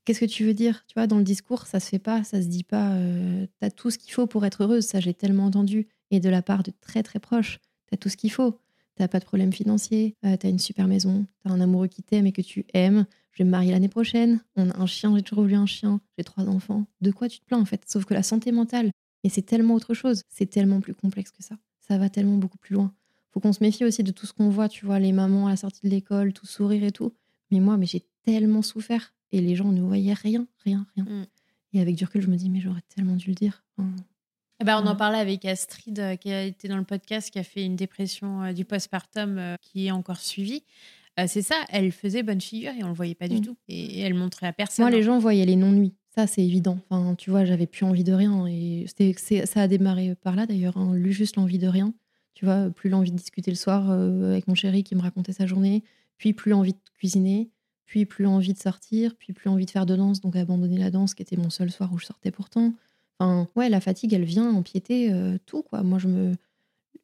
[0.04, 2.42] qu'est-ce que tu veux dire Tu vois, dans le discours, ça se fait pas, ça
[2.42, 2.92] se dit pas.
[2.94, 4.84] euh, t'as tout ce qu'il faut pour être heureuse.
[4.86, 5.88] Ça, j'ai tellement entendu.
[6.10, 7.58] Et de la part de très très proches,
[7.90, 8.58] t'as tout ce qu'il faut.
[8.96, 12.26] T'as pas de problème financier, euh, t'as une super maison, t'as un amoureux qui t'aime
[12.26, 13.06] et que tu aimes.
[13.32, 14.40] Je vais me marier l'année prochaine.
[14.54, 16.00] On a un chien, j'ai toujours voulu un chien.
[16.16, 16.86] J'ai trois enfants.
[17.00, 17.82] De quoi tu te plains en fait?
[17.88, 18.92] Sauf que la santé mentale,
[19.24, 20.22] et c'est tellement autre chose.
[20.28, 21.56] C'est tellement plus complexe que ça.
[21.80, 22.92] Ça va tellement beaucoup plus loin.
[23.32, 25.50] Faut qu'on se méfie aussi de tout ce qu'on voit, tu vois, les mamans à
[25.50, 27.12] la sortie de l'école, tout sourire et tout.
[27.50, 29.12] Mais moi, mais j'ai tellement souffert.
[29.32, 31.04] Et les gens ne voyaient rien, rien, rien.
[31.04, 31.26] Mm.
[31.72, 33.64] Et avec du recul, je me dis, mais j'aurais tellement dû le dire.
[33.76, 33.90] Enfin,
[34.64, 37.42] bah, on en parlait avec Astrid, euh, qui a été dans le podcast, qui a
[37.42, 40.64] fait une dépression euh, du postpartum euh, qui est encore suivie.
[41.26, 43.42] c'est ça, elle faisait bonne figure et on le voyait pas du mm.
[43.42, 43.56] tout.
[43.68, 44.84] Et, elle montrait à personne.
[44.84, 45.92] Moi, les gens voyaient les non-nuits.
[46.14, 46.78] Ça, c'est évident.
[46.88, 48.46] Enfin, tu vois, j'avais plus envie de rien.
[48.46, 48.86] Et
[49.44, 50.76] ça a démarré par là, d'ailleurs.
[50.76, 50.94] Hein.
[51.10, 51.92] juste l'envie de rien.
[52.34, 55.46] Tu vois, plus l'envie de discuter le soir avec mon chéri qui me racontait sa
[55.46, 55.82] journée.
[56.16, 57.50] Puis plus envie de cuisiner.
[57.84, 59.16] Puis plus envie de sortir.
[59.16, 60.20] Puis plus envie de faire de danse.
[60.20, 62.72] Donc abandonner la danse, qui était mon seul soir où je sortais pourtant.
[63.18, 65.82] Enfin, ouais, la fatigue, elle vient empiéter euh, tout, quoi.
[65.82, 66.32] Moi, je me,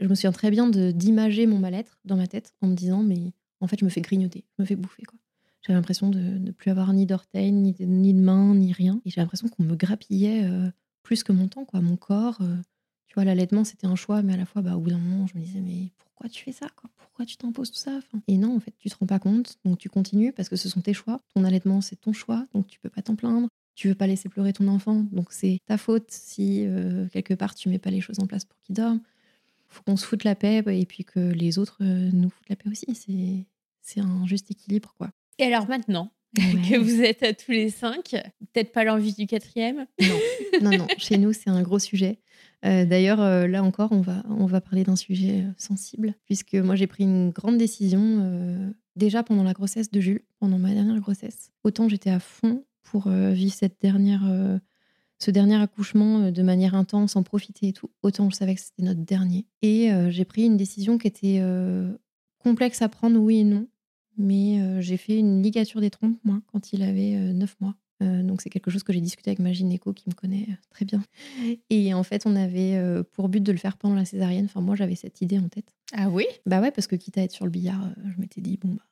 [0.00, 3.32] je me souviens très bien d'imager mon mal-être dans ma tête en me disant, mais
[3.60, 5.18] en fait, je me fais grignoter, je me fais bouffer, quoi.
[5.62, 9.00] J'avais l'impression de ne plus avoir ni d'orteils, ni, de, ni de mains, ni rien.
[9.04, 10.70] Et j'ai l'impression qu'on me grappillait euh,
[11.02, 11.82] plus que mon temps, quoi.
[11.82, 12.56] Mon corps, euh,
[13.06, 15.26] tu vois, l'allaitement, c'était un choix, mais à la fois, bah, au bout d'un moment,
[15.26, 16.88] je me disais, mais pourquoi tu fais ça, quoi?
[16.96, 18.00] Pourquoi tu t'imposes tout ça?
[18.26, 20.70] Et non, en fait, tu te rends pas compte, donc tu continues parce que ce
[20.70, 21.20] sont tes choix.
[21.34, 24.28] Ton allaitement, c'est ton choix, donc tu peux pas t'en plaindre tu veux pas laisser
[24.28, 28.00] pleurer ton enfant, donc c'est ta faute si euh, quelque part tu mets pas les
[28.00, 29.00] choses en place pour qu'il dorme.
[29.68, 32.56] Faut qu'on se foute la paix et puis que les autres euh, nous foutent la
[32.56, 32.86] paix aussi.
[32.94, 33.46] C'est
[33.82, 35.10] c'est un juste équilibre quoi.
[35.38, 38.10] Et alors maintenant que vous êtes à tous les cinq,
[38.52, 39.86] peut-être pas l'envie du quatrième?
[40.00, 40.86] Non, non, non.
[40.98, 42.18] Chez nous c'est un gros sujet.
[42.66, 46.86] Euh, d'ailleurs, là encore, on va, on va parler d'un sujet sensible, puisque moi j'ai
[46.86, 51.50] pris une grande décision déjà pendant la grossesse de Jules, pendant ma dernière grossesse.
[51.64, 54.58] Autant j'étais à fond pour euh, vivre cette dernière, euh,
[55.18, 57.90] ce dernier accouchement euh, de manière intense, en profiter et tout.
[58.02, 59.46] Autant je savais que c'était notre dernier.
[59.62, 61.42] Et j'ai pris une décision qui était
[62.38, 63.68] complexe à prendre, oui et non.
[64.16, 67.74] Mais j'ai fait une ligature des trompes, moi, quand il avait 9 mois.
[68.00, 71.02] donc c'est quelque chose que j'ai discuté avec ma gynéco qui me connaît très bien.
[71.70, 72.78] Et en fait, on avait
[73.12, 74.46] pour but de le faire pendant la césarienne.
[74.46, 75.74] Enfin, moi, j'avais cette idée en tête.
[75.92, 76.24] Ah oui?
[76.46, 78.82] Bah ouais, parce que quitte à être sur le billard, je m'étais dit, bon, bah,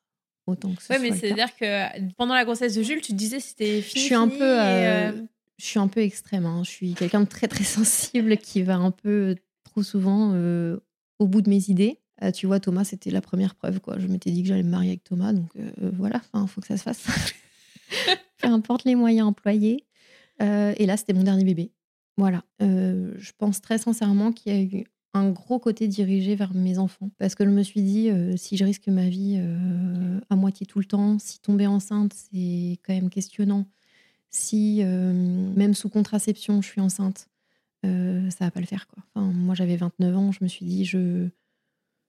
[0.49, 4.01] autant que ouais, mais c'est-à-dire que pendant la grossesse de Jules, tu disais c'était fini.
[4.01, 5.13] Je suis un peu, euh, euh,
[5.59, 6.47] je suis un peu extrême.
[6.47, 6.63] Hein.
[6.65, 10.79] Je suis quelqu'un de très très sensible qui va un peu trop souvent euh,
[11.19, 11.99] au bout de mes idées.
[12.35, 13.81] tu vois, Thomas, c'était la première preuve.
[13.81, 13.99] Quoi.
[13.99, 16.77] Je m'étais dit que j'allais me marier avec Thomas, donc voilà, il faut que ça
[16.77, 17.35] se fasse.
[18.39, 19.85] Peu importe les moyens employés.
[20.41, 21.73] et là, c'était mon dernier bébé.
[22.17, 22.43] Voilà.
[22.61, 24.85] je pense très sincèrement qu'il y a eu
[25.15, 27.11] un gros côté dirigé vers mes enfants.
[27.19, 30.67] Parce que je me suis dit, euh, si je risque ma vie euh, à moitié
[30.67, 33.67] tout le temps, si tomber enceinte, c'est quand même questionnant.
[34.31, 35.13] Si, euh,
[35.57, 37.29] même sous contraception, je suis enceinte,
[37.83, 38.87] ça va pas le faire.
[38.87, 39.03] Quoi.
[39.15, 41.29] Enfin, moi, j'avais 29 ans, je me suis dit, je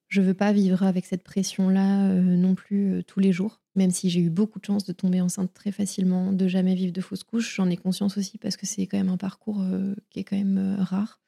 [0.10, 3.62] je veux pas vivre avec cette pression-là non plus tous les jours.
[3.76, 6.92] Même si j'ai eu beaucoup de chance de tomber enceinte très facilement, de jamais vivre
[6.92, 9.64] de fausse couche, j'en ai conscience aussi parce que c'est quand même un parcours
[10.10, 11.22] qui est quand même rare.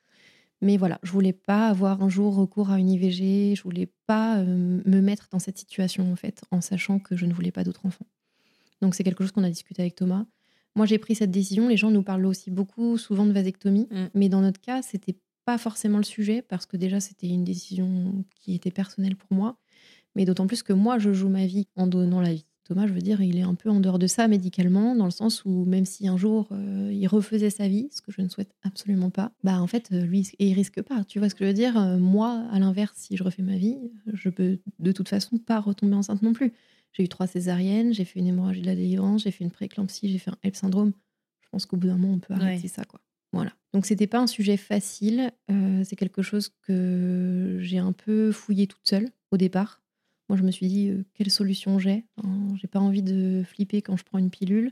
[0.62, 4.38] Mais voilà, je voulais pas avoir un jour recours à une IVG, je voulais pas
[4.40, 7.64] euh, me mettre dans cette situation en fait, en sachant que je ne voulais pas
[7.64, 8.06] d'autres enfants.
[8.82, 10.26] Donc c'est quelque chose qu'on a discuté avec Thomas.
[10.76, 11.68] Moi j'ai pris cette décision.
[11.68, 14.06] Les gens nous parlent aussi beaucoup, souvent de vasectomie, mm.
[14.14, 18.24] mais dans notre cas c'était pas forcément le sujet parce que déjà c'était une décision
[18.36, 19.58] qui était personnelle pour moi,
[20.16, 22.46] mais d'autant plus que moi je joue ma vie en donnant la vie.
[22.64, 25.12] Thomas, je veux dire, il est un peu en dehors de ça médicalement, dans le
[25.12, 28.30] sens où même si un jour euh, il refaisait sa vie, ce que je ne
[28.30, 31.04] souhaite absolument pas, bah en fait, euh, lui, il risque pas.
[31.06, 31.78] Tu vois ce que je veux dire?
[31.78, 33.78] Euh, Moi, à l'inverse, si je refais ma vie,
[34.14, 36.54] je peux de toute façon pas retomber enceinte non plus.
[36.94, 40.10] J'ai eu trois césariennes, j'ai fait une hémorragie de la délivrance, j'ai fait une prééclampsie,
[40.10, 40.92] j'ai fait un HELP syndrome.
[41.42, 43.02] Je pense qu'au bout d'un moment, on peut arrêter ça, quoi.
[43.34, 43.54] Voilà.
[43.74, 45.32] Donc c'était pas un sujet facile.
[45.84, 49.81] c'est quelque chose que j'ai un peu fouillé toute seule au départ
[50.32, 52.06] moi, je me suis dit, euh, quelle solution j'ai?
[52.56, 54.72] J'ai pas envie de flipper quand je prends une pilule.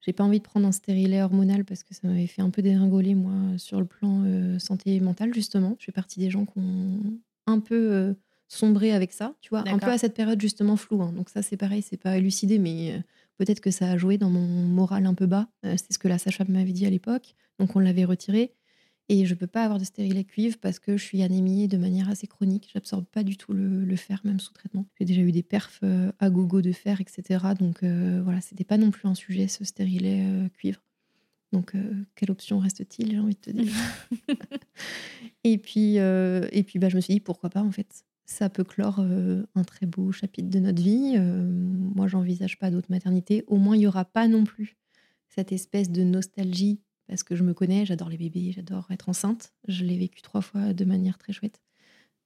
[0.00, 2.62] J'ai pas envie de prendre un stérilet hormonal parce que ça m'avait fait un peu
[2.62, 5.76] dégringoler, moi, sur le plan euh, santé mentale, justement.
[5.78, 7.00] Je fais partie des gens qui ont
[7.46, 8.14] un peu euh,
[8.48, 11.02] sombré avec ça, tu vois, un peu à cette période, justement, floue.
[11.02, 11.12] Hein.
[11.12, 12.98] Donc, ça, c'est pareil, c'est pas élucidé, mais
[13.36, 15.48] peut-être que ça a joué dans mon moral un peu bas.
[15.62, 17.34] c'est ce que la sage-femme m'avait dit à l'époque.
[17.58, 18.54] Donc, on l'avait retiré.
[19.08, 21.76] Et je ne peux pas avoir de stérilet cuivre parce que je suis anémiée de
[21.76, 22.70] manière assez chronique.
[22.72, 24.86] J'absorbe pas du tout le, fer, même sous traitement.
[24.98, 27.44] J'ai déjà eu des perfs euh, à gogo de fer, etc.
[27.58, 30.80] Donc euh, voilà, c'était pas non plus un sujet, ce stérilet euh, cuivre.
[31.52, 31.74] Donc,
[32.16, 33.72] quelle option reste-t-il, j'ai envie de te dire?
[35.44, 38.04] Et puis, et puis bah, je me suis dit, pourquoi pas, en fait?
[38.26, 41.16] Ça peut clore un très beau chapitre de notre vie.
[41.16, 43.44] moi, j'envisage pas d'autres maternités.
[43.46, 44.76] Au moins, il y aura pas non plus
[45.28, 49.52] cette espèce de nostalgie parce que je me connais, j'adore les bébés, j'adore être enceinte.
[49.68, 51.60] Je l'ai vécu trois fois de manière très chouette.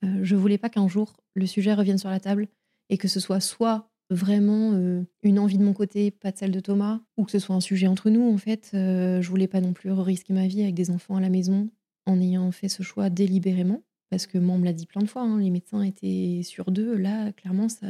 [0.05, 2.49] Euh, je voulais pas qu'un jour le sujet revienne sur la table
[2.89, 6.53] et que ce soit soit vraiment euh, une envie de mon côté, pas de celle
[6.53, 8.23] de Thomas, ou que ce soit un sujet entre nous.
[8.23, 11.21] En fait, euh, je voulais pas non plus risquer ma vie avec des enfants à
[11.21, 11.71] la maison
[12.07, 15.09] en ayant fait ce choix délibérément, parce que moi on me l'a dit plein de
[15.09, 16.97] fois, hein, les médecins étaient sur deux.
[16.97, 17.87] Là, clairement, ça,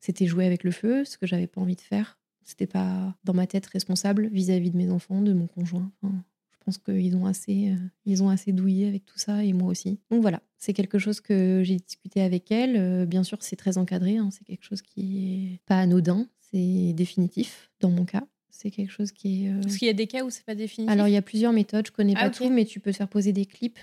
[0.00, 2.18] c'était jouer avec le feu, ce que j'avais pas envie de faire.
[2.46, 5.90] C'était pas dans ma tête responsable vis-à-vis de mes enfants, de mon conjoint.
[6.02, 9.68] je pense qu'ils ont assez, euh, ils ont assez douillé avec tout ça et moi
[9.68, 9.98] aussi.
[10.10, 12.76] Donc voilà, c'est quelque chose que j'ai discuté avec elle.
[12.76, 14.16] Euh, bien sûr, c'est très encadré.
[14.16, 16.26] hein, c'est quelque chose qui est pas anodin.
[16.40, 18.24] C'est définitif dans mon cas.
[18.48, 19.50] C'est quelque chose qui est.
[19.52, 20.90] euh, Parce qu'il y a des cas où c'est pas définitif?
[20.92, 21.86] Alors il y a plusieurs méthodes.
[21.88, 23.78] Je connais Ah, pas tout, mais tu peux te faire poser des clips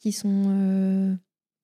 [0.00, 1.14] qui sont euh,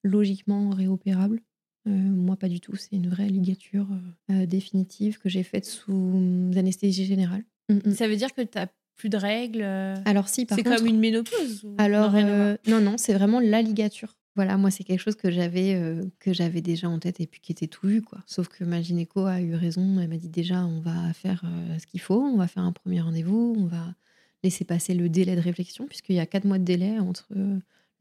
[0.03, 1.41] logiquement réopérables.
[1.87, 2.75] Euh, moi, pas du tout.
[2.75, 3.87] C'est une vraie ligature
[4.31, 7.43] euh, euh, définitive que j'ai faite sous anesthésie générale.
[7.69, 7.91] Mm, mm.
[7.93, 9.61] Ça veut dire que tu n'as plus de règles.
[10.05, 11.63] Alors si, par C'est contre, comme une ménopause.
[11.63, 14.15] ou- alors non, euh, non, non, c'est vraiment la ligature.
[14.35, 15.79] Voilà, moi c'est quelque chose que j'avais
[16.19, 18.19] que j'avais déjà en tête et puis qui était tout vu quoi.
[18.25, 19.97] Sauf que ma gynéco a eu raison.
[20.01, 21.43] Elle m'a dit déjà on va faire
[21.79, 23.95] ce qu'il faut, on va faire un premier rendez-vous, on va
[24.43, 27.29] laisser passer le délai de réflexion puisqu'il y a quatre mois de délai entre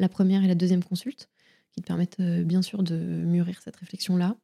[0.00, 1.28] la première et la deuxième consulte
[1.74, 4.36] qui te permettent euh, bien sûr de mûrir cette réflexion là.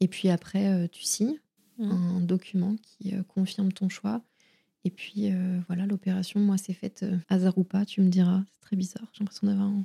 [0.00, 1.38] Et puis après euh, tu signes
[1.76, 1.90] Mhm.
[1.90, 4.22] un document qui euh, confirme ton choix.
[4.84, 8.44] Et puis euh, voilà, l'opération, moi, c'est faite hasard ou pas, tu me diras.
[8.52, 9.08] C'est très bizarre.
[9.12, 9.84] J'ai l'impression d'avoir un-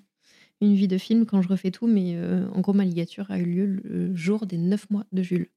[0.61, 1.87] une vie de film quand je refais tout.
[1.87, 5.23] Mais euh, en gros, ma ligature a eu lieu le jour des 9 mois de
[5.23, 5.47] Jules.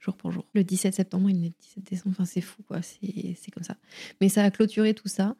[0.00, 0.44] Jour pour jour.
[0.54, 2.10] Le 17 septembre, il est le 17 décembre.
[2.18, 2.82] Enfin, c'est fou, quoi.
[2.82, 3.76] C'est comme ça.
[4.20, 5.34] Mais ça a clôturé tout ça.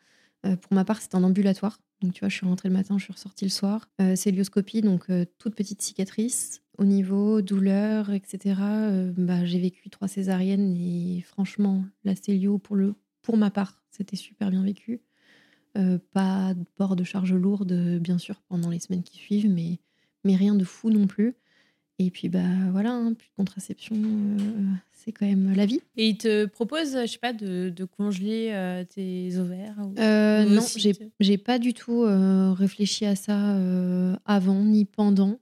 [0.47, 1.79] Euh, pour ma part, c'est un ambulatoire.
[2.01, 3.89] Donc, tu vois, je suis rentrée le matin, je suis ressortie le soir.
[4.01, 6.63] Euh, célioscopie, donc euh, toute petite cicatrice.
[6.79, 8.55] Au niveau douleur, etc.,
[9.19, 12.95] bah, j'ai vécu trois césariennes et franchement, la célio, pour, le,
[13.35, 15.03] ma part, c'était super bien vécu.
[15.75, 19.79] Pas de port de charge lourde, bien sûr, pendant les semaines qui suivent, mais,
[20.25, 21.37] mais rien de fou non plus.
[22.03, 22.41] Et puis, bah
[22.73, 24.39] voilà, hein, plus de contraception, euh,
[24.93, 25.81] c'est quand même la vie.
[25.99, 30.47] Et il te propose, je sais pas, de, de congeler euh, tes ovaires ou- Euh,
[30.47, 32.01] ou non, j'ai j'ai pas du tout
[32.55, 33.55] réfléchi à ça
[34.25, 35.39] avant ni pendant.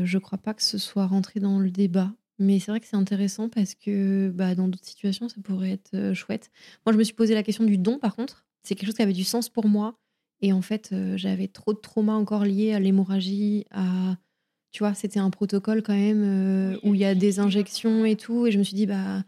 [0.00, 2.12] Je crois pas que ce soit rentré dans le débat.
[2.40, 6.12] Mais c'est vrai que c'est intéressant parce que bah, dans d'autres situations, ça pourrait être
[6.14, 6.50] chouette.
[6.84, 8.44] Moi, je me suis posé la question du don, par contre.
[8.64, 9.94] C'est quelque chose qui avait du sens pour moi.
[10.40, 14.16] Et en fait, j'avais trop de traumas encore liés à l'hémorragie, à...
[14.72, 18.16] Tu vois, c'était un protocole quand même euh, où il y a des injections et
[18.16, 18.46] tout.
[18.46, 19.22] Et je me suis dit, bah,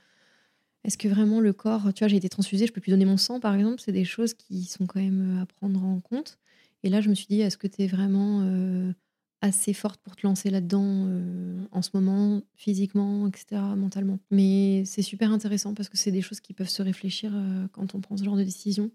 [0.84, 3.16] est-ce que vraiment le corps, tu vois, j'ai été transfusée, je peux plus donner mon
[3.16, 6.38] sang, par exemple, c'est des choses qui sont quand même euh, à prendre en compte.
[6.82, 8.92] Et là, je me suis dit, est-ce que tu es vraiment euh,
[9.40, 14.18] assez forte pour te lancer là-dedans euh, en ce moment, physiquement, etc., mentalement?
[14.30, 17.94] Mais c'est super intéressant parce que c'est des choses qui peuvent se réfléchir euh, quand
[17.94, 18.90] on prend ce genre de décision.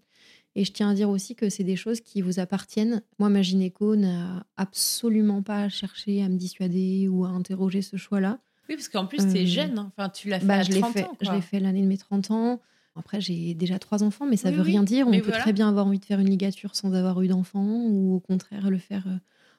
[0.56, 3.02] Et je tiens à dire aussi que c'est des choses qui vous appartiennent.
[3.18, 8.38] Moi, ma gynéco n'a absolument pas cherché à me dissuader ou à interroger ce choix-là.
[8.68, 9.78] Oui, parce qu'en plus, Euh, jeune.
[9.78, 9.92] hein.
[9.96, 11.16] Enfin, tu l'as fait Bah, à je l'ai 30 fait, ans.
[11.20, 12.60] je l'ai fait l'année de mes 30 ans.
[12.96, 15.06] Après, j'ai déjà trois enfants, mais ça Oui, veut oui, rien dire.
[15.06, 15.42] On mais peut voilà.
[15.42, 18.68] très bien avoir envie de faire une ligature sans avoir eu d'enfant, ou au contraire
[18.70, 19.16] le faire euh,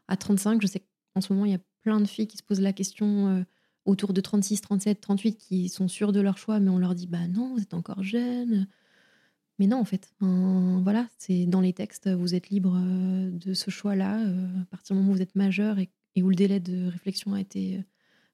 [0.10, 0.62] à 35.
[0.62, 0.84] Je sais
[1.16, 3.44] qu'en ce moment, il y a plein de filles qui se posent la question euh,
[3.86, 7.08] autour de 36, 37, 38, qui sont sûres de leur choix, mais on leur dit
[7.08, 8.68] bah non, vous êtes encore jeune.
[9.62, 13.70] Mais non, en fait, voilà, c'est dans les textes, vous êtes libre euh, de ce
[13.70, 16.60] choix-là euh, à partir du moment où vous êtes majeur et, et où le délai
[16.60, 17.80] de réflexion a été,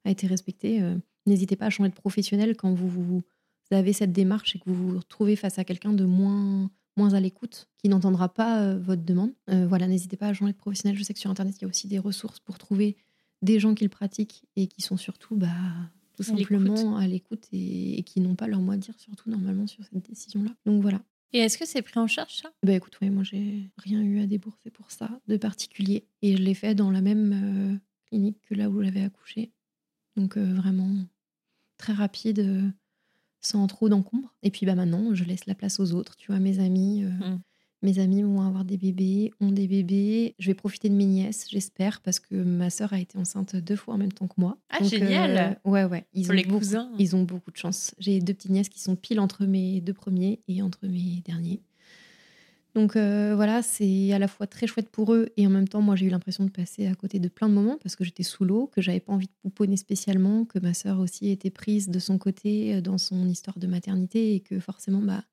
[0.06, 0.82] a été respecté.
[0.82, 0.95] euh,
[1.26, 3.24] N'hésitez pas à changer de professionnel quand vous, vous
[3.72, 7.20] avez cette démarche et que vous vous retrouvez face à quelqu'un de moins, moins à
[7.20, 9.34] l'écoute, qui n'entendra pas euh, votre demande.
[9.49, 10.98] Euh, voilà, n'hésitez pas à changer de professionnel.
[10.98, 12.95] Je sais que sur Internet, il y a aussi des ressources pour trouver
[13.41, 15.49] des gens qui le pratiquent et qui sont surtout bah,
[16.16, 19.68] tout simplement à l'écoute et, et qui n'ont pas leur mot à dire, surtout normalement
[19.68, 20.52] sur cette décision-là.
[20.66, 21.02] Donc voilà.
[21.34, 22.52] Et est-ce que c'est pris en charge, ça?
[22.64, 26.08] Bah écoute, moi j'ai rien eu à débourser pour ça de particulier.
[26.22, 27.78] Et je l'ai fait dans la même euh,
[28.08, 29.52] clinique que là où j'avais accouché.
[30.16, 30.90] Donc euh, vraiment
[31.78, 32.70] très rapide, euh,
[33.41, 34.34] sans trop d'encombre.
[34.44, 36.16] Et puis bah maintenant, je laisse la place aux autres.
[36.16, 37.40] Tu vois, mes amis, euh, Mm.
[37.84, 40.36] Mes amis vont avoir des bébés, ont des bébés.
[40.40, 43.76] Je vais profiter de mes nièces, j'espère, parce que ma sœur a été enceinte deux
[43.76, 44.58] fois en même temps que moi.
[44.70, 46.06] Ah, Donc, génial euh, Ouais, ouais.
[46.14, 46.91] Ils Pour ont les beaucoup- cousins.
[46.98, 47.94] Ils ont beaucoup de chance.
[47.99, 51.62] J'ai deux petites nièces qui sont pile entre mes deux premiers et entre mes derniers.
[52.76, 55.82] Donc euh, voilà, c'est à la fois très chouette pour eux et en même temps,
[55.82, 58.22] moi j'ai eu l'impression de passer à côté de plein de moments parce que j'étais
[58.22, 61.90] sous l'eau, que j'avais pas envie de pouponner spécialement, que ma sœur aussi était prise
[61.90, 65.24] de son côté euh, dans son histoire de maternité et que forcément, bah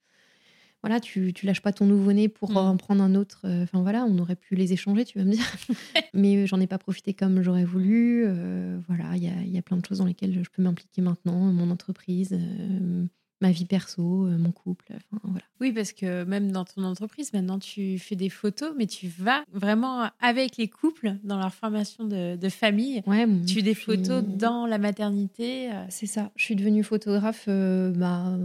[0.84, 2.56] voilà, tu, tu lâches pas ton nouveau-né pour Mm.
[2.58, 3.40] en prendre un autre.
[3.44, 5.44] Euh, Enfin voilà, on aurait pu les échanger, tu vas me dire.
[6.14, 8.24] Mais j'en ai pas profité comme j'aurais voulu.
[8.26, 10.62] Euh, voilà, il y a, il y a plein de choses dans lesquelles je peux
[10.62, 13.04] m'impliquer maintenant, mon entreprise, euh,
[13.44, 14.86] ma vie perso, euh, mon couple.
[15.12, 15.44] Enfin voilà.
[15.60, 19.44] Oui, parce que même dans ton entreprise, maintenant, tu fais des photos, mais tu vas
[19.52, 23.02] vraiment avec les couples dans leur formation de, de famille.
[23.06, 25.70] Ouais, Tu fais des suis- photos dans la maternité.
[25.72, 26.32] euh, C'est ça.
[26.36, 28.38] Je suis devenue photographe euh, bah,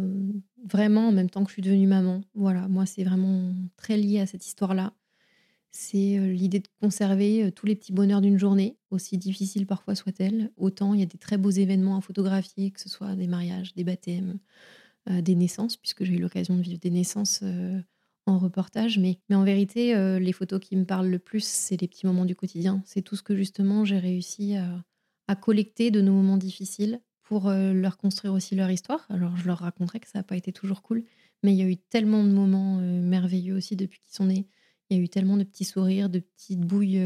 [0.65, 2.21] vraiment en même temps que je suis devenue maman.
[2.35, 4.93] Voilà, moi, c'est vraiment très lié à cette histoire-là.
[5.71, 10.49] C'est l'idée de conserver tous les petits bonheurs d'une journée, aussi difficile parfois soit-elle.
[10.57, 13.76] Autant il y a des très beaux événements à photographier, que ce soit des mariages,
[13.76, 14.39] des baptêmes,
[15.07, 17.80] des naissances, puisque j'ai eu l'occasion de vivre des naissances euh,
[18.30, 18.97] en reportage.
[18.97, 22.05] Mais, mais en vérité, euh, les photos qui me parlent le plus, c'est les petits
[22.05, 22.81] moments du quotidien.
[22.85, 24.84] C'est tout ce que justement j'ai réussi à,
[25.41, 29.05] collecter de nos moments difficiles pour euh, leur construire aussi leur histoire.
[29.09, 31.03] Alors je leur raconterai que ça n'a pas été toujours cool,
[31.43, 34.47] mais il y a eu tellement de moments euh, merveilleux aussi depuis qu'ils sont nés.
[34.89, 36.99] Il y a eu tellement de petits sourires, de petites bouilles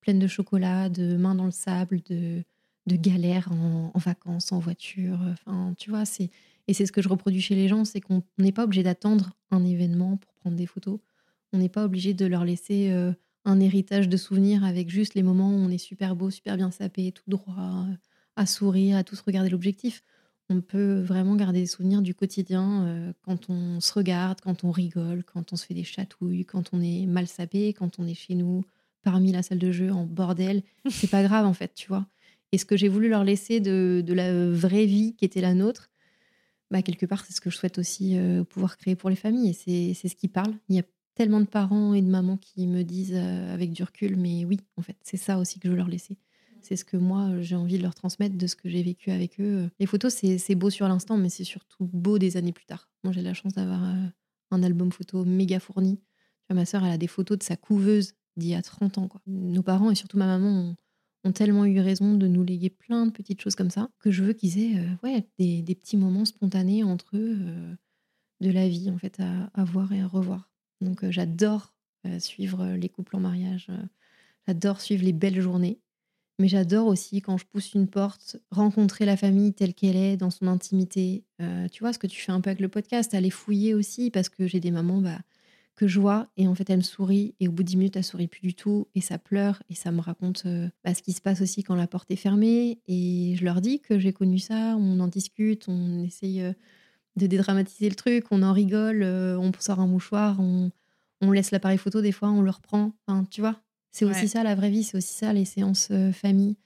[0.00, 2.42] pleines de chocolat, de mains dans le sable, de,
[2.86, 5.20] de galères en, en vacances, en voiture.
[5.30, 6.30] Enfin, tu vois, c'est
[6.70, 9.32] et c'est ce que je reproduis chez les gens, c'est qu'on n'est pas obligé d'attendre
[9.50, 11.00] un événement pour prendre des photos.
[11.52, 13.12] On n'est pas obligé de leur laisser euh,
[13.44, 16.70] un héritage de souvenirs avec juste les moments où on est super beau, super bien
[16.70, 17.94] sapé, tout droit, euh,
[18.36, 20.04] à sourire, à tous regarder l'objectif.
[20.48, 24.70] On peut vraiment garder des souvenirs du quotidien euh, quand on se regarde, quand on
[24.70, 28.14] rigole, quand on se fait des chatouilles, quand on est mal sapé, quand on est
[28.14, 28.62] chez nous,
[29.02, 30.62] parmi la salle de jeu, en bordel.
[30.88, 32.06] C'est pas grave en fait, tu vois.
[32.52, 35.54] Et ce que j'ai voulu leur laisser de, de la vraie vie qui était la
[35.54, 35.89] nôtre,
[36.70, 39.56] bah, quelque part, c'est ce que je souhaite aussi euh, pouvoir créer pour les familles.
[39.66, 40.54] Et c'est ce qui parle.
[40.68, 40.84] Il y a
[41.14, 44.58] tellement de parents et de mamans qui me disent euh, avec du recul, mais oui,
[44.76, 46.16] en fait, c'est ça aussi que je veux leur laisser.
[46.62, 49.40] C'est ce que moi, j'ai envie de leur transmettre de ce que j'ai vécu avec
[49.40, 49.70] eux.
[49.78, 52.88] Les photos, c'est beau sur l'instant, mais c'est surtout beau des années plus tard.
[53.02, 54.06] Moi, j'ai la chance d'avoir euh,
[54.50, 56.00] un album photo méga fourni.
[56.52, 59.08] Ma sœur, elle a des photos de sa couveuse d'il y a 30 ans.
[59.08, 59.20] Quoi.
[59.26, 60.76] Nos parents et surtout ma maman ont
[61.24, 64.24] ont tellement eu raison de nous léguer plein de petites choses comme ça que je
[64.24, 67.74] veux qu'ils aient euh, ouais, des, des, petits moments spontanés entre eux euh,
[68.40, 70.50] de la vie en fait à, à, voir et à revoir.
[70.80, 71.74] Donc euh, j'adore
[72.18, 73.70] suivre les couples en mariage,
[74.46, 75.82] j'adore suivre les belles journées,
[76.38, 80.30] mais j'adore aussi quand je pousse une porte, rencontrer la famille telle qu'elle est dans
[80.30, 81.26] son intimité.
[81.70, 84.30] tu vois ce que tu fais un peu avec le podcast, aller fouiller aussi parce
[84.30, 85.18] que j'ai des mamans bah,
[85.80, 87.96] que je vois et en fait elle me sourit et au bout de 10 minutes
[87.96, 91.00] elle sourit plus du tout et ça pleure et ça me raconte euh, bah, ce
[91.00, 94.12] qui se passe aussi quand la porte est fermée et je leur dis que j'ai
[94.12, 96.52] connu ça, on en discute, on essaye euh,
[97.16, 100.70] de dédramatiser le truc, on en rigole, euh, on sort un mouchoir, on,
[101.22, 103.58] on laisse l'appareil photo des fois, on le reprend, enfin tu vois,
[103.90, 106.58] c'est aussi ça la vraie vie, c'est aussi ça les séances famille.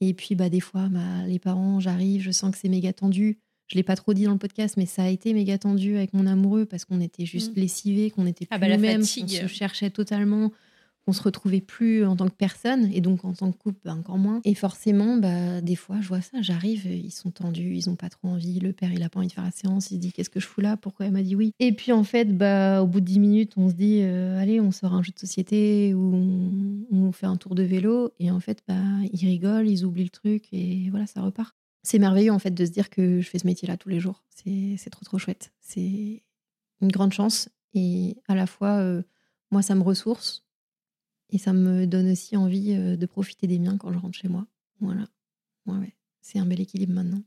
[0.00, 3.40] Et puis bah des fois bah, les parents j'arrive, je sens que c'est méga tendu
[3.72, 6.12] je l'ai pas trop dit dans le podcast, mais ça a été méga tendu avec
[6.12, 7.60] mon amoureux parce qu'on était juste mmh.
[7.60, 10.52] lessivés, qu'on était ah plus ah nous-mêmes, qu'on se cherchait totalement,
[11.06, 13.94] qu'on se retrouvait plus en tant que personne et donc en tant que couple bah,
[13.94, 14.42] encore moins.
[14.44, 18.10] Et forcément, bah des fois, je vois ça, j'arrive, ils sont tendus, ils ont pas
[18.10, 18.60] trop envie.
[18.60, 20.38] Le père, il a pas envie de faire la séance, il se dit qu'est-ce que
[20.38, 20.76] je fous là?
[20.76, 21.54] Pourquoi elle m'a dit oui?
[21.58, 24.60] Et puis en fait, bah au bout de 10 minutes, on se dit euh, allez,
[24.60, 28.30] on sort un jeu de société ou on, on, fait un tour de vélo et
[28.30, 28.74] en fait, bah
[29.14, 32.64] ils rigolent, ils oublient le truc et voilà, ça repart c'est merveilleux en fait de
[32.64, 34.22] se dire que je fais ce métier-là tous les jours.
[34.34, 35.52] C'est trop trop chouette.
[35.60, 36.22] C'est
[36.80, 39.02] une grande chance et à la fois euh,
[39.50, 40.44] moi ça me ressource
[41.30, 44.28] et ça me donne aussi envie euh, de profiter des miens quand je rentre chez
[44.28, 44.46] moi.
[44.80, 45.06] Voilà.
[45.66, 47.22] Ouais, C'est un bel équilibre maintenant.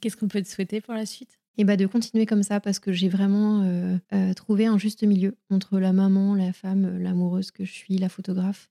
[0.00, 1.38] Qu'est-ce qu'on peut te souhaiter pour la suite?
[1.58, 5.36] Et bah de continuer comme ça parce que j'ai vraiment euh, trouvé un juste milieu
[5.48, 8.68] entre la maman, la femme, l'amoureuse que je suis, la photographe.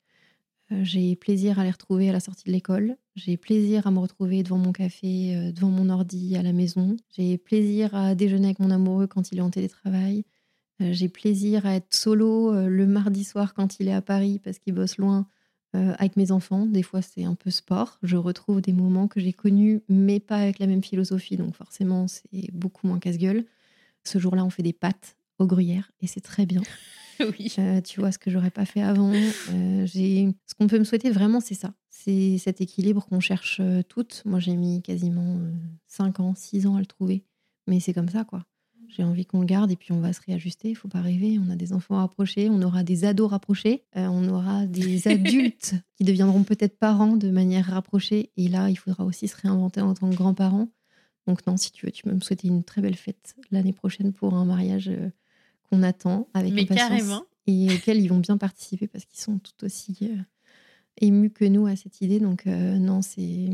[0.72, 2.98] Euh, j'ai plaisir à les retrouver à la sortie de l'école.
[3.16, 6.98] J'ai plaisir à me retrouver devant mon café, euh, devant mon ordi à la maison.
[7.16, 10.26] J'ai plaisir à déjeuner avec mon amoureux quand il est en télétravail.
[10.82, 14.60] Euh, j'ai plaisir à être solo le mardi soir quand il est à Paris parce
[14.60, 15.28] qu'il bosse loin
[15.74, 16.66] avec mes enfants.
[16.66, 18.00] Des fois, c'est un peu sport.
[18.02, 21.36] Je retrouve des moments que j'ai connus, mais pas avec la même philosophie.
[21.36, 23.44] Donc forcément, c'est beaucoup moins casse-gueule.
[24.06, 26.62] Ce jour-là, on fait des pâtes au gruyère et c'est très bien.
[27.40, 27.54] oui.
[27.60, 29.14] Euh, tu vois ce que j'aurais pas fait avant.
[29.14, 31.74] Euh, j'ai ce qu'on peut me souhaiter vraiment, c'est ça.
[31.90, 34.22] C'est cet équilibre qu'on cherche euh, toutes.
[34.26, 35.40] Moi, j'ai mis quasiment
[35.88, 37.24] 5 ans, 6 ans à le trouver.
[37.68, 38.46] Mais c'est comme ça, quoi.
[38.88, 40.70] J'ai envie qu'on le garde et puis on va se réajuster.
[40.70, 41.40] Il faut pas rêver.
[41.40, 46.04] On a des enfants rapprochés, on aura des ados rapprochés, on aura des adultes qui
[46.04, 48.32] deviendront peut-être parents de manière rapprochée.
[48.38, 50.70] Et là, il faudra aussi se réinventer en tant que grands-parents.
[51.28, 54.14] Donc non, si tu veux, tu peux me souhaiter une très belle fête l'année prochaine
[54.14, 54.92] pour un mariage
[55.70, 57.24] qu'on attend avec Mais carrément.
[57.48, 60.16] et auxquels ils vont bien participer parce qu'ils sont tout aussi euh,
[61.02, 62.20] émus que nous à cette idée.
[62.20, 63.50] Donc euh, non, c'est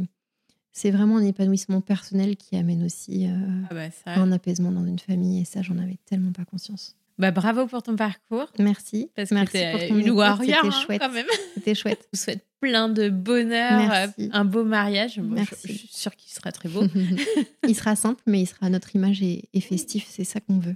[0.74, 3.36] c'est vraiment un épanouissement personnel qui amène aussi euh,
[3.70, 6.96] ah bah un apaisement dans une famille et ça, j'en avais tellement pas conscience.
[7.18, 8.52] Bah, bravo pour ton parcours.
[8.58, 9.12] Merci.
[9.16, 11.02] Parce Merci que pour ton une warrior hein, chouette.
[11.02, 11.26] quand même.
[11.54, 12.00] C'était chouette.
[12.14, 15.20] Je vous souhaite plein de bonheur, un beau mariage.
[15.20, 15.68] Merci.
[15.68, 16.84] Je, suis sûre qu'il sera très beau.
[17.68, 20.06] il sera simple, mais il sera à notre image et festif.
[20.10, 20.76] C'est ça qu'on veut.